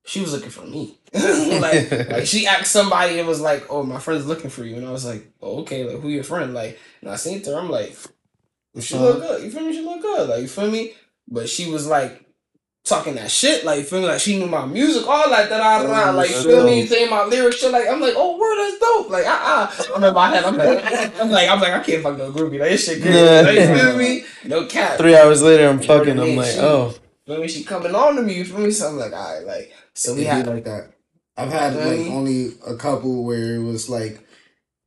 [0.08, 0.98] she was looking for me.
[1.14, 4.88] like, like she asked somebody and was like, oh my friend's looking for you, and
[4.88, 6.54] I was like, oh okay, like who your friend?
[6.54, 7.96] Like, and I seen her, I'm like,
[8.80, 9.06] she Uh-huh.
[9.06, 9.44] look good.
[9.44, 9.74] You feel me?
[9.74, 10.30] She look good.
[10.30, 10.94] Like you feel me?
[11.28, 12.24] But she was like.
[12.86, 15.58] Talking that shit, like you feel me, like she knew my music, all that, that,
[15.58, 18.80] that, Oh, like feel me, saying my lyrics, shit, like I'm like, oh, word, that's
[18.80, 19.96] dope, like, ah, uh-uh.
[19.98, 20.86] I'm in my head, I'm like,
[21.20, 23.42] I'm like, I'm like, I can't fuck no groupie, like this shit Yeah.
[23.42, 26.18] like, you feel me, no cap, Three hours later, I'm You I fucking.
[26.18, 26.94] I'm like, She- oh,
[27.26, 29.46] feel me, she coming on to me, you feel me, so I'm like, all right,
[29.46, 30.92] like, so we had like that.
[31.36, 34.26] I've had You know what I like only a couple where it was like,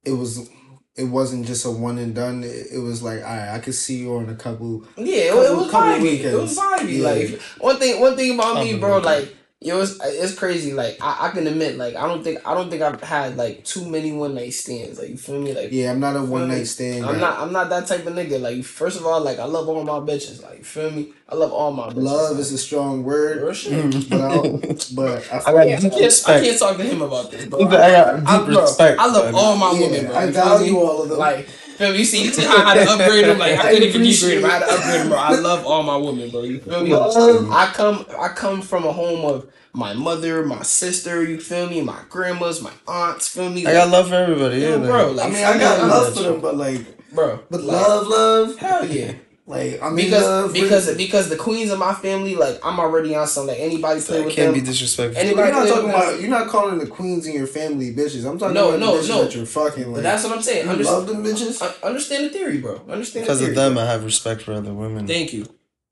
[0.05, 0.49] it was,
[0.97, 2.43] it wasn't just a one and done.
[2.43, 4.84] It, it was like, all right, I could see you on a couple.
[4.97, 6.21] Yeah, it, Couple- it was vibey.
[6.21, 6.99] It was vibey.
[6.99, 7.09] Yeah.
[7.09, 8.99] Like one thing, one thing about me, bro.
[8.99, 10.72] Like it was, it's crazy.
[10.74, 13.64] Like I, I can admit, like I don't think, I don't think I've had like
[13.64, 14.99] too many one night stands.
[14.99, 15.54] Like you feel me?
[15.54, 17.07] Like Yeah, I'm not a one night stand.
[17.07, 17.20] I'm guy.
[17.20, 18.41] not, I'm not that type of nigga.
[18.41, 20.42] Like first of all, like I love all my bitches.
[20.42, 21.12] Like you feel me?
[21.28, 22.03] I love all my bitches.
[22.04, 24.11] Love like, is a strong word, real shit.
[24.11, 24.61] but I,
[24.95, 27.46] but I, I got Yeah, I, deep can't, I can't talk to him about this,
[27.46, 28.99] but I got deep I, bro, respect.
[29.00, 29.34] I love man.
[29.34, 30.16] all my Yeah, women, bro.
[30.16, 31.18] I value all of them.
[31.18, 31.49] Like
[31.81, 31.99] feel me?
[31.99, 33.39] You see, you see how I had to upgrade them.
[33.39, 34.51] Like I couldn't even degrade them.
[34.51, 35.19] I had to upgrade them, bro.
[35.19, 36.43] I love all my women, bro.
[36.43, 36.93] You feel me?
[36.95, 41.23] I come, I come from a home of my mother, my sister.
[41.25, 41.81] You feel me?
[41.83, 43.29] My grandmas, my aunts.
[43.29, 43.67] Feel me?
[43.67, 44.59] I got love for everybody.
[44.61, 45.07] Yeah, Yo, bro.
[45.13, 47.41] like- Like, I mean, I got love for them, but like, bro.
[47.51, 49.13] but love, love, Hell yeah.
[49.51, 52.79] Like I mean, Because love because really- because the queens of my family, like I'm
[52.81, 54.61] already on some like anybody play I with can't them.
[54.63, 55.21] be disrespectful.
[55.21, 56.21] Any- But you're not talking play with about.
[56.21, 58.25] You're not calling the queens in your family bitches.
[58.25, 59.22] I'm talking No, about no, the bitches no.
[59.25, 59.85] that you're fucking.
[59.85, 60.67] but Like, that's what I'm saying.
[60.67, 61.61] you Underst- love them bitches.
[61.63, 62.81] un- understand the theory, bro.
[62.89, 63.68] Understand because the of theory.
[63.68, 65.07] them, I have respect for other women.
[65.07, 65.47] Thank you,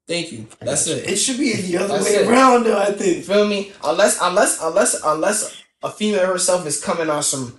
[0.07, 0.47] thank you.
[0.61, 1.09] That's it.
[1.09, 2.29] It should be the other That's way it.
[2.29, 2.79] around, though.
[2.79, 3.25] I think.
[3.25, 3.73] feel me?
[3.85, 7.59] Unless unless unless unless a female herself is coming on some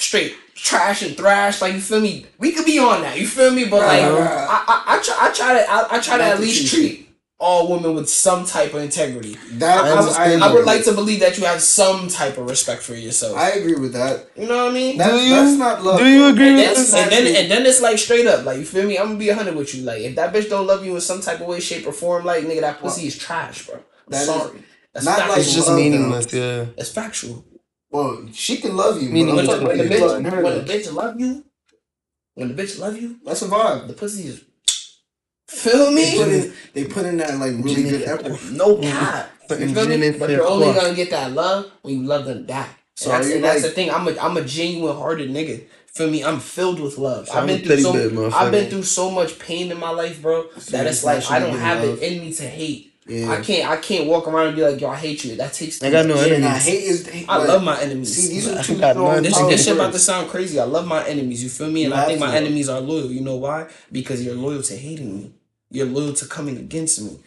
[0.00, 2.26] straight trash and thrash, like you feel me?
[2.38, 3.18] We could be on that.
[3.18, 3.64] You feel me?
[3.64, 4.46] But like Right, right.
[4.50, 7.08] I, I I try I try to I, I try to at least treat
[7.38, 9.34] all women with some type of integrity.
[9.52, 12.46] That I I, I, I would like to believe that you have some type of
[12.50, 13.34] respect for yourself.
[13.38, 14.28] I agree with that.
[14.36, 14.98] you know what I mean?
[14.98, 15.34] That Do you?
[15.36, 15.98] That's not love.
[16.00, 16.94] Do you agree and with then, this?
[16.94, 18.98] and then and then it's like straight up, like you feel me?
[18.98, 19.84] I'm gonna be a hundred with you.
[19.84, 22.26] Like if that bitch don't love you in some type of way, shape, or form,
[22.26, 23.76] like nigga, that pussy is trash, bro.
[23.76, 24.62] I'm That is- sorry.
[24.92, 25.30] That's not factual.
[25.36, 26.32] like It's just love, meaningless.
[26.32, 26.66] Yeah.
[26.76, 27.44] It's factual.
[27.90, 29.08] Well, she can love you.
[29.08, 30.42] But Meaning I'm When the, talking when, about the you bitch, loving her.
[30.42, 30.72] when the though.
[30.74, 31.44] bitch love you,
[32.34, 33.86] when the bitch love you, That's a vibe.
[33.88, 34.44] the pussy is.
[35.48, 36.38] Feel They put me?
[36.38, 38.38] in, they put in that like really good effort.
[38.52, 39.30] No cap.
[39.42, 40.10] You Fucking feel me?
[40.12, 42.78] But you're only gonna get that love when you love them back.
[42.94, 43.90] So that's, are you and that's like- the thing.
[43.90, 45.64] I'm a I'm a genuine hearted nigga.
[45.86, 46.22] Feel me?
[46.22, 47.26] I'm filled with love.
[47.26, 48.30] So I've I'm been through teddy so bear.
[48.32, 50.48] I've been through so much pain in my life, bro.
[50.56, 52.00] So that you it's like I don't have love.
[52.00, 52.89] it in me to hate.
[53.06, 53.30] Yeah.
[53.32, 55.36] I can't I can't walk around and be like, yo, I hate you.
[55.36, 55.82] That takes.
[55.82, 56.40] I got no Yeah, enemies.
[56.42, 57.08] Nah, hate is.
[57.08, 58.14] Hate, I like, love my enemies.
[58.14, 60.60] See, these are I two got no strong This, this shit about to sound crazy.
[60.60, 61.42] I love my enemies.
[61.42, 61.84] You feel me?
[61.84, 62.36] And You I think my though.
[62.36, 63.10] enemies are loyal.
[63.10, 63.68] You know why?
[63.90, 65.32] Because you're loyal to hating me.
[65.70, 67.18] You're loyal to coming against me.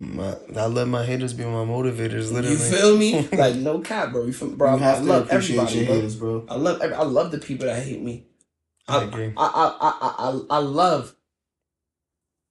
[0.00, 2.30] My, I let my haters be my motivators.
[2.32, 2.50] Literally.
[2.50, 3.28] You feel me?
[3.36, 4.24] like no cap, bro.
[4.26, 4.76] You feel, bro?
[4.76, 5.94] You I, have I love everybody, bro.
[5.94, 6.46] haters, bro.
[6.48, 8.24] I love every, I love the people that hate me.
[8.86, 9.32] I agree.
[9.36, 11.14] I I, I I I I love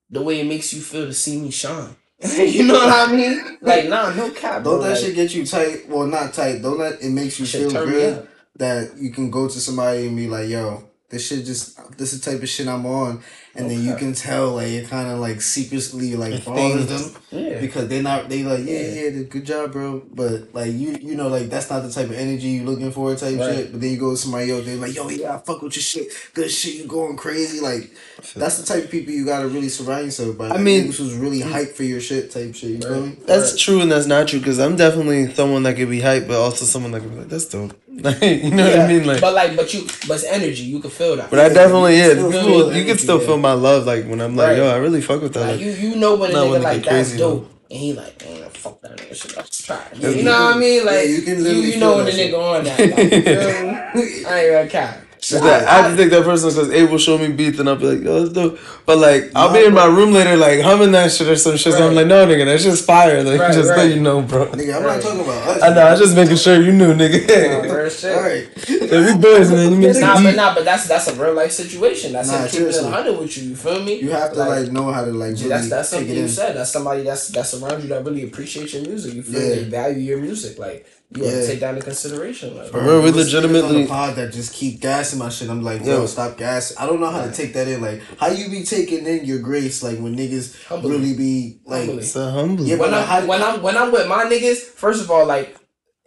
[0.10, 1.96] the way it makes you feel to see me shine.
[2.38, 3.58] you know what I mean?
[3.62, 4.64] Like nah, no cap.
[4.64, 5.88] Don't that like, shit get you tight?
[5.88, 6.62] Well, not tight.
[6.64, 10.28] Don't let it makes you feel good that you can go to somebody and be
[10.28, 13.24] like, "Yo, this shit just this is the type of shit I'm on,"
[13.56, 17.22] and then you can tell like it kind of like secretly like It bothers them.
[17.32, 17.62] Yeah.
[17.62, 19.10] because they're not they like yeah Yeah.
[19.10, 20.02] yeah good job bro.
[20.14, 23.16] But like you you know like that's not the type of energy you looking for
[23.16, 23.56] type Right.
[23.56, 23.72] shit.
[23.72, 25.84] But then you go to somebody else they're like yo yeah I fuck with your
[25.84, 26.08] shit.
[26.34, 27.62] Good shit you going crazy.
[27.62, 27.90] Like
[28.36, 30.50] that's the type of people you gotta really surround yourself by.
[30.50, 31.52] I mean- this was really mm.
[31.52, 33.18] hyped for your shit type shit you feel me?
[33.26, 36.36] That's true and that's not true because I'm definitely someone that could be hype, but
[36.38, 37.74] also someone that could be like, that's dope.
[37.98, 39.06] Like, you know what I mean?
[39.08, 40.64] Like, but like, but you, but it's energy.
[40.64, 41.30] You can feel that.
[41.32, 43.26] but I definitely, yeah, you, feel you can energy, still yeah.
[43.28, 43.86] feel my love.
[43.86, 44.58] Like, when I'm like, Right.
[44.58, 45.42] yo, I really fuck with that.
[45.42, 47.94] Like Like, you, you know when a nigga when like that's crazy, dope, and he
[47.94, 49.88] like, man, fuck that nigga shit, that's trash.
[49.96, 50.86] Yeah, you you know what I mean?
[50.86, 52.34] Like you you, can literally you, know when the that shit.
[52.34, 52.80] nigga on that.
[52.80, 54.26] Like, you feel me?
[54.28, 55.07] I ain't gonna cap.
[55.32, 57.76] It's that- I have to take that person because Abel showed me beats and I'll
[57.76, 58.60] be like, yo, that's dope.
[58.86, 61.74] But like, I'll be in my room later, like humming that shit or some shit.
[61.74, 63.24] So I'm like, no, nigga, that's just fire.
[63.24, 63.78] Like, Right, just right.
[63.80, 64.46] let you know, bro.
[64.48, 64.96] nigga I'm Right.
[64.96, 67.64] not talking about us I know, I was just making sure you knew, nigga.
[67.78, 68.16] Real shit.
[68.16, 69.72] all right Yeah, we boys, man.
[69.74, 72.14] You make Nah, but nah, but that's that's a real life situation.
[72.14, 72.92] That's Nah, him keeping it seriously.
[72.92, 73.50] hundred with you.
[73.50, 73.96] You feel me?
[74.00, 76.56] you have to like, know how to like really that's that's something you in said.
[76.56, 79.14] That's somebody that's that's around you that really appreciates your music.
[79.16, 79.56] You feel Yeah.
[79.56, 80.58] they value your music.
[80.58, 81.42] Like you have Yeah.
[81.42, 82.58] to take that into consideration.
[82.58, 85.50] Like, For real, we There's niggas on the pod that just keep gassing my shit.
[85.50, 86.06] I'm like, yo, Yo.
[86.06, 86.74] stop gas.
[86.78, 87.82] I don't know how to take that in.
[87.82, 89.82] Like, how you be taking in your grace?
[89.84, 90.92] Like when niggas Humbly.
[90.92, 92.04] really be like, Humbly.
[92.04, 92.66] It's a humble.
[92.66, 95.26] Yeah, when but I'm how- when I'm when I'm with my niggas, first of all,
[95.26, 95.56] like,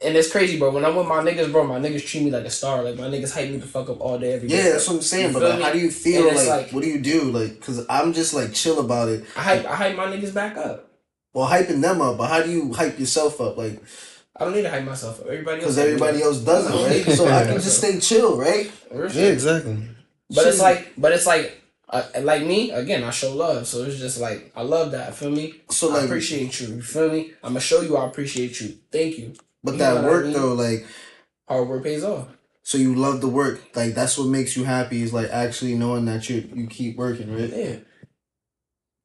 [0.02, 0.70] and it's crazy, bro.
[0.70, 2.82] When I'm with my niggas, bro, my niggas treat me like a star.
[2.82, 4.56] Like my niggas hype me the fuck up all day, every day.
[4.56, 5.28] yeah, that's what I'm saying.
[5.28, 6.26] You But like, how do you feel?
[6.26, 7.22] Like, like- what do you do?
[7.24, 9.24] Like, cause I'm just like chill about it.
[9.36, 10.90] I hype I hype my niggas back up.
[11.32, 13.56] Well, hyping them up, but how do you hype yourself up?
[13.56, 13.80] Like,
[14.40, 15.26] I don't need to hype myself up.
[15.26, 15.66] Everybody else.
[15.66, 17.16] cause hype me everybody else does it, I don't right?
[17.16, 18.72] So I can just stay chill, right?
[18.92, 19.78] Yeah, exactly.
[20.30, 21.60] But it's like, but it's like,
[21.90, 23.02] uh, like me again.
[23.04, 25.14] I show love, so it's just like I love that.
[25.14, 25.60] Feel me?
[25.70, 26.68] So I like, appreciate you.
[26.76, 27.32] You feel me?
[27.42, 28.78] I'm gonna show you I appreciate you.
[28.92, 29.34] Thank you.
[29.64, 30.34] but you that what I work mean?
[30.34, 30.86] though, like,
[31.48, 32.28] Hard work pays off.
[32.62, 33.60] so you love the work.
[33.74, 37.34] Like that's what makes you happy is like actually knowing that you you keep working,
[37.34, 37.50] right?
[37.52, 37.76] Yeah,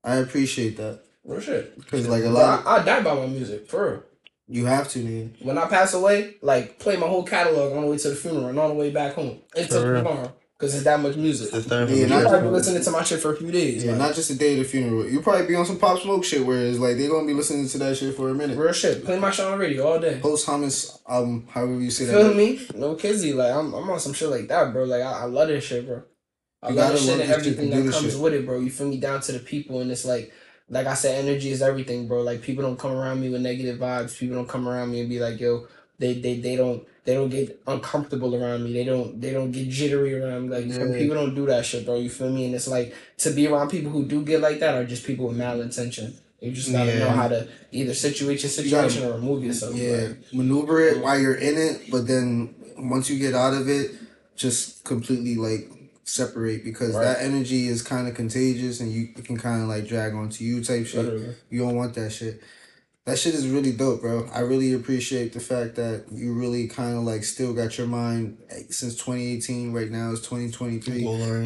[0.04, 1.76] I appreciate that real shit.
[1.76, 4.04] because like a lot, I, I die by my music for real.
[4.48, 5.36] You have to, man.
[5.42, 8.48] When I pass away, like play my whole catalog on the way to the funeral
[8.48, 9.68] and on the way back home real.
[9.68, 11.50] tomorrow because it's that much music.
[11.54, 13.84] It's Yeah, not- probably be listening to my shit for a few days.
[13.84, 15.06] Yeah, like, not just the day of the funeral.
[15.10, 17.68] You'll probably be on some pop smoke shit where it's like they're gonna be listening
[17.68, 18.58] to that shit for a minute.
[18.58, 19.04] real shit.
[19.04, 20.20] Play my shit on the radio all day.
[20.22, 22.14] Post Hamas album, however you say that.
[22.14, 22.66] Feel me?
[22.76, 23.34] No kizzy.
[23.34, 24.84] Like I'm, I'm on some shit like that, bro.
[24.86, 26.04] Like I, I love this shit, bro.
[26.64, 28.22] I You love gotta this shit and everything that comes shit.
[28.22, 28.60] with it, bro.
[28.60, 28.98] You feel me?
[28.98, 30.32] Down to the people, and it's like,
[30.70, 32.22] like I said, energy is everything, bro.
[32.22, 34.18] Like people don't come around me with negative vibes.
[34.18, 35.68] People don't come around me and be like, yo,
[36.00, 38.74] they they they don't they don't get uncomfortable around me.
[38.74, 40.56] They don't they don't get jittery around me.
[40.56, 40.94] Like you feel me?
[40.94, 40.98] Yeah.
[41.00, 41.96] people don't do that shit, bro.
[41.98, 42.46] You feel me?
[42.46, 45.28] And it's like to be around people who do get like that are just people
[45.28, 46.16] with malintention.
[46.42, 49.74] You just gotta know how to either situate your You gotta- situation or remove yourself.
[49.76, 53.68] Yeah, Like, maneuver it while you're in it, but then once you get out of
[53.70, 53.92] it,
[54.36, 55.72] just completely like
[56.06, 57.04] separate because Right.
[57.04, 60.44] that energy is kind of contagious and you it can kind of like drag onto
[60.44, 61.04] you type shit.
[61.04, 61.36] literally.
[61.50, 62.42] You don't want that shit.
[63.06, 64.28] That shit is really dope, bro.
[64.34, 68.40] I really appreciate the fact that you really kind of like still got your mind
[68.50, 69.74] eh, since 2018.
[69.74, 71.06] Right now it's 2023,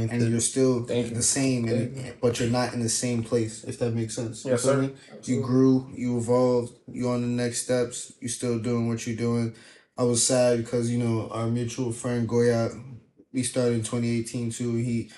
[0.09, 1.15] and you're still Thank you.
[1.15, 3.65] the same, and, but you're not in the same place.
[3.65, 4.45] If that makes sense.
[4.45, 4.89] Yes, sir.
[5.25, 9.53] You grew, you evolved, you're on the next steps, You're still doing what you're doing.
[9.97, 12.69] I was sad because, you know, our mutual friend Goya,
[13.33, 14.75] we started in 2018 too.
[14.75, 15.11] He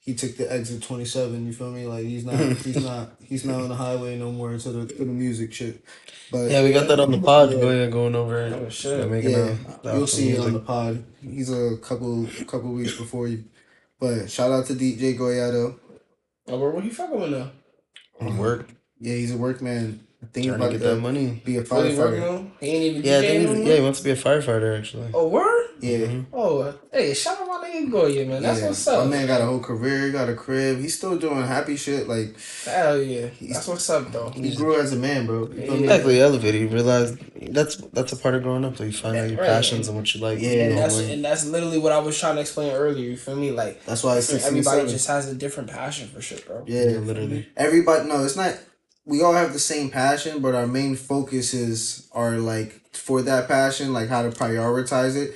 [0.00, 1.86] he took the exit 27, you feel me?
[1.86, 4.98] Like he's not he's not he's not on the highway no more to the to
[4.98, 5.84] the music shit.
[6.30, 7.52] But Yeah, we got that on the pod.
[7.52, 7.60] Yeah.
[7.60, 8.52] Go ahead, going over it.
[8.52, 9.00] Oh, shit.
[9.00, 11.04] Like, making yeah, a- you'll some see it on the pod.
[11.22, 13.44] He's a couple couple weeks before you.
[14.00, 15.52] But shout out to DJ Goyado.
[15.52, 16.54] though.
[16.54, 17.50] Oh, where, what you fucking with now?
[18.20, 18.68] On work,
[19.00, 20.06] Yeah, he's a workman.
[20.22, 21.42] I think he's trying to get to that money.
[21.44, 22.30] be a firefighter.
[22.30, 22.52] on?
[22.60, 24.16] He ain't even Yeah, I DJing think no he, yeah, he wants to be a
[24.16, 25.08] firefighter actually.
[25.14, 25.63] Oh, word?
[25.80, 25.98] Yeah.
[26.06, 26.26] Mhm.
[26.32, 28.42] Oh, hey, shout out my nigga Goya, man.
[28.42, 28.66] That's yeah.
[28.68, 29.04] what's up.
[29.04, 30.78] My man got a whole career, he got a crib.
[30.80, 32.08] He's still doing happy shit.
[32.08, 33.26] Like Hell yeah.
[33.26, 34.30] He's- That's what's up, though.
[34.30, 35.48] he grew as a man, bro.
[35.48, 35.82] You feel me?
[35.84, 36.60] Exactly, elevated.
[36.60, 37.16] You realize
[37.50, 38.76] that's that's a part of growing up.
[38.76, 39.46] That you find out your Right.
[39.48, 40.40] passions and what you like.
[40.40, 40.50] Yeah.
[40.52, 43.04] you And that's when- and that's literally what I was trying to explain earlier.
[43.08, 43.50] You feel me?
[43.50, 44.90] Like That's why it's six everybody seven.
[44.92, 46.62] just has a different passion for shit, bro.
[46.66, 47.46] yeah, yeah, literally.
[47.56, 48.08] everybody.
[48.08, 48.56] No, it's not.
[49.06, 53.92] We all have the same passion, but our main focuses are like for that passion,
[53.92, 55.34] like how to prioritize it.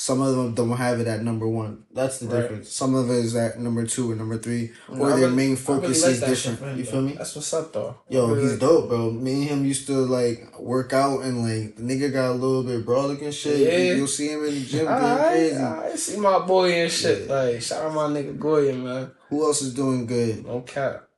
[0.00, 1.84] Some of them don't have it at number one.
[1.92, 2.40] That's the Right.
[2.40, 2.70] difference.
[2.72, 5.46] Some of it is at number two or number three, or I their really- main
[5.46, 6.58] I really focus like is different.
[6.60, 6.90] him, You though.
[6.90, 7.14] feel me?
[7.18, 7.96] That's what's up, though.
[8.08, 9.10] Yo, really he's like- dope, bro.
[9.10, 12.62] Me and him used to like work out and like the nigga got a little
[12.62, 13.58] bit brolic and shit.
[13.58, 13.92] Yeah.
[13.96, 15.56] You'll see him in the gym crazy.
[15.58, 15.98] alright.
[15.98, 17.26] See my boy and shit.
[17.28, 17.34] Yeah.
[17.34, 19.10] Like, shout out my nigga Goya, man.
[19.28, 21.08] Who else is doing good No cap.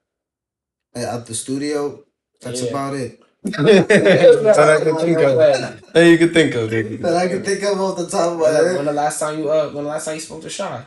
[0.97, 2.03] at at the studio?
[2.41, 2.71] That's Yeah.
[2.71, 3.21] about it.
[3.45, 5.93] That's what I can think of.
[5.93, 7.03] That you can think of, dude.
[7.03, 8.77] That I can think of off the top of my When, head.
[8.77, 10.85] when the last time you uh when the last time you spoke to Shy?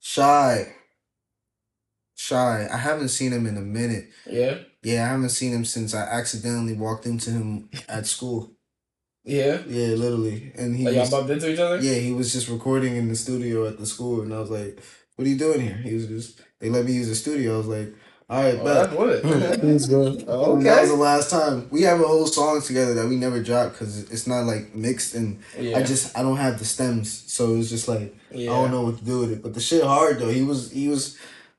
[0.00, 0.72] Shy.
[2.14, 2.68] Shy.
[2.72, 4.08] I haven't seen him in a minute.
[4.30, 4.58] Yeah.
[4.82, 8.52] Yeah, I haven't seen him since I accidentally walked into him at school.
[9.24, 9.62] Yeah.
[9.66, 10.52] Yeah, literally.
[10.56, 11.78] And he Like y'all bumped into each other?
[11.80, 14.80] yeah, he was just recording in the studio at the school and I was like,
[15.16, 15.76] What are you doing here?
[15.76, 17.54] He was just they let me use the studio.
[17.54, 17.92] I was like,
[18.30, 19.60] All right, Oh, bet.
[19.62, 20.24] that's good.
[20.28, 21.66] Oh, And That was the last time.
[21.70, 25.14] We have a whole song together that we never dropped because it's not like mixed
[25.14, 25.78] and Yeah.
[25.78, 28.50] I just I don't have the stems, so it was just like yeah.
[28.52, 29.42] I don't know what to do with it.
[29.42, 30.28] But the shit hard though.
[30.28, 31.16] He was he was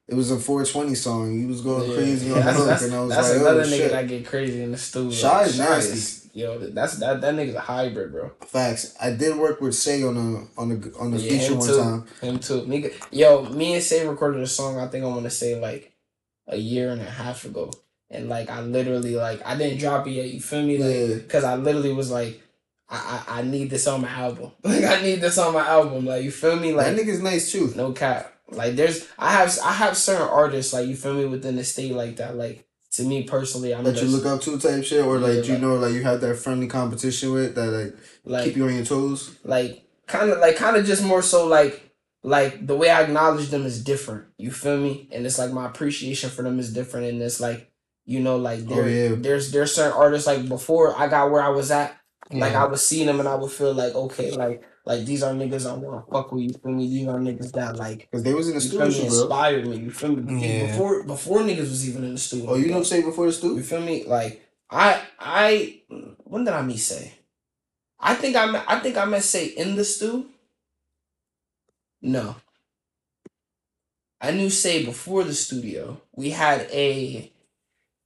[0.08, 1.40] it was a 420 song.
[1.40, 1.96] He was going Yeah.
[1.96, 3.91] crazy on the That's, hook, and I was that's like, another oh nigga shit.
[3.91, 5.12] that get crazy in the studio.
[5.12, 5.94] Shy is Shy nasty.
[5.94, 8.30] is- Yo, that's that that nigga's a hybrid, bro.
[8.46, 8.94] Facts.
[9.02, 11.78] I did work with Say on a on a on the Yeah, feature one too.
[11.78, 12.06] time.
[12.22, 12.62] Him too.
[12.62, 14.78] Nigga, yo, me and Say recorded a song.
[14.80, 15.89] I think I want to say like
[16.50, 17.72] a year and a half ago,
[18.10, 20.30] and like I literally like I didn't drop it yet.
[20.30, 20.78] You feel me?
[20.78, 21.28] Like, Yeah.
[21.28, 22.42] cause I literally was like,
[22.90, 24.52] I, I I need this on my album.
[24.64, 26.06] Like I need this on my album.
[26.06, 26.74] Like you feel me?
[26.74, 27.72] Like that nigga's nice too.
[27.76, 28.34] no cap.
[28.52, 31.94] Like there's I have I have certain artists like you feel me within the state
[31.94, 32.36] like that.
[32.36, 35.36] Like to me personally, I'm That just you look up to type shit, or like
[35.36, 37.96] Yeah, you like- know like you have that friendly competition with that like,
[38.26, 39.38] like keep you on your toes.
[39.44, 41.89] like kind of like kind of just more so like
[42.24, 44.26] like the way I acknowledge them is different.
[44.38, 45.08] You feel me?
[45.12, 47.08] And it's like my appreciation for them is different.
[47.08, 47.72] And it's like
[48.06, 49.16] you know like Oh, yeah.
[49.18, 51.96] there's there's certain artists like before I got where I was at.
[52.32, 55.34] Like I was seeing them and I would feel like okay like like these are
[55.34, 56.44] niggas I want to fuck with.
[56.44, 56.88] You feel me?
[56.88, 58.08] These are niggas that like.
[58.10, 58.91] Because they was in the feel me?
[58.91, 59.06] studio.
[59.06, 59.78] Inspired me.
[59.78, 60.48] You feel me?
[60.48, 60.68] Yeah.
[60.68, 62.50] Before before niggas was even in the studio.
[62.52, 63.58] Oh, you know say before the studio.
[63.58, 64.04] You feel me?
[64.06, 67.14] Like I I mm, when did I meet say?
[68.00, 70.30] I think I met, I think I met say in the stew.
[72.02, 72.36] No.
[74.22, 76.02] I knew say before the studio.
[76.16, 77.32] We had a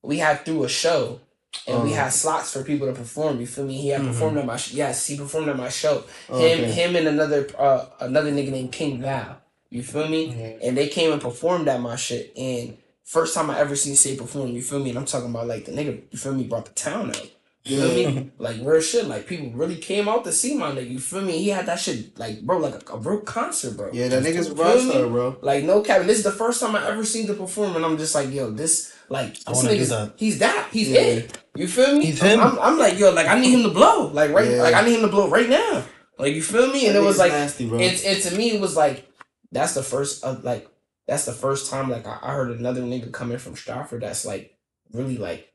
[0.04, 1.22] we had through a show
[1.68, 1.96] and we Oh.
[1.96, 3.40] had slots for people to perform.
[3.40, 3.78] You feel me?
[3.82, 4.08] He had Mhm.
[4.08, 6.04] performed at my sh- yes, he performed at my show.
[6.30, 6.72] Oh, him okay.
[6.72, 9.42] him and another uh another nigga named King Val.
[9.70, 10.58] You feel me?
[10.62, 12.32] and they came and performed at my shit.
[12.38, 14.90] And first time I ever seen Say perform, you feel me?
[14.92, 17.30] And I'm talking about like the nigga, you feel me, brought the town out.
[17.66, 18.32] You feel me?
[18.38, 19.06] Like real shit.
[19.08, 20.90] Like people really came out to see my nigga.
[20.90, 21.38] You feel me?
[21.38, 23.90] He had that shit like bro, like a, a real concert, bro.
[23.94, 25.38] Yeah, that nigga's a You rock star, bro.
[25.42, 26.02] Like no cap.
[26.06, 28.52] This is the first time I ever seen the perform, and I'm just like, yo,
[28.52, 30.14] this like I this wanna nigga's that.
[30.18, 31.00] he's that he's Yeah.
[31.02, 31.38] it.
[31.56, 32.06] You feel me?
[32.08, 32.46] He's I'm- him.
[32.46, 34.62] I'm, I'm like yo, like I need him to blow, like right, Yeah.
[34.62, 35.84] like I need him to blow right now.
[36.20, 36.88] Like you feel me?
[36.88, 37.80] And That it was like nasty, bro.
[37.80, 39.08] it's it to me it was like
[39.54, 40.68] that's the first uh, like
[41.08, 44.58] that's the first time like I, I heard another nigga coming from Stratford that's like
[44.92, 45.53] really like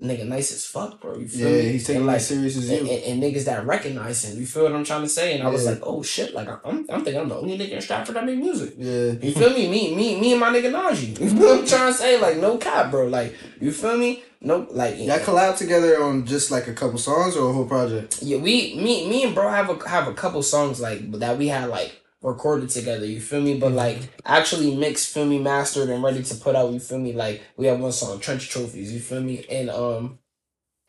[0.00, 1.16] nigga nice as fuck, bro.
[1.18, 1.68] You feel Yeah, me?
[1.72, 2.92] he's taking and it like as serious as and, you.
[2.94, 4.38] and, and niggas that recognize him.
[4.38, 5.34] You feel what I'm trying to say?
[5.34, 7.80] And I was like, oh shit, like I'm, I'm thinking I'm the only nigga in
[7.82, 8.74] Stratford that make music.
[8.78, 9.12] Yeah.
[9.12, 9.68] You feel me?
[9.70, 11.18] Me, me, me, and my nigga Najee.
[11.20, 12.18] You feel what I'm trying to say?
[12.20, 13.06] Like no cap, bro.
[13.06, 14.22] Like you feel me?
[14.40, 18.18] No, like Y'all collab together on just like a couple songs or a whole project?
[18.22, 21.46] yeah, we, me, me and bro have a have a couple songs like that we
[21.48, 23.06] had like recorded together.
[23.06, 23.58] You feel me?
[23.58, 26.72] But like actually mixed, feel me, mastered and ready to put out.
[26.72, 27.12] You feel me?
[27.12, 28.92] Like we have one song, Trench Trophies.
[28.92, 29.44] You feel me?
[29.50, 30.18] And um,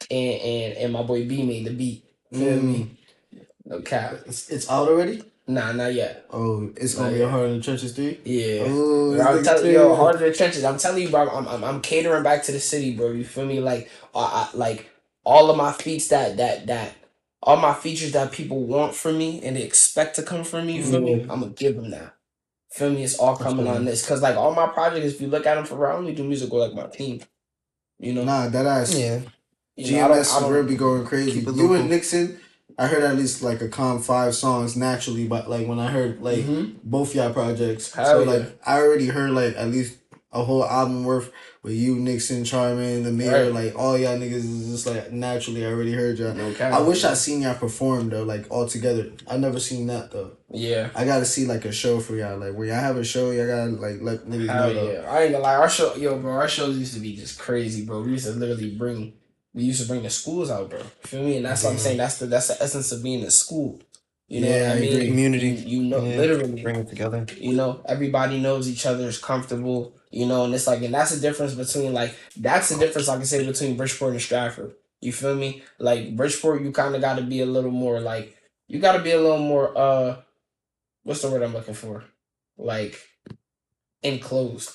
[0.10, 2.06] and and and my boy B made the beat.
[2.32, 2.98] Feel me?
[3.66, 4.20] No cap.
[4.26, 5.24] It's, it's out already?
[5.46, 6.26] Nah, not yet.
[6.32, 7.28] Oh, it's gonna Not be yet.
[7.28, 8.20] a Hard Trenches 3?
[8.24, 8.64] Yeah.
[8.66, 10.64] Oh, I'm telling you, yo, harder than trenches.
[10.64, 11.30] I'm telling you, bro.
[11.30, 13.12] I'm, I'm, I'm catering back to the city, bro.
[13.12, 13.60] You feel me?
[13.60, 14.90] Like, uh, I, like
[15.26, 16.94] all of my feats that that that
[17.46, 20.78] all my features that people want from me and they expect to come from me.
[20.78, 21.14] You feel me?
[21.22, 22.16] I'm gonna give them that.
[22.72, 23.04] Feel me?
[23.04, 25.66] It's all coming on this because like all my projects, if you look at them
[25.66, 27.22] for real, I only do music with like my team.
[28.00, 28.98] You know, Nah, that ass.
[28.98, 29.22] Yeah.
[29.76, 31.44] You know, GMS I will be going crazy.
[31.44, 32.40] Keep You and Nixon,
[32.78, 36.22] I heard at least like a calm five songs naturally, but like when I heard
[36.22, 36.76] like Mhm.
[36.84, 38.32] both y'all projects, Hell so yeah.
[38.32, 39.98] like I already heard like at least
[40.34, 41.32] a whole album worth
[41.62, 43.66] with you, Nixon, Charmin, the mirror, Right.
[43.66, 45.66] like all y'all niggas is just like naturally.
[45.66, 46.34] I already heard y'all.
[46.34, 46.74] No cap.
[46.74, 49.12] I wish I seen y'all perform though, like all together.
[49.28, 50.32] I never seen that though.
[50.52, 50.90] Yeah.
[50.96, 52.38] I gotta see like a show for y'all.
[52.38, 54.74] Like when y'all have a show, y'all gotta like let niggas Hell know.
[54.74, 54.92] though.
[54.92, 55.10] yeah.
[55.12, 57.86] I ain't gonna lie, our show yo, bro, our shows used to be just crazy,
[57.86, 58.02] bro.
[58.02, 59.14] We used to literally bring
[59.54, 60.80] we used to bring the schools out, bro.
[61.04, 61.38] Feel me?
[61.38, 61.98] And that's what I'm saying.
[61.98, 63.80] That's the that's the essence of being a school.
[64.28, 64.94] You know Yeah, what I I mean?
[64.94, 65.08] agree.
[65.10, 65.48] Community.
[65.50, 67.26] You, you know Yeah, literally Bring it together.
[67.38, 71.10] you know, everybody knows each other is comfortable, you know, and it's like, and that's
[71.10, 74.76] the difference between like, that's the difference I can say between Bridgeport and Stratford.
[75.02, 75.64] You feel me?
[75.80, 78.38] Like Bridgeport, you kind of got to be a little more like,
[78.68, 80.18] you got to be a little more, uh,
[81.02, 82.04] what's the word I'm looking for?
[82.60, 83.02] Like,
[84.04, 84.70] enclosed.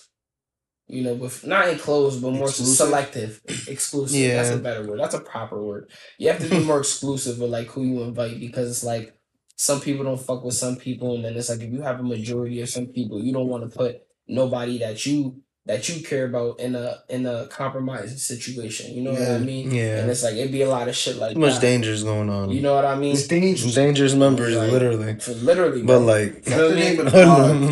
[0.88, 2.76] You know, with not enclosed, but more Exclusive?
[2.76, 4.18] selective, exclusive.
[4.18, 4.42] Yeah.
[4.42, 4.98] That's a better word.
[4.98, 5.90] That's a proper word.
[6.18, 9.14] You have to be more exclusive with like who you invite because it's like
[9.54, 12.02] some people don't fuck with some people, and then it's like if you have a
[12.02, 16.24] majority of some people, you don't want to put nobody that you that you care
[16.24, 18.94] about in a in a compromised situation.
[18.94, 19.70] You know what I mean?
[19.70, 19.98] Yeah.
[19.98, 21.60] And it's like it'd be a lot of shit like Too much that.
[21.60, 22.50] dangers going on.
[22.50, 23.12] You know what I mean?
[23.14, 23.74] It's dangerous.
[23.74, 25.18] dangerous members, Like, literally.
[25.20, 26.06] For literally, But bro.
[26.06, 27.06] like, You know what the name mean?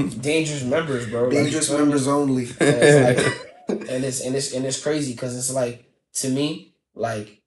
[0.07, 1.23] of the dangerous members, bro.
[1.25, 2.45] Like, Dangerous you members only.
[2.45, 3.27] And it's
[3.69, 7.41] like, and it's and it's and it's crazy because it's like to me, like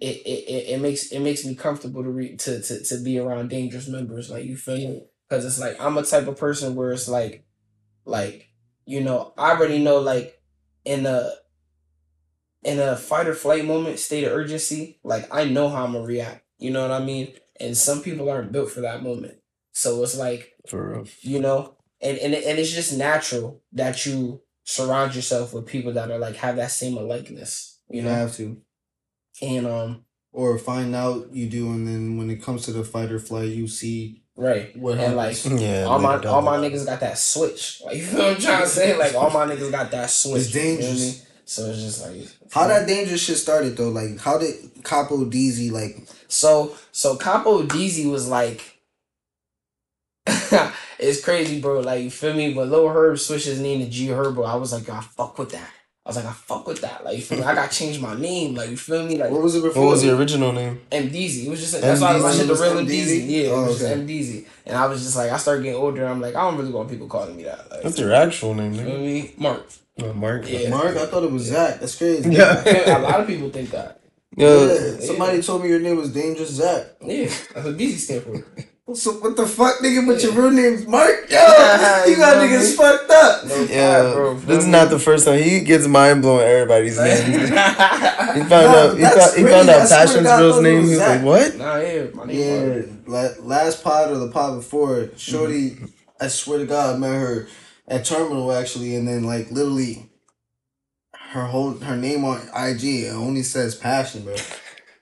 [0.00, 3.20] it, it it it makes it makes me comfortable to read to, to to be
[3.20, 4.30] around dangerous members.
[4.30, 5.02] Like you feel me?
[5.28, 7.45] Because it's like I'm a type of person where it's like,
[8.06, 8.48] like
[8.86, 10.40] you know, I already know like
[10.84, 11.30] in a
[12.62, 16.04] in a fight or flight moment, state of urgency, like I know how I'm gonna
[16.04, 16.44] react.
[16.58, 17.32] You know what I mean?
[17.60, 19.34] And some people aren't built for that moment.
[19.72, 21.04] So it's like for real.
[21.20, 26.10] you know and and, and it's just natural that you surround yourself with people that
[26.10, 28.60] are like have that same likeness you You know have to.
[29.42, 33.10] and um Or find out you do, and then when it comes to the fight
[33.12, 35.36] or flight, you see right what and like.
[35.46, 35.84] Yeah.
[35.84, 38.68] all my all my niggas got that switch like you know what i'm trying to
[38.68, 41.00] say like all my niggas got that switch It's you know I dangerous.
[41.18, 41.26] mean?
[41.46, 43.88] so it's just like How that dangerous shit started though?
[43.90, 46.06] Like, how did Capo DZ like?
[46.28, 48.78] So so Capo DZ was like
[50.98, 51.80] it's crazy, bro.
[51.80, 52.52] Like you feel me?
[52.52, 54.46] But Lil Herb switched his name to G Herbo.
[54.46, 55.70] I was like, I fuck with that.
[56.06, 57.04] I was like, I fuck with that.
[57.04, 57.44] Like you feel me?
[57.44, 58.54] I gotta change my name.
[58.54, 59.18] Like you feel me?
[59.18, 59.82] Like What was it before?
[59.86, 60.80] What was the original name?
[60.92, 61.46] MDZ.
[61.46, 62.86] It was just that's why I MDZ shit the was real MDZ?
[62.86, 63.28] MDZ.
[63.28, 63.92] Yeah, it Oh, was just.
[63.92, 64.46] MDZ.
[64.66, 66.06] And I was just like, I started getting older.
[66.06, 67.68] I'm like, I don't really want people calling me that.
[67.72, 68.74] Like, What's your actual name?
[68.74, 69.34] you feel me?
[69.36, 69.66] Mark.
[70.00, 70.48] Oh, Mark.
[70.48, 70.70] Yeah.
[70.70, 70.96] Mark?
[70.96, 71.80] I thought it was Zach.
[71.80, 72.30] That's crazy.
[72.36, 72.62] Yeah.
[72.98, 74.00] a lot of people think that.
[74.36, 76.86] Yo, Yeah, Somebody told me your name was Dangerous Zach.
[77.02, 78.44] Yeah, that's what DZ stand for.
[78.94, 80.06] So what the fuck, nigga?
[80.06, 81.28] But your real name's Mark?
[81.28, 82.76] Yo, Yeah, you got know niggas me?
[82.76, 83.44] fucked up.
[83.44, 84.02] No yeah.
[84.02, 84.34] cap, bro.
[84.34, 87.50] This is not the first time he gets mind blowing everybody's names.
[88.36, 88.94] He found out.
[88.96, 90.80] He, that's found, he found out Passion's real name.
[90.82, 93.38] was He was like, "What?" Nah, yeah, my name Yeah, Mark.
[93.40, 95.78] la- last pod or the pod before, Shorty,
[96.20, 97.48] I swear to God, I met her
[97.88, 100.10] at Terminal actually, and then like literally,
[101.32, 104.36] her whole her name on IG it only says Passion, bro,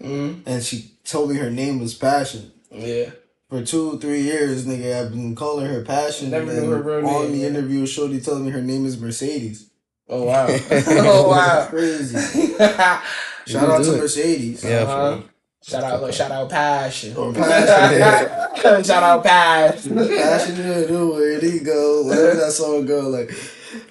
[0.00, 2.52] hmm and she told me her name was Passion.
[2.70, 3.10] Yeah.
[3.54, 6.30] For two, three years, nigga, I've been calling her Passion.
[6.30, 9.00] Never and knew her real on name, the interview, Shorty told me her name is
[9.00, 9.70] Mercedes.
[10.08, 10.46] Oh wow.
[10.70, 11.66] oh wow.
[11.70, 12.18] Crazy.
[12.58, 13.00] Shout
[13.46, 13.98] Shout out to it.
[13.98, 14.64] Mercedes.
[14.64, 15.20] Yeah, Uh-huh.
[15.62, 17.14] for Shout out, shout out Passion.
[17.16, 18.82] Oh, Passion.
[18.84, 19.96] shout out Passion.
[19.98, 22.06] Passion knew where'd he go?
[22.06, 23.08] Where'd that song go?
[23.08, 23.30] Like,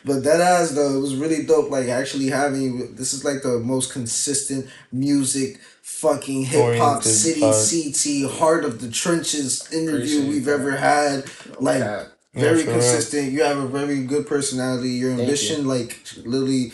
[0.03, 1.71] but that ass though, it was really dope.
[1.71, 5.61] Like actually having this is like the most consistent music,
[6.03, 7.55] fucking hip hop city pod.
[7.55, 10.59] CT heart of the trenches interview Appreciate we've that.
[10.59, 11.23] ever had.
[11.51, 12.79] Oh, like Yeah, very for real.
[12.79, 13.31] consistent.
[13.31, 14.89] You have a very good personality.
[14.91, 16.71] Your Thank ambition, like literally,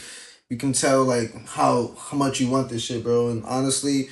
[0.49, 3.30] you can tell like how how much you want this shit, bro.
[3.30, 4.10] And honestly,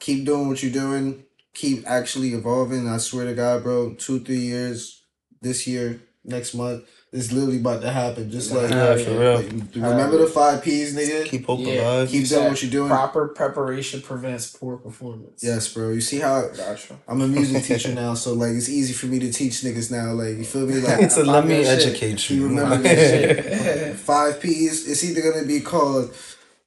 [0.00, 1.24] keep doing what you're doing.
[1.54, 2.88] Keep actually evolving.
[2.88, 3.94] I swear to God, bro.
[3.94, 5.02] Two three years,
[5.42, 8.30] this year, next month, it's literally about to happen.
[8.30, 9.34] Just like, Yeah, for real.
[9.36, 11.24] like, remember the five P's, nigga.
[11.26, 11.82] Keep hope Yeah.
[11.82, 12.08] alive.
[12.08, 12.88] Keep doing what you're doing.
[12.88, 15.42] Proper preparation prevents poor performance.
[15.42, 15.90] Yes, bro.
[15.90, 16.96] You see how Gotcha.
[17.08, 20.12] I'm a music teacher now, so like it's easy for me to teach niggas now.
[20.12, 20.80] Like you feel me?
[20.80, 21.66] Like so let me Shit.
[21.86, 22.48] educate You you.
[22.48, 23.96] remember that shit.
[23.96, 24.88] five P's.
[24.88, 26.14] It's either gonna be called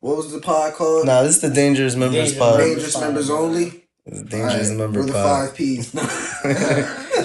[0.01, 1.05] what was the pod called?
[1.05, 2.59] nah, this is the dangerous members Dangerous pod.
[2.59, 3.82] Dangerous members only.
[4.05, 5.93] It's the dangerous Alright, member we're the five P's.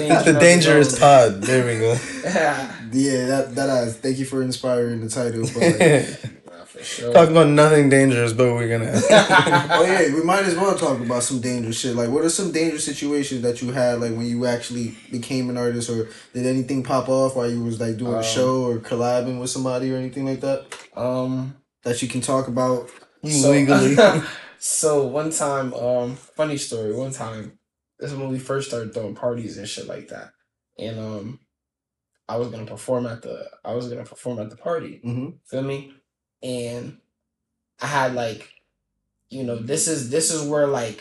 [0.01, 1.43] It's the dangerous pod.
[1.43, 1.93] There we go.
[2.25, 3.97] yeah, that that is.
[3.97, 5.43] Thank you for inspiring the title.
[5.43, 7.13] But Nah, for sure.
[7.13, 8.93] Talk about nothing dangerous, but we're gonna.
[8.95, 11.97] oh yeah, we might as well talk about some dangerous shit.
[11.97, 15.57] Like, what are some dangerous situations that you had, like when you actually became an
[15.57, 18.79] artist, or did anything pop off while you was like doing a Um, show or
[18.79, 21.57] collabing with somebody or anything like that Um.
[21.83, 22.89] that you can talk about?
[23.25, 23.97] So, Legally.
[24.59, 26.95] So one time, um, funny story.
[26.95, 27.59] One time,
[27.99, 30.31] this is when we first started throwing parties and shit like that,
[30.79, 31.41] and um,
[32.29, 35.01] I was gonna perform at the I was gonna perform at the party.
[35.05, 35.29] Mm-hmm.
[35.47, 35.93] Feel me?
[36.43, 36.99] And
[37.81, 38.49] I had like,
[39.31, 41.01] you know, this is this is where like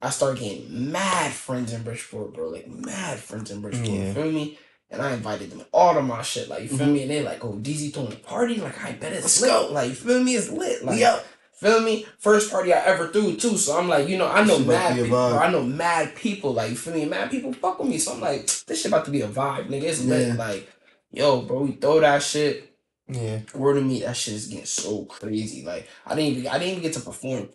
[0.00, 2.48] I start getting mad friends in Bridgeport, bro.
[2.50, 3.88] Like mad friends in Bridgeport.
[3.88, 4.12] Yeah.
[4.14, 4.58] Feel me?
[4.90, 6.48] And I invited them all to my shit.
[6.48, 6.92] Like, you feel Mhm.
[6.94, 7.02] me?
[7.02, 8.54] And they like, oh, DZ throwing a party?
[8.56, 9.50] Like, I bet it's Let's lit.
[9.50, 9.68] go.
[9.70, 10.34] Like, you feel me?
[10.34, 10.82] It's lit.
[10.82, 11.26] Like, up.
[11.58, 12.06] Feel me?
[12.18, 13.56] First party I ever threw too.
[13.56, 15.08] So I'm like, you know, I know to mad people.
[15.08, 15.38] Bro.
[15.38, 16.52] I know mad people.
[16.52, 17.04] Like, you feel me?
[17.04, 17.98] Mad people fuck with me.
[17.98, 19.82] So I'm like, this shit about to be a vibe, nigga.
[19.82, 20.28] It's lit.
[20.28, 20.34] Yeah.
[20.34, 20.70] Like,
[21.10, 22.72] yo, bro, we throw that shit.
[23.08, 23.40] yeah.
[23.54, 25.64] Word of me, that shit is getting so crazy.
[25.64, 27.48] Like, I didn't even, I didn't even get to perform.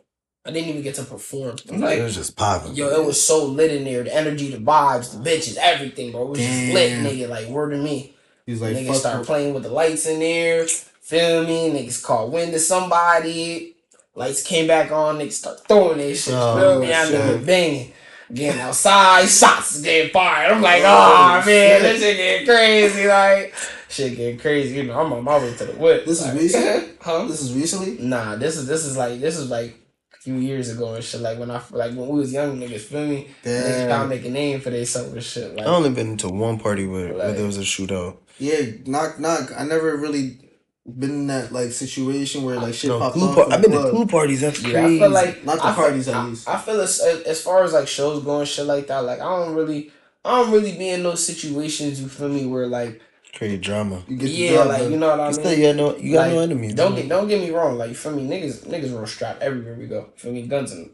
[0.45, 1.55] I didn't even get to perform.
[1.71, 2.75] I'm it was just popping.
[2.75, 4.03] yo, it was so lit in there.
[4.03, 6.23] The energy, the vibes, the bitches, everything, bro.
[6.23, 7.05] It was just lit, Damn.
[7.05, 7.29] nigga.
[7.29, 8.17] Like, word of me.
[8.45, 10.67] He's like, niggas start playing with the lights in there.
[10.67, 11.69] Feel me?
[11.71, 13.72] Niggas call wind to somebody.
[14.15, 15.17] Lights came back on.
[15.17, 16.33] They start throwing that shit.
[16.35, 16.93] Oh, feel me?
[16.93, 17.15] I shit.
[17.21, 17.91] nigga banging.
[18.33, 20.53] Getting outside, shots getting fired.
[20.53, 21.81] I'm like, Oh, oh, man, shit.
[21.81, 23.07] this shit getting crazy.
[23.07, 23.53] Like,
[23.89, 24.75] shit getting crazy.
[24.77, 26.05] You know, I'm on my way to the whip.
[26.05, 26.97] This is Like, recent?
[27.01, 27.25] huh?
[27.25, 27.97] This is recently.
[27.99, 29.75] Nah, this is this is like this is like
[30.13, 31.21] a few years ago and shit.
[31.21, 33.27] Like when I like when we was young niggas, feel me?
[33.43, 33.87] Niggas Damn.
[33.89, 35.55] gotta make a name for themselves and shit.
[35.55, 38.17] Like I only been to one party where, where there was a shootout.
[38.39, 39.51] Yeah, knock knock.
[39.55, 40.42] I never really
[40.85, 43.35] been in that like situation where like shit No, popped pool off.
[43.35, 43.91] par- I've been to club.
[43.93, 44.41] pool parties.
[44.41, 44.95] That's Yeah, crazy.
[44.97, 46.49] I feel like Not the I feel- parties, at least.
[46.49, 48.99] I feel as as far as like shows going shit like that.
[48.99, 49.91] Like I don't really,
[50.25, 52.01] I don't really be in those situations.
[52.01, 52.45] You feel me?
[52.45, 53.01] Where like
[53.35, 54.03] Create drama.
[54.07, 55.39] You get yeah, job like you know what I You mean.
[55.39, 56.73] still, you got no, you got Like, no enemies.
[56.75, 57.01] Don't bro.
[57.01, 57.77] get don't get me wrong.
[57.79, 58.27] Like you feel me?
[58.27, 59.99] Niggas niggas real strapped everywhere we go.
[60.01, 60.43] You feel me?
[60.47, 60.91] Guns and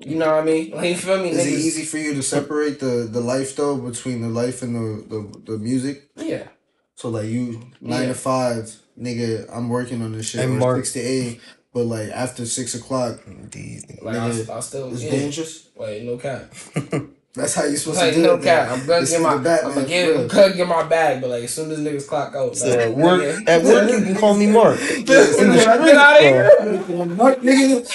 [0.00, 0.70] you know what I mean.
[0.74, 1.30] Like you feel me?
[1.30, 4.74] Is it easy for you to separate the the life though between the life and
[4.74, 6.08] the the, the music?
[6.16, 6.48] Yeah.
[6.96, 8.08] So like you nine Yeah.
[8.08, 10.40] to five, nigga, I'm working on this shit.
[10.42, 10.76] Hey, or Mark.
[10.84, 11.40] six to eight,
[11.72, 13.20] but like after six o'clock,
[13.50, 13.84] These.
[14.02, 15.10] Like Nigga, I, I still it's yeah.
[15.10, 15.68] dangerous.
[15.76, 16.52] Wait, no cap.
[17.34, 18.42] That's how you supposed Like to do no it.
[18.44, 18.70] cap.
[18.70, 19.34] I'm gonna This get my.
[19.34, 20.16] nigga Batman, I'm gonna get.
[20.16, 21.20] I'm gonna get my bag.
[21.20, 23.90] But like as soon as niggas clock out, So like, at work, nigga- at work,
[23.90, 24.80] you can call me Mark.
[24.90, 27.06] In the Get out street, of here.
[27.08, 27.86] Mark, nigga,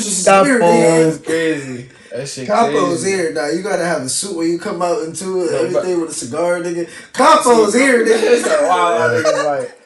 [0.00, 0.60] Stop spirit.
[0.60, 1.88] That's crazy.
[2.10, 3.10] That shit Capo's crazy.
[3.10, 3.48] here now.
[3.48, 5.50] You gotta have a suit when you come out into it.
[5.50, 6.88] No, but- everything with a cigar, nigga.
[7.12, 8.66] Capo's here, nigga.
[8.68, 9.83] wow, that nigga's like,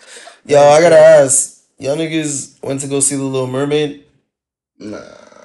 [0.48, 1.62] Yo, I gotta ask.
[1.78, 4.04] Y'all niggas went to go see the Little Mermaid.
[4.78, 4.98] nah.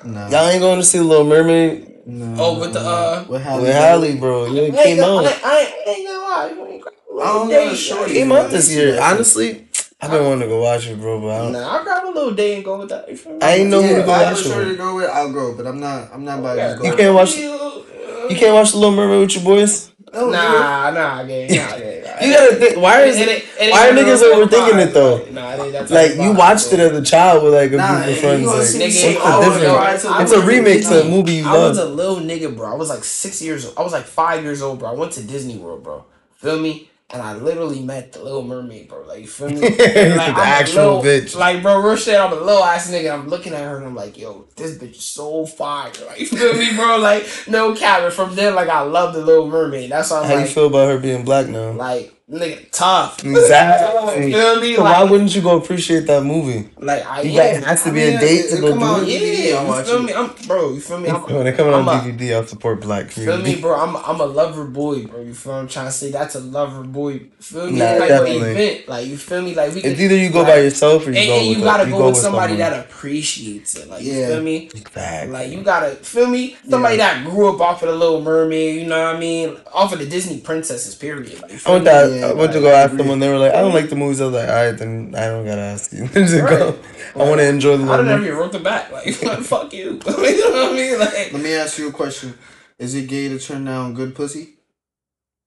[0.06, 3.42] Nah, Y'all ain't going to see the Little Mermaid nah, Oh, with the, uh, with
[3.42, 4.46] Halle, with Halle, bro.
[4.48, 5.24] Yeah, it came out.
[5.26, 6.52] I, I, ain't- I ain't gonna lie.
[6.56, 8.12] You ain't got a I don't know shorty.
[8.12, 9.00] It came out this year.
[9.02, 9.68] Honestly,
[10.02, 11.22] I've been wanting to go watch it, bro.
[11.22, 13.08] But I, don't, Nah, I'll grab a little day and go with that.
[13.10, 13.40] You feel me?
[13.42, 14.72] I ain't know yeah, who to if go I have a watch shorty it.
[14.72, 15.54] to go with, I'll go.
[15.56, 16.10] But I'm not.
[16.14, 19.36] I'm not about Yeah, to You can't watch- you can't watch the Little Mermaid with
[19.36, 19.93] your boys.
[20.16, 20.60] Oh, no, nigga.
[20.60, 22.04] Nah, nah, gang, nah, gang.
[22.22, 22.78] You gotta think.
[22.78, 23.46] Why is It it?
[23.60, 25.18] it why are niggas overthinking it, though?
[25.32, 28.08] Nah, it ain't Like you watched it as a child with like a Nah, group
[28.10, 28.46] of friends.
[28.46, 30.06] Like, what's the oh, all difference?
[30.22, 32.72] It's a remake to a movie you I was a little nigga, bro.
[32.72, 33.74] I was like six years old.
[33.78, 34.90] I was like five years old, bro.
[34.92, 36.06] I went to Disney World, bro.
[36.36, 36.90] Feel me?
[37.14, 39.04] And I literally met the Little Mermaid, bro.
[39.08, 39.62] Like, you feel me?
[39.62, 41.36] like, The I'm actual little- bitch.
[41.36, 42.20] Like, bro, real shit.
[42.20, 43.14] I'm a little ass nigga.
[43.14, 45.92] I'm looking at her and I'm like, yo, this bitch is so fire.
[46.08, 46.98] Like, you feel me, bro?
[46.98, 48.02] Like, no cap.
[48.02, 49.92] And from then, like, I love the Little Mermaid.
[49.92, 51.72] That's why I'm How you feel about her being black now?
[51.74, 53.24] like, nigga, tough.
[53.24, 54.32] Exactly.
[54.34, 54.76] feel me?
[54.76, 56.70] So why wouldn't you go appreciate that movie?
[56.80, 57.54] like I You yeah.
[57.54, 59.50] got it has to I be mean, a date to go do out- it.
[59.50, 60.14] Yeah, I'll you feel me?
[60.14, 60.74] I'm bro.
[60.74, 61.10] You feel me?
[61.10, 63.76] I'm, When it coming on a- DVD, I'll support black Feel me, bro?
[63.80, 65.22] I'm I'm a lover boy, bro.
[65.22, 66.12] You feel what I'm trying to say?
[66.12, 67.22] That's a lover boy.
[67.40, 67.80] Feel me?
[67.80, 68.52] Nah, like definitely.
[68.52, 68.88] event.
[68.90, 69.54] Like you feel me?
[69.56, 71.48] Like we It's can, either you go like, by yourself or you and, go and
[71.50, 72.72] with you a- gotta you go, with somebody someone.
[72.72, 73.90] that appreciates it.
[73.90, 74.28] Like you Yeah.
[74.28, 74.70] feel me?
[74.74, 75.32] Exactly.
[75.34, 76.58] Like you gotta feel me?
[76.70, 78.82] Somebody that grew up off of the Little Mermaid.
[78.82, 79.58] You know what I mean?
[79.74, 80.96] Off of the Disney princesses.
[80.96, 81.42] Period.
[81.42, 82.23] Like, I want that.
[82.24, 82.28] Yeah.
[82.28, 83.90] Yeah, I went to go I ask them and they were like, I don't like
[83.90, 84.22] the movies.
[84.22, 86.08] I was like, all right, then I don't gotta ask you.
[86.14, 86.50] Just Right.
[86.60, 86.78] go.
[87.16, 88.14] I want to enjoy the I don't movie.
[88.16, 88.92] ever even wrote them back.
[88.92, 89.14] Like,
[89.44, 89.80] fuck you.
[89.92, 91.00] you know what I mean?
[91.00, 92.34] Like, Let me ask you a question.
[92.80, 94.56] Is it gay to turn down good pussy?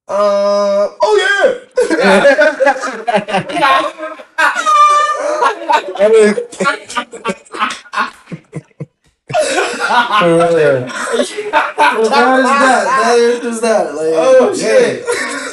[0.08, 1.82] uh, oh yeah.
[5.98, 6.34] I mean,
[10.20, 10.86] for real.
[12.08, 13.94] That is that.
[13.94, 15.04] Like, Oh shit!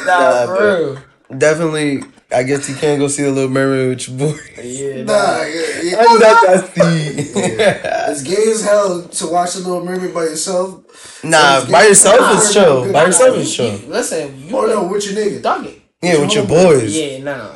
[0.06, 0.98] Nah, Nah, for but- real.
[1.38, 4.40] Definitely, I guess you can't go see the Little Mermaid with your boy.
[4.64, 5.44] Yeah, Nah, nah.
[5.44, 5.96] yeah, yeah.
[6.00, 8.12] Oh, that, that's the.
[8.12, 11.22] It's gay as hell to watch a little mermaid by yourself.
[11.24, 12.92] Nah, by yourself is chill.
[12.94, 13.74] By yourself is chill.
[13.88, 15.42] Listen, you Or no, with your nigga.
[15.42, 15.82] dog it.
[16.02, 16.96] Yeah, with your boys.
[16.96, 17.50] Yeah, nah.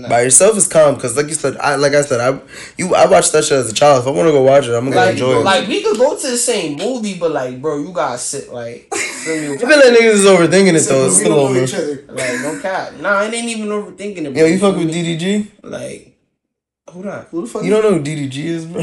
[0.00, 0.08] Nah.
[0.08, 2.40] By yourself is calm because, like you said, I like I said, I
[2.76, 4.02] you I watched that shit as a child.
[4.02, 5.44] If I want to go watch it, I'm gonna like, enjoy it.
[5.44, 8.88] like we could go to the same movie, but like, bro, you gotta sit like.
[8.94, 11.06] I feel like niggas is overthinking it though.
[11.06, 11.62] It's still over.
[11.62, 12.04] each other.
[12.08, 12.94] Like, no cap.
[12.94, 14.36] Nah, it ain't even overthinking it.
[14.36, 14.88] Yo, you fuck with?
[14.90, 15.50] DDG?
[15.62, 16.16] Like,
[16.88, 17.26] hold on.
[17.30, 17.62] Who the fuck?
[17.64, 18.82] You don't know who DDG is, bro?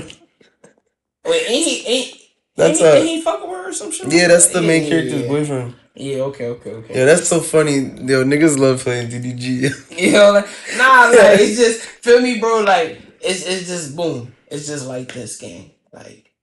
[1.25, 1.87] Wait, ain't he?
[1.87, 2.17] Ain't
[2.55, 4.11] That's ain't, he, uh, ain't he fucking with her or some shit?
[4.11, 4.61] yeah, that's that?
[4.61, 5.75] the main Yeah, character's yeah, boyfriend.
[5.95, 6.99] Yeah, okay, okay, okay.
[6.99, 7.75] Yeah, that's so funny.
[7.75, 9.71] Yo, niggas love playing DDG.
[9.97, 10.47] You know, like,
[10.77, 12.61] nah, like it's just feel me, bro.
[12.61, 14.33] Like it's it's just boom.
[14.47, 15.71] It's just like this game.
[15.93, 16.33] Like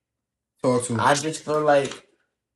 [0.63, 1.01] Talk to him.
[1.01, 2.07] I just feel like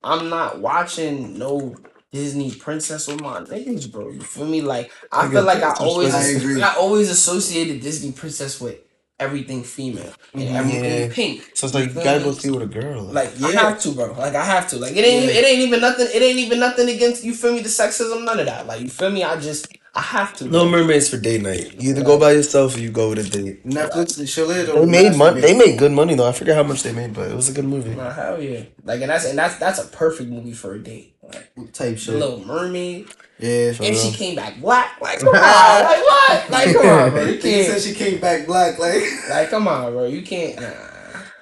[0.02, 1.76] I'm not watching no
[2.12, 4.08] Disney princess with my niggas, bro.
[4.10, 4.62] You feel me?
[4.62, 6.62] Like I I feel like I always I.
[6.62, 8.78] I always associated Disney princess with
[9.18, 10.54] everything female and Mhm.
[10.54, 11.08] everything Yeah.
[11.14, 11.50] pink.
[11.54, 13.02] So it's like you gotta go see with a girl.
[13.04, 13.60] Like I Yeah.
[13.60, 14.12] have to, bro.
[14.18, 14.76] Like I have to.
[14.76, 15.24] Like it ain't.
[15.26, 15.40] Yeah.
[15.40, 16.08] It ain't even nothing.
[16.12, 17.34] It ain't even nothing against you.
[17.34, 17.60] Feel me?
[17.60, 18.66] The sexism, none of that.
[18.66, 19.24] Like you feel me?
[19.24, 20.44] I just I have to.
[20.44, 20.52] bro.
[20.52, 21.72] Little Mermaid's for date night.
[21.80, 23.66] You either go by yourself or you go with a date.
[23.66, 24.66] Netflix and chill it.
[24.66, 25.40] They made money.
[25.40, 26.28] They made good money though.
[26.28, 27.94] I forget how much they made, but it was a good movie.
[27.94, 28.60] Nah, hell yeah.
[28.84, 31.14] Like and that's and that's that's a perfect movie for a date.
[31.22, 32.14] Like type shit.
[32.16, 33.06] Little Mermaid.
[33.38, 33.72] Yeah.
[33.72, 36.50] For If she came back black, like come on, like what?
[36.50, 37.24] Like come on, bro.
[37.24, 37.82] You can't.
[37.82, 38.78] she came back black.
[38.78, 40.06] Like Like come on, bro.
[40.06, 40.60] You can't.
[40.60, 40.96] Nah.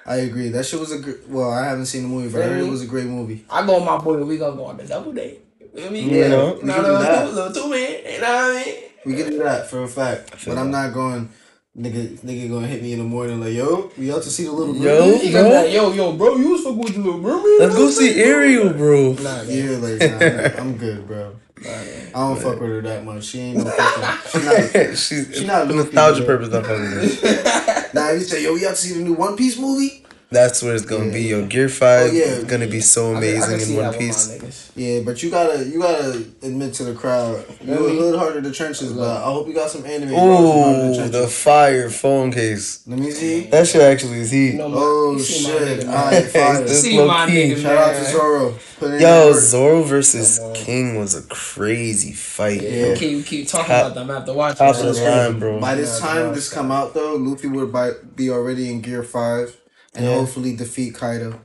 [0.07, 0.49] I agree.
[0.49, 1.21] That shit was a good.
[1.27, 3.43] Well, I haven't seen the movie, but I heard it was a great movie.
[3.49, 4.23] I go with my boy.
[4.23, 5.41] We gonna go on the double date.
[5.59, 6.01] You feel me?
[6.01, 7.33] You know, we no, can no, do that.
[7.33, 8.13] little two man.
[8.13, 8.75] You know what I mean?
[9.05, 10.35] We can do that for a fact.
[10.35, 11.29] feel But I'm not going.
[11.77, 14.51] Nigga, nigga gonna hit me in the morning like, yo, we out to see the
[14.53, 15.07] little Yo.
[15.07, 15.21] mermaid?
[15.21, 17.59] He gonna be like, yo, yo, bro, you was fucking with the little mermaid.
[17.59, 19.11] Let's go see Ariel, bro.
[19.11, 19.45] Nah, man.
[19.49, 21.35] Yeah, like nah, I'm good, bro.
[21.63, 23.25] I don't fuck with her that much.
[23.25, 24.41] She ain't no fucking.
[24.41, 26.53] She not, She's she not nostalgia purpose.
[26.53, 27.93] I'm fucking with it.
[27.93, 30.04] nah, you say, yo, we out to see the new One Piece movie.
[30.35, 31.13] That's where it's gonna Yeah.
[31.13, 31.21] be.
[31.33, 32.23] Your Gear Five Oh, yeah.
[32.39, 34.29] is gonna be so I can- I can amazing in One Piece.
[34.75, 36.11] Yeah, but you gotta you gotta
[36.43, 37.45] admit to the crowd.
[37.65, 40.09] You a little harder the trenches, but I hope you got some anime.
[40.09, 41.11] bros Ooh, trenches.
[41.11, 42.79] the fire phone case.
[42.85, 43.47] Let me see.
[43.49, 44.51] That shit actually is heat.
[44.53, 45.79] You know, my- Oh you see my shit!
[45.79, 45.95] nigga, man.
[45.95, 46.63] Alright, fire.
[46.63, 47.31] This See low my key.
[47.53, 48.11] nigga, Shout out to.
[48.11, 48.53] Zoro.
[48.99, 49.33] Yo.
[49.33, 50.53] Zoro versus Come.
[50.53, 52.61] King was a crazy fight.
[52.61, 52.89] Yeah, yo.
[52.91, 54.57] we keep, we keep talking Top- about them after watching.
[54.57, 54.85] top that.
[54.85, 55.59] of the line, bro.
[55.61, 59.03] By this Yeah, time this come out though, Luffy would by, be already in Gear
[59.03, 59.55] Five,
[59.95, 60.15] and Yeah.
[60.15, 61.39] hopefully defeat Kaido.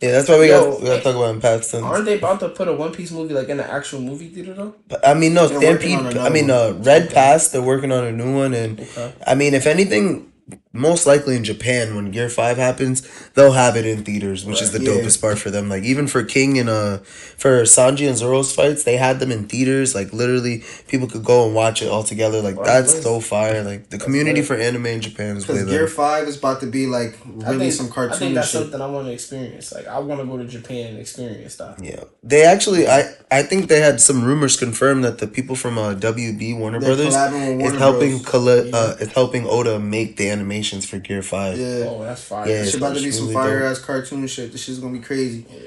[0.00, 1.82] Yeah, that's why we Yo, got we got to talk about in past tense.
[1.82, 4.52] Aren't they about to put a One Piece movie like in the actual movie theater
[4.54, 4.74] though?
[4.88, 6.16] But, I mean, no, They're working Stampede.
[6.18, 7.48] on I mean, another uh, Red Pass.
[7.48, 9.12] They're working on a new one, and Okay.
[9.26, 10.30] I mean, if anything,
[10.78, 13.02] most likely in Japan when Gear Five happens,
[13.34, 14.88] they'll have it in theaters, which is the Right.
[14.88, 15.02] Yeah.
[15.04, 15.68] dopest part for them.
[15.68, 19.48] Like even for King and uh, for Sanji and Zoro's fights, they had them in
[19.48, 19.94] theaters.
[19.94, 22.40] Like literally, people could go and watch it all together.
[22.42, 23.02] Like Wow, that's nice.
[23.02, 23.62] so fire.
[23.64, 24.46] Like the community lit.
[24.48, 25.88] for anime in Japan is way Because Gear better.
[25.88, 28.62] Five is about to be like I really think, some I cartoon think that's shit.
[28.62, 29.72] something I want to experience.
[29.72, 31.82] Like I want to go to Japan and experience that.
[31.82, 32.86] Yeah, they actually.
[32.88, 36.78] I I think they had some rumors confirmed that the people from uh, WB Warner
[36.80, 38.26] They're Brothers collabing with is Warner helping Bros.
[38.26, 40.28] colla- uh, is helping Oda make the
[40.72, 41.58] animations for Gear Five.
[41.58, 42.48] Yeah, Oh, that's fire.
[42.48, 43.70] Yeah, it's it's about to be some really fire dope.
[43.72, 44.52] ass cartoon shit.
[44.52, 45.46] This shit's gonna be crazy.
[45.50, 45.60] yeah.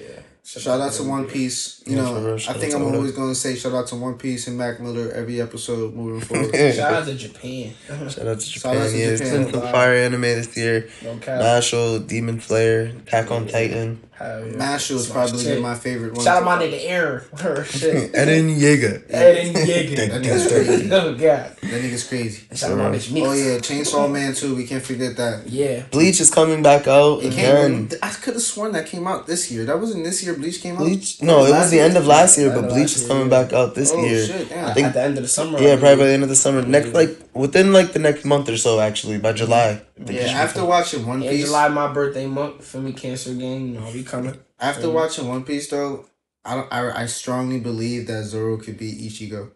[0.44, 1.84] Shout out to One Piece.
[1.86, 4.48] You Yeah, know, real, I think I'm always gonna say shout out to One Piece
[4.48, 6.52] and Mac Miller every episode moving forward.
[6.76, 7.74] Shout out to Japan.
[7.88, 8.10] Shout out
[8.40, 8.78] to Shout Japan.
[8.78, 9.44] out to yeah, it's Japan.
[9.44, 10.90] been some fire anime this year.
[11.04, 11.40] no cap.
[11.42, 14.54] Mashle, Demon Slayer, Attack on Titan, Hell yeah.
[14.54, 15.62] Mashle is probably shit.
[15.62, 16.26] my favorite one.
[16.26, 17.24] Shout out my nigga Aaron.
[17.40, 18.12] Her shit.
[18.14, 19.00] Eren Yeager.
[19.10, 19.96] Eren Yeager.
[19.96, 20.90] That nigga's crazy.
[21.00, 21.56] Oh god.
[21.62, 22.44] That nigga's crazy.
[22.54, 23.26] Shout out my bitch Mix.
[23.28, 24.56] Oh yeah, Chainsaw Man too.
[24.56, 25.48] We can't forget that.
[25.48, 25.84] Yeah.
[25.92, 27.88] Bleach is coming back out It again.
[27.88, 28.00] came.
[28.04, 29.64] I could have sworn that came out this year.
[29.66, 30.34] That wasn't this year.
[30.36, 30.80] Bleach came out.
[30.80, 31.22] Bleach?
[31.22, 33.92] No, it was the end of last year, but Bleach is coming back out this
[33.94, 34.02] year.
[34.02, 34.26] oh year.
[34.26, 34.50] shit!
[34.50, 34.66] Damn.
[34.66, 35.60] I think- At the end of the summer.
[35.62, 36.62] Yeah, probably by the end of the summer.
[36.62, 39.82] Next, like within like the next month or so, actually by July.
[40.08, 40.70] I Yeah, after fun.
[40.70, 42.64] watching One In Piece, July, my birthday month.
[42.64, 43.74] Feel me, Cancer Gang.
[43.74, 44.38] You know, we coming.
[44.60, 46.06] after watching One Piece though,
[46.44, 46.68] I don't.
[46.72, 49.52] I, I strongly believe that Zoro could beat Ichigo.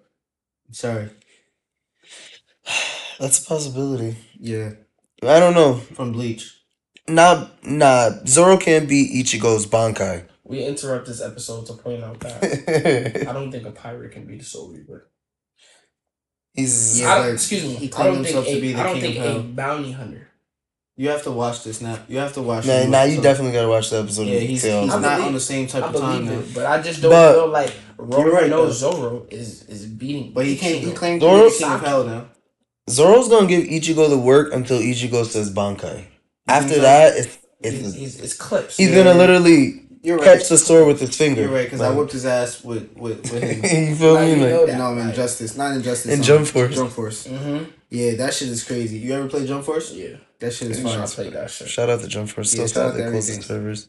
[0.72, 1.10] Sorry.
[3.20, 4.18] that's a possibility.
[4.40, 4.72] Yeah,
[5.22, 5.76] I don't know.
[5.76, 6.60] from Bleach.
[7.08, 8.12] Nah, nah.
[8.26, 10.26] Zoro can't beat Ichigo's Bankai.
[10.46, 14.38] We interrupt this episode to point out that I don't think a pirate can be
[14.38, 15.10] the Soul Reaper.
[16.54, 17.74] He's Yeah, I, but excuse me.
[17.76, 19.36] he I claimed don't think himself to a, be the I don't king think of
[19.36, 20.28] a bounty hunter.
[20.96, 21.98] You have to watch this now.
[22.08, 22.68] You have to watch.
[22.68, 22.90] Nah, it.
[22.90, 24.28] now you definitely gotta watch the episode.
[24.28, 26.34] Yeah, he's, he's not believe- on the same type I of time now.
[26.34, 28.72] it, but I just don't But- feel like Roro right, no though.
[28.72, 30.32] Zoro is is beating.
[30.34, 30.82] But he came.
[30.84, 30.96] He Ichigo.
[30.96, 32.26] claimed to be the king of hell now.
[32.90, 36.06] Zoro's gonna give Ichigo the work until Ichigo says Bankai.
[36.48, 36.82] After so?
[36.82, 38.76] that, it's He's, it's he's, it's clips.
[38.78, 39.04] he's Yeah.
[39.04, 40.38] gonna literally You're right.
[40.38, 41.42] catch the sword with his finger.
[41.44, 43.88] You're right because I whipped his ass with with, with him.
[43.90, 44.30] you feel Now me?
[44.32, 45.10] you Like, know You know, Right.
[45.10, 46.12] injustice, not injustice.
[46.12, 46.76] In um, Jump Force.
[46.76, 47.26] Jump Force.
[47.28, 47.64] Mm-hmm.
[47.90, 48.98] Yeah, that shit is crazy.
[48.98, 49.92] You ever play Jump Force?
[49.94, 50.18] Yeah.
[50.40, 51.00] That shit is fun.
[51.00, 51.16] I fire.
[51.16, 51.70] played that shit.
[51.70, 52.52] shout out to Jump Force.
[52.52, 53.44] Still Yeah, shout out to the closest everything.
[53.44, 53.88] servers.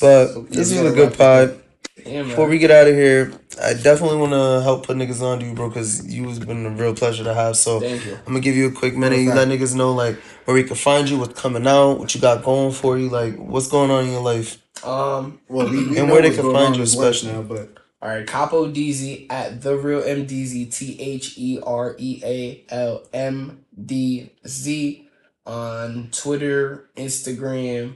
[0.00, 1.62] But So, this yeah, was a good wrap pod.
[2.06, 2.22] Yeah.
[2.22, 3.30] Before we get out of here,
[3.62, 6.70] I definitely want to help put niggas on to you, bro, because you've been a
[6.70, 7.56] real pleasure to have.
[7.56, 8.14] So Thank you.
[8.14, 9.16] I'm gonna give you a quick minute.
[9.16, 9.48] What's You that?
[9.48, 10.16] let niggas know like
[10.46, 13.36] where we can find you, what's coming out, what you got going for you, like
[13.36, 14.56] what's going on in your life.
[14.84, 15.40] Um.
[15.48, 17.32] Well, we, we And where they can find on you with especially.
[17.32, 22.20] now, but All right, Capo DZ at the real MDZ T H E R E
[22.24, 25.06] A L M D Z
[25.46, 27.94] on Twitter, Instagram,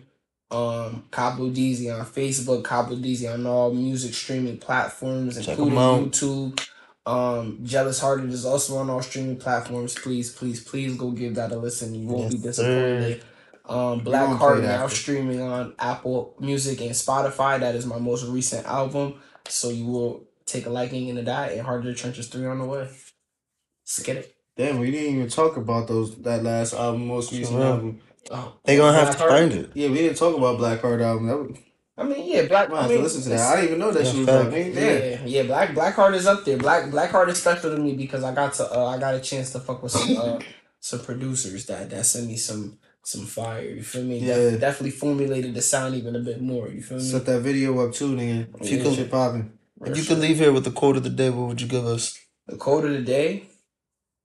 [0.50, 5.78] um, Capo DZ on Facebook, Capo DZ on all music streaming platforms, Check including 'em
[5.78, 6.00] out.
[6.12, 6.60] YouTube.
[7.06, 9.94] Um, Jealous Hearted is also on all streaming platforms.
[9.94, 11.94] Please, please, please go give that a listen.
[11.94, 13.22] You won't be Yes, disappointed.
[13.66, 14.94] Um, Black Heart now after.
[14.96, 17.58] streaming on Apple Music and Spotify.
[17.60, 19.14] That is my most recent album.
[19.48, 21.52] So you will take a liking into that.
[21.52, 22.80] And Heart of the Trenches 3 on the way.
[22.80, 24.34] Let's get it.
[24.56, 27.66] damn, we didn't even talk about those that last album, most recent real.
[27.66, 28.00] album.
[28.30, 29.32] Oh, They gonna have Black to Heart?
[29.32, 29.70] find it.
[29.74, 31.26] Yeah, we didn't talk about Black Heart album.
[31.28, 31.56] That was,
[31.96, 32.70] I mean, yeah, Black.
[32.70, 33.40] I I mean, to listen to that.
[33.40, 34.46] I didn't even know that Yeah, she was fact.
[34.46, 34.52] out.
[34.52, 34.76] Man, damn.
[34.76, 36.56] Yeah, yeah, Black Black Heart is up there.
[36.56, 39.20] Black Black Heart is special to me because I got to uh, I got a
[39.20, 40.38] chance to fuck with some uh,
[40.80, 43.62] some producers that that sent me some some fire.
[43.62, 44.20] You feel me?
[44.20, 44.58] Def- Yeah.
[44.58, 46.68] definitely formulated the sound even a bit more.
[46.68, 47.04] You feel me?
[47.04, 48.48] Set that video up too, nigga.
[48.60, 49.52] If you could- shit popping.
[49.84, 51.86] If you could leave here with the quote of the day, what would you give
[51.86, 52.18] us?
[52.46, 53.44] the quote of the day,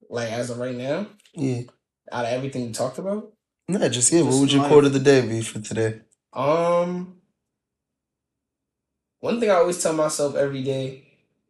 [0.10, 1.62] like as of right now, Yeah.
[2.12, 3.32] out of everything we talked about,
[3.70, 4.24] Nah, just yeah.
[4.24, 4.72] What would your life.
[4.72, 6.02] quote of the day be for today?
[6.34, 7.16] um,
[9.20, 11.04] one thing I always tell myself every day,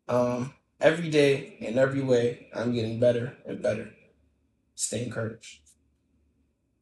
[0.07, 3.91] um, every day in every way, I'm getting better and better.
[4.75, 5.61] Stay encouraged.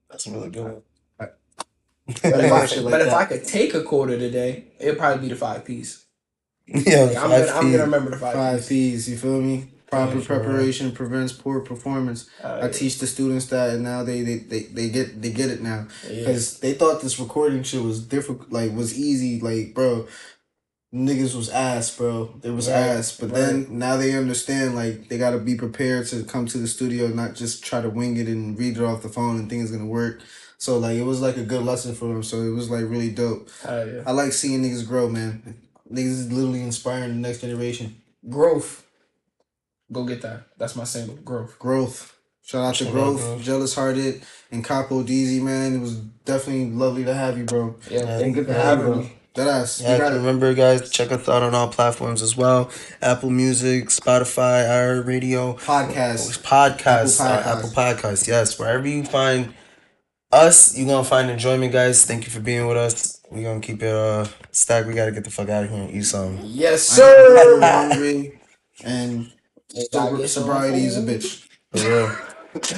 [0.10, 0.82] That's a really good one.
[1.20, 1.38] But
[2.24, 3.14] if, I, could- like but if.
[3.14, 6.06] I could take a quarter today, it'd probably be the five P's.
[6.66, 8.68] yeah, Like, I'm, gonna, I'm gonna remember the five, Five P's.
[8.70, 9.68] P's, you feel me?
[9.88, 10.44] Proper Yeah, for real.
[10.44, 12.30] preparation prevents poor performance.
[12.44, 15.50] Uh, I teach the students that, and now they they, they, they get they get
[15.50, 16.20] it now yeah.
[16.20, 20.08] because they thought this recording shit was difficult, like was easy, like bro.
[20.94, 22.40] Niggas was ass, bro.
[22.44, 26.24] It was Right, ass, but then now they understand like they gotta be prepared to
[26.24, 29.10] come to the studio, not just try to wing it and read it off the
[29.10, 30.22] phone and think it's gonna work.
[30.58, 32.24] So like it was like a good lesson for them.
[32.24, 33.50] So it was like really dope.
[33.62, 34.04] Hell yeah.
[34.08, 35.58] I like seeing niggas grow, man.
[35.92, 38.02] Niggas is literally inspiring the next generation.
[38.30, 38.86] Growth.
[39.92, 40.48] Go get that.
[40.58, 41.16] That's my single.
[41.18, 41.60] Growth.
[41.60, 42.18] Growth.
[42.44, 43.42] Shout out to Shout Growth, Growth.
[43.42, 45.76] Jealous Hearted, and Capo DZ, man.
[45.76, 47.76] It was definitely lovely to have you, bro.
[47.90, 49.10] Yeah, uh, thank you good to have you.
[49.38, 49.44] Me.
[49.44, 49.82] That ass.
[49.82, 50.16] Yeah, You got it.
[50.18, 52.70] remember, guys, check us out on all platforms as well:
[53.02, 56.42] Apple Music, Spotify, our radio, Podcast.
[56.44, 57.58] podcasts, Apple uh, Podcasts.
[57.58, 58.28] Apple Podcasts.
[58.28, 59.54] Yes, wherever you find
[60.32, 62.06] us, you're gonna find enjoyment, guys.
[62.06, 63.22] Thank you for being with us.
[63.32, 64.88] We're gonna keep it uh stacked.
[64.88, 66.40] We gotta get the fuck out of here and eat something.
[66.46, 67.60] Yes, I sir.
[67.62, 67.62] I'm
[67.92, 68.40] hungry,
[68.84, 69.32] and
[69.92, 71.48] sober- sobriety is a bitch.
[71.76, 72.18] For real.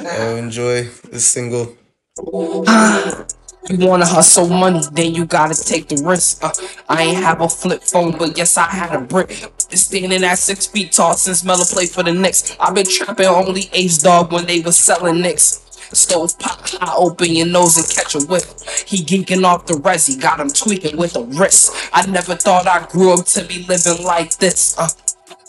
[0.06, 1.76] Uh, enjoy this single.
[3.68, 6.44] You wanna hustle money, then you gotta take the risk.
[6.44, 6.52] Uh,
[6.88, 9.32] I ain't have a flip phone, but yes, I had a brick.
[9.72, 12.56] Standing at six feet tall since Melo played for the Knicks.
[12.60, 15.66] i been trapping only Ace Dog when they was selling Knicks.
[15.92, 18.86] Stove pop, high open your nose and catch a whiff.
[18.88, 21.74] He geeking off the resi, got him tweaking with the wrist.
[21.92, 24.78] I never thought I grew up to be living like this.
[24.78, 24.90] Uh,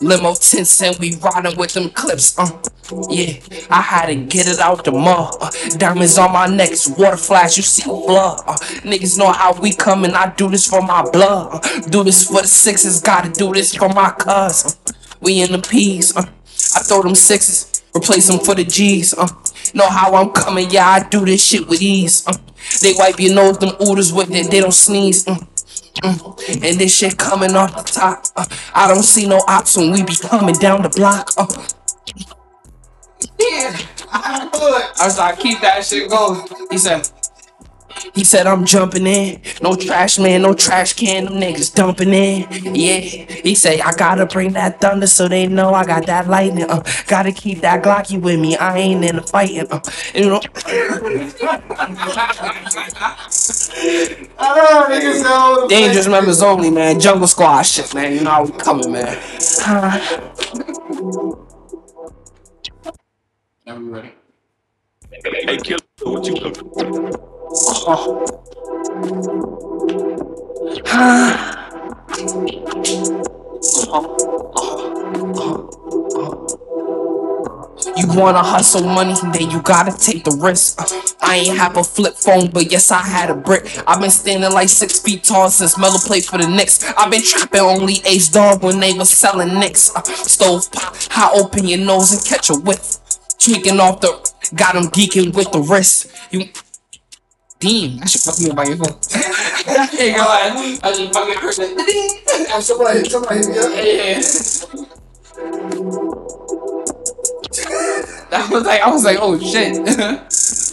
[0.03, 2.39] Limo tints and we riding with them clips.
[2.39, 2.51] Uh,
[3.11, 3.35] yeah,
[3.69, 5.37] I had to get it out the mud.
[5.41, 8.41] Uh, diamonds on my neck, it's water flash, you see blood.
[8.47, 11.51] Uh, niggas know how we coming, I do this for my blood.
[11.53, 14.65] Uh, do this for the sixes, gotta do this for my cuz.
[14.65, 16.17] Uh, we in the P's.
[16.17, 19.13] Uh, I throw them sixes, replace them for the G's.
[19.13, 19.29] Uh,
[19.75, 22.27] know how I'm coming, yeah, I do this shit with ease.
[22.27, 22.33] Uh,
[22.81, 25.29] they wipe your nose, them oodles with it, they don't sneeze.
[25.29, 25.37] Uh.
[26.03, 28.25] And this shit coming off the top.
[28.37, 31.31] Uh, I don't see no ops when we be coming down the block.
[31.37, 31.47] Uh.
[33.39, 33.77] Yeah,
[34.13, 36.47] I was like, keep that shit going.
[36.71, 37.09] He said,
[38.15, 39.41] he said I'm jumping in.
[39.63, 41.25] No trash man, no trash can.
[41.27, 42.75] Them niggas dumping in.
[42.75, 42.99] Yeah.
[42.99, 46.69] He said I gotta bring that thunder so they know I got that lightning.
[46.69, 48.57] Uh, gotta keep that Glocky with me.
[48.57, 49.67] I ain't in the fighting.
[49.71, 49.81] Uh,
[50.15, 50.41] you know.
[55.69, 57.01] Dangerous members only, man.
[57.01, 58.13] Jungle Squad shit, man.
[58.15, 59.19] You know how we coming, man.
[63.67, 64.13] Everybody.
[65.25, 67.30] Hey, killer, what you looking for?
[67.51, 67.57] You
[78.09, 80.79] wanna hustle money, then you gotta take the risk.
[81.21, 83.67] I ain't have a flip phone, but yes, I had a brick.
[83.85, 86.85] I've been standing like six feet tall since Melo played for the Knicks.
[86.97, 89.95] I've been trapping only Ace Dog when they was selling Knicks.
[89.97, 92.99] Uh, stove pop, open your nose and catch a whiff.
[93.39, 96.07] Tweaking off the, got him geeking with the wrist.
[96.31, 96.49] You,
[97.61, 98.97] damn, I should fuck me about your phone.
[99.93, 100.81] hey, go ahead.
[100.83, 102.63] I just fucking heard that.
[102.63, 103.71] Somebody, somebody hit me up.
[103.85, 104.21] Yeah.
[108.31, 109.77] That was like, I was like, oh shit.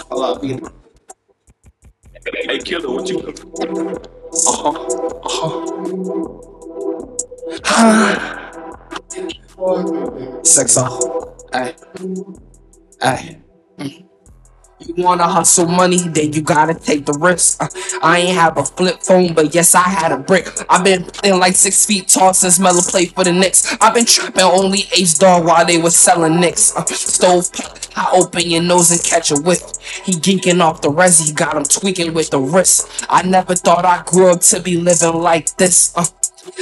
[0.09, 0.59] Hold on, we-
[2.45, 3.67] Hey, killer, what you looking for?
[4.49, 4.71] uh-huh,
[5.23, 5.65] uh-huh.
[10.43, 11.03] Sex off.
[11.53, 11.73] Ay.
[13.01, 13.37] Ay.
[13.79, 14.06] Mm.
[14.79, 17.63] You wanna hustle money, then you gotta take the risk.
[17.63, 17.67] Uh,
[18.03, 20.47] I ain't have a flip phone, but yes, I had a brick.
[20.69, 23.75] I've been in like six feet tall since Melo played for the Knicks.
[23.81, 26.75] I've been trapping only Ace Dog while they was selling Knicks.
[26.75, 27.49] Uh, stove
[27.95, 29.63] I open your nose and catch a whiff.
[30.05, 32.87] He geeking off the resi, got him tweaking with the wrist.
[33.09, 35.91] I never thought I grew up to be living like this.
[35.97, 36.05] Uh,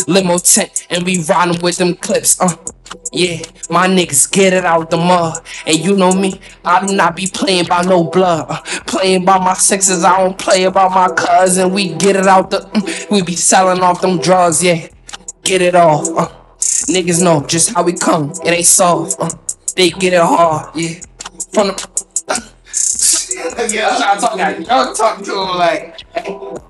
[0.08, 2.40] limo tent, and we riding with them clips.
[2.40, 2.56] Uh,
[3.12, 5.40] yeah, my niggas get it out the mud.
[5.66, 8.48] And you know me, I do not be playing by no blood.
[8.50, 11.74] Uh, playing by my sixes, I don't play about my cousin.
[11.74, 14.88] We get it out the, mm, we be selling off them drugs, yeah.
[15.44, 16.08] Get it off.
[16.10, 16.30] Uh,
[16.88, 19.18] niggas know just how we come, it ain't soft.
[19.20, 19.30] Uh,
[19.76, 21.00] they get it hard, yeah.
[21.54, 22.54] From the,
[23.36, 26.02] yeah, I'm trying to talk to him like,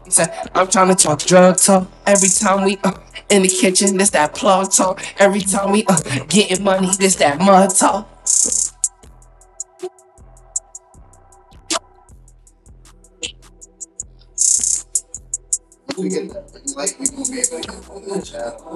[0.05, 2.91] he said, I'm trying to talk drug talk every time we uh,
[3.29, 3.97] in the kitchen.
[3.97, 6.89] This that plug talk every time we uh, getting money.
[6.97, 8.09] This that mud talk.
[15.97, 16.29] We get
[16.75, 17.05] like, we
[18.11, 18.75] on child.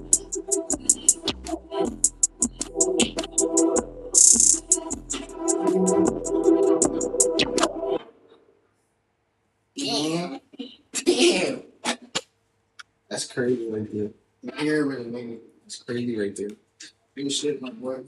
[9.75, 10.39] Damn.
[10.93, 11.63] Damn.
[13.09, 14.11] That's crazy right there.
[14.43, 15.37] Your ear really made me.
[15.65, 16.51] It's crazy right there.
[17.15, 18.01] Good shit, my boy.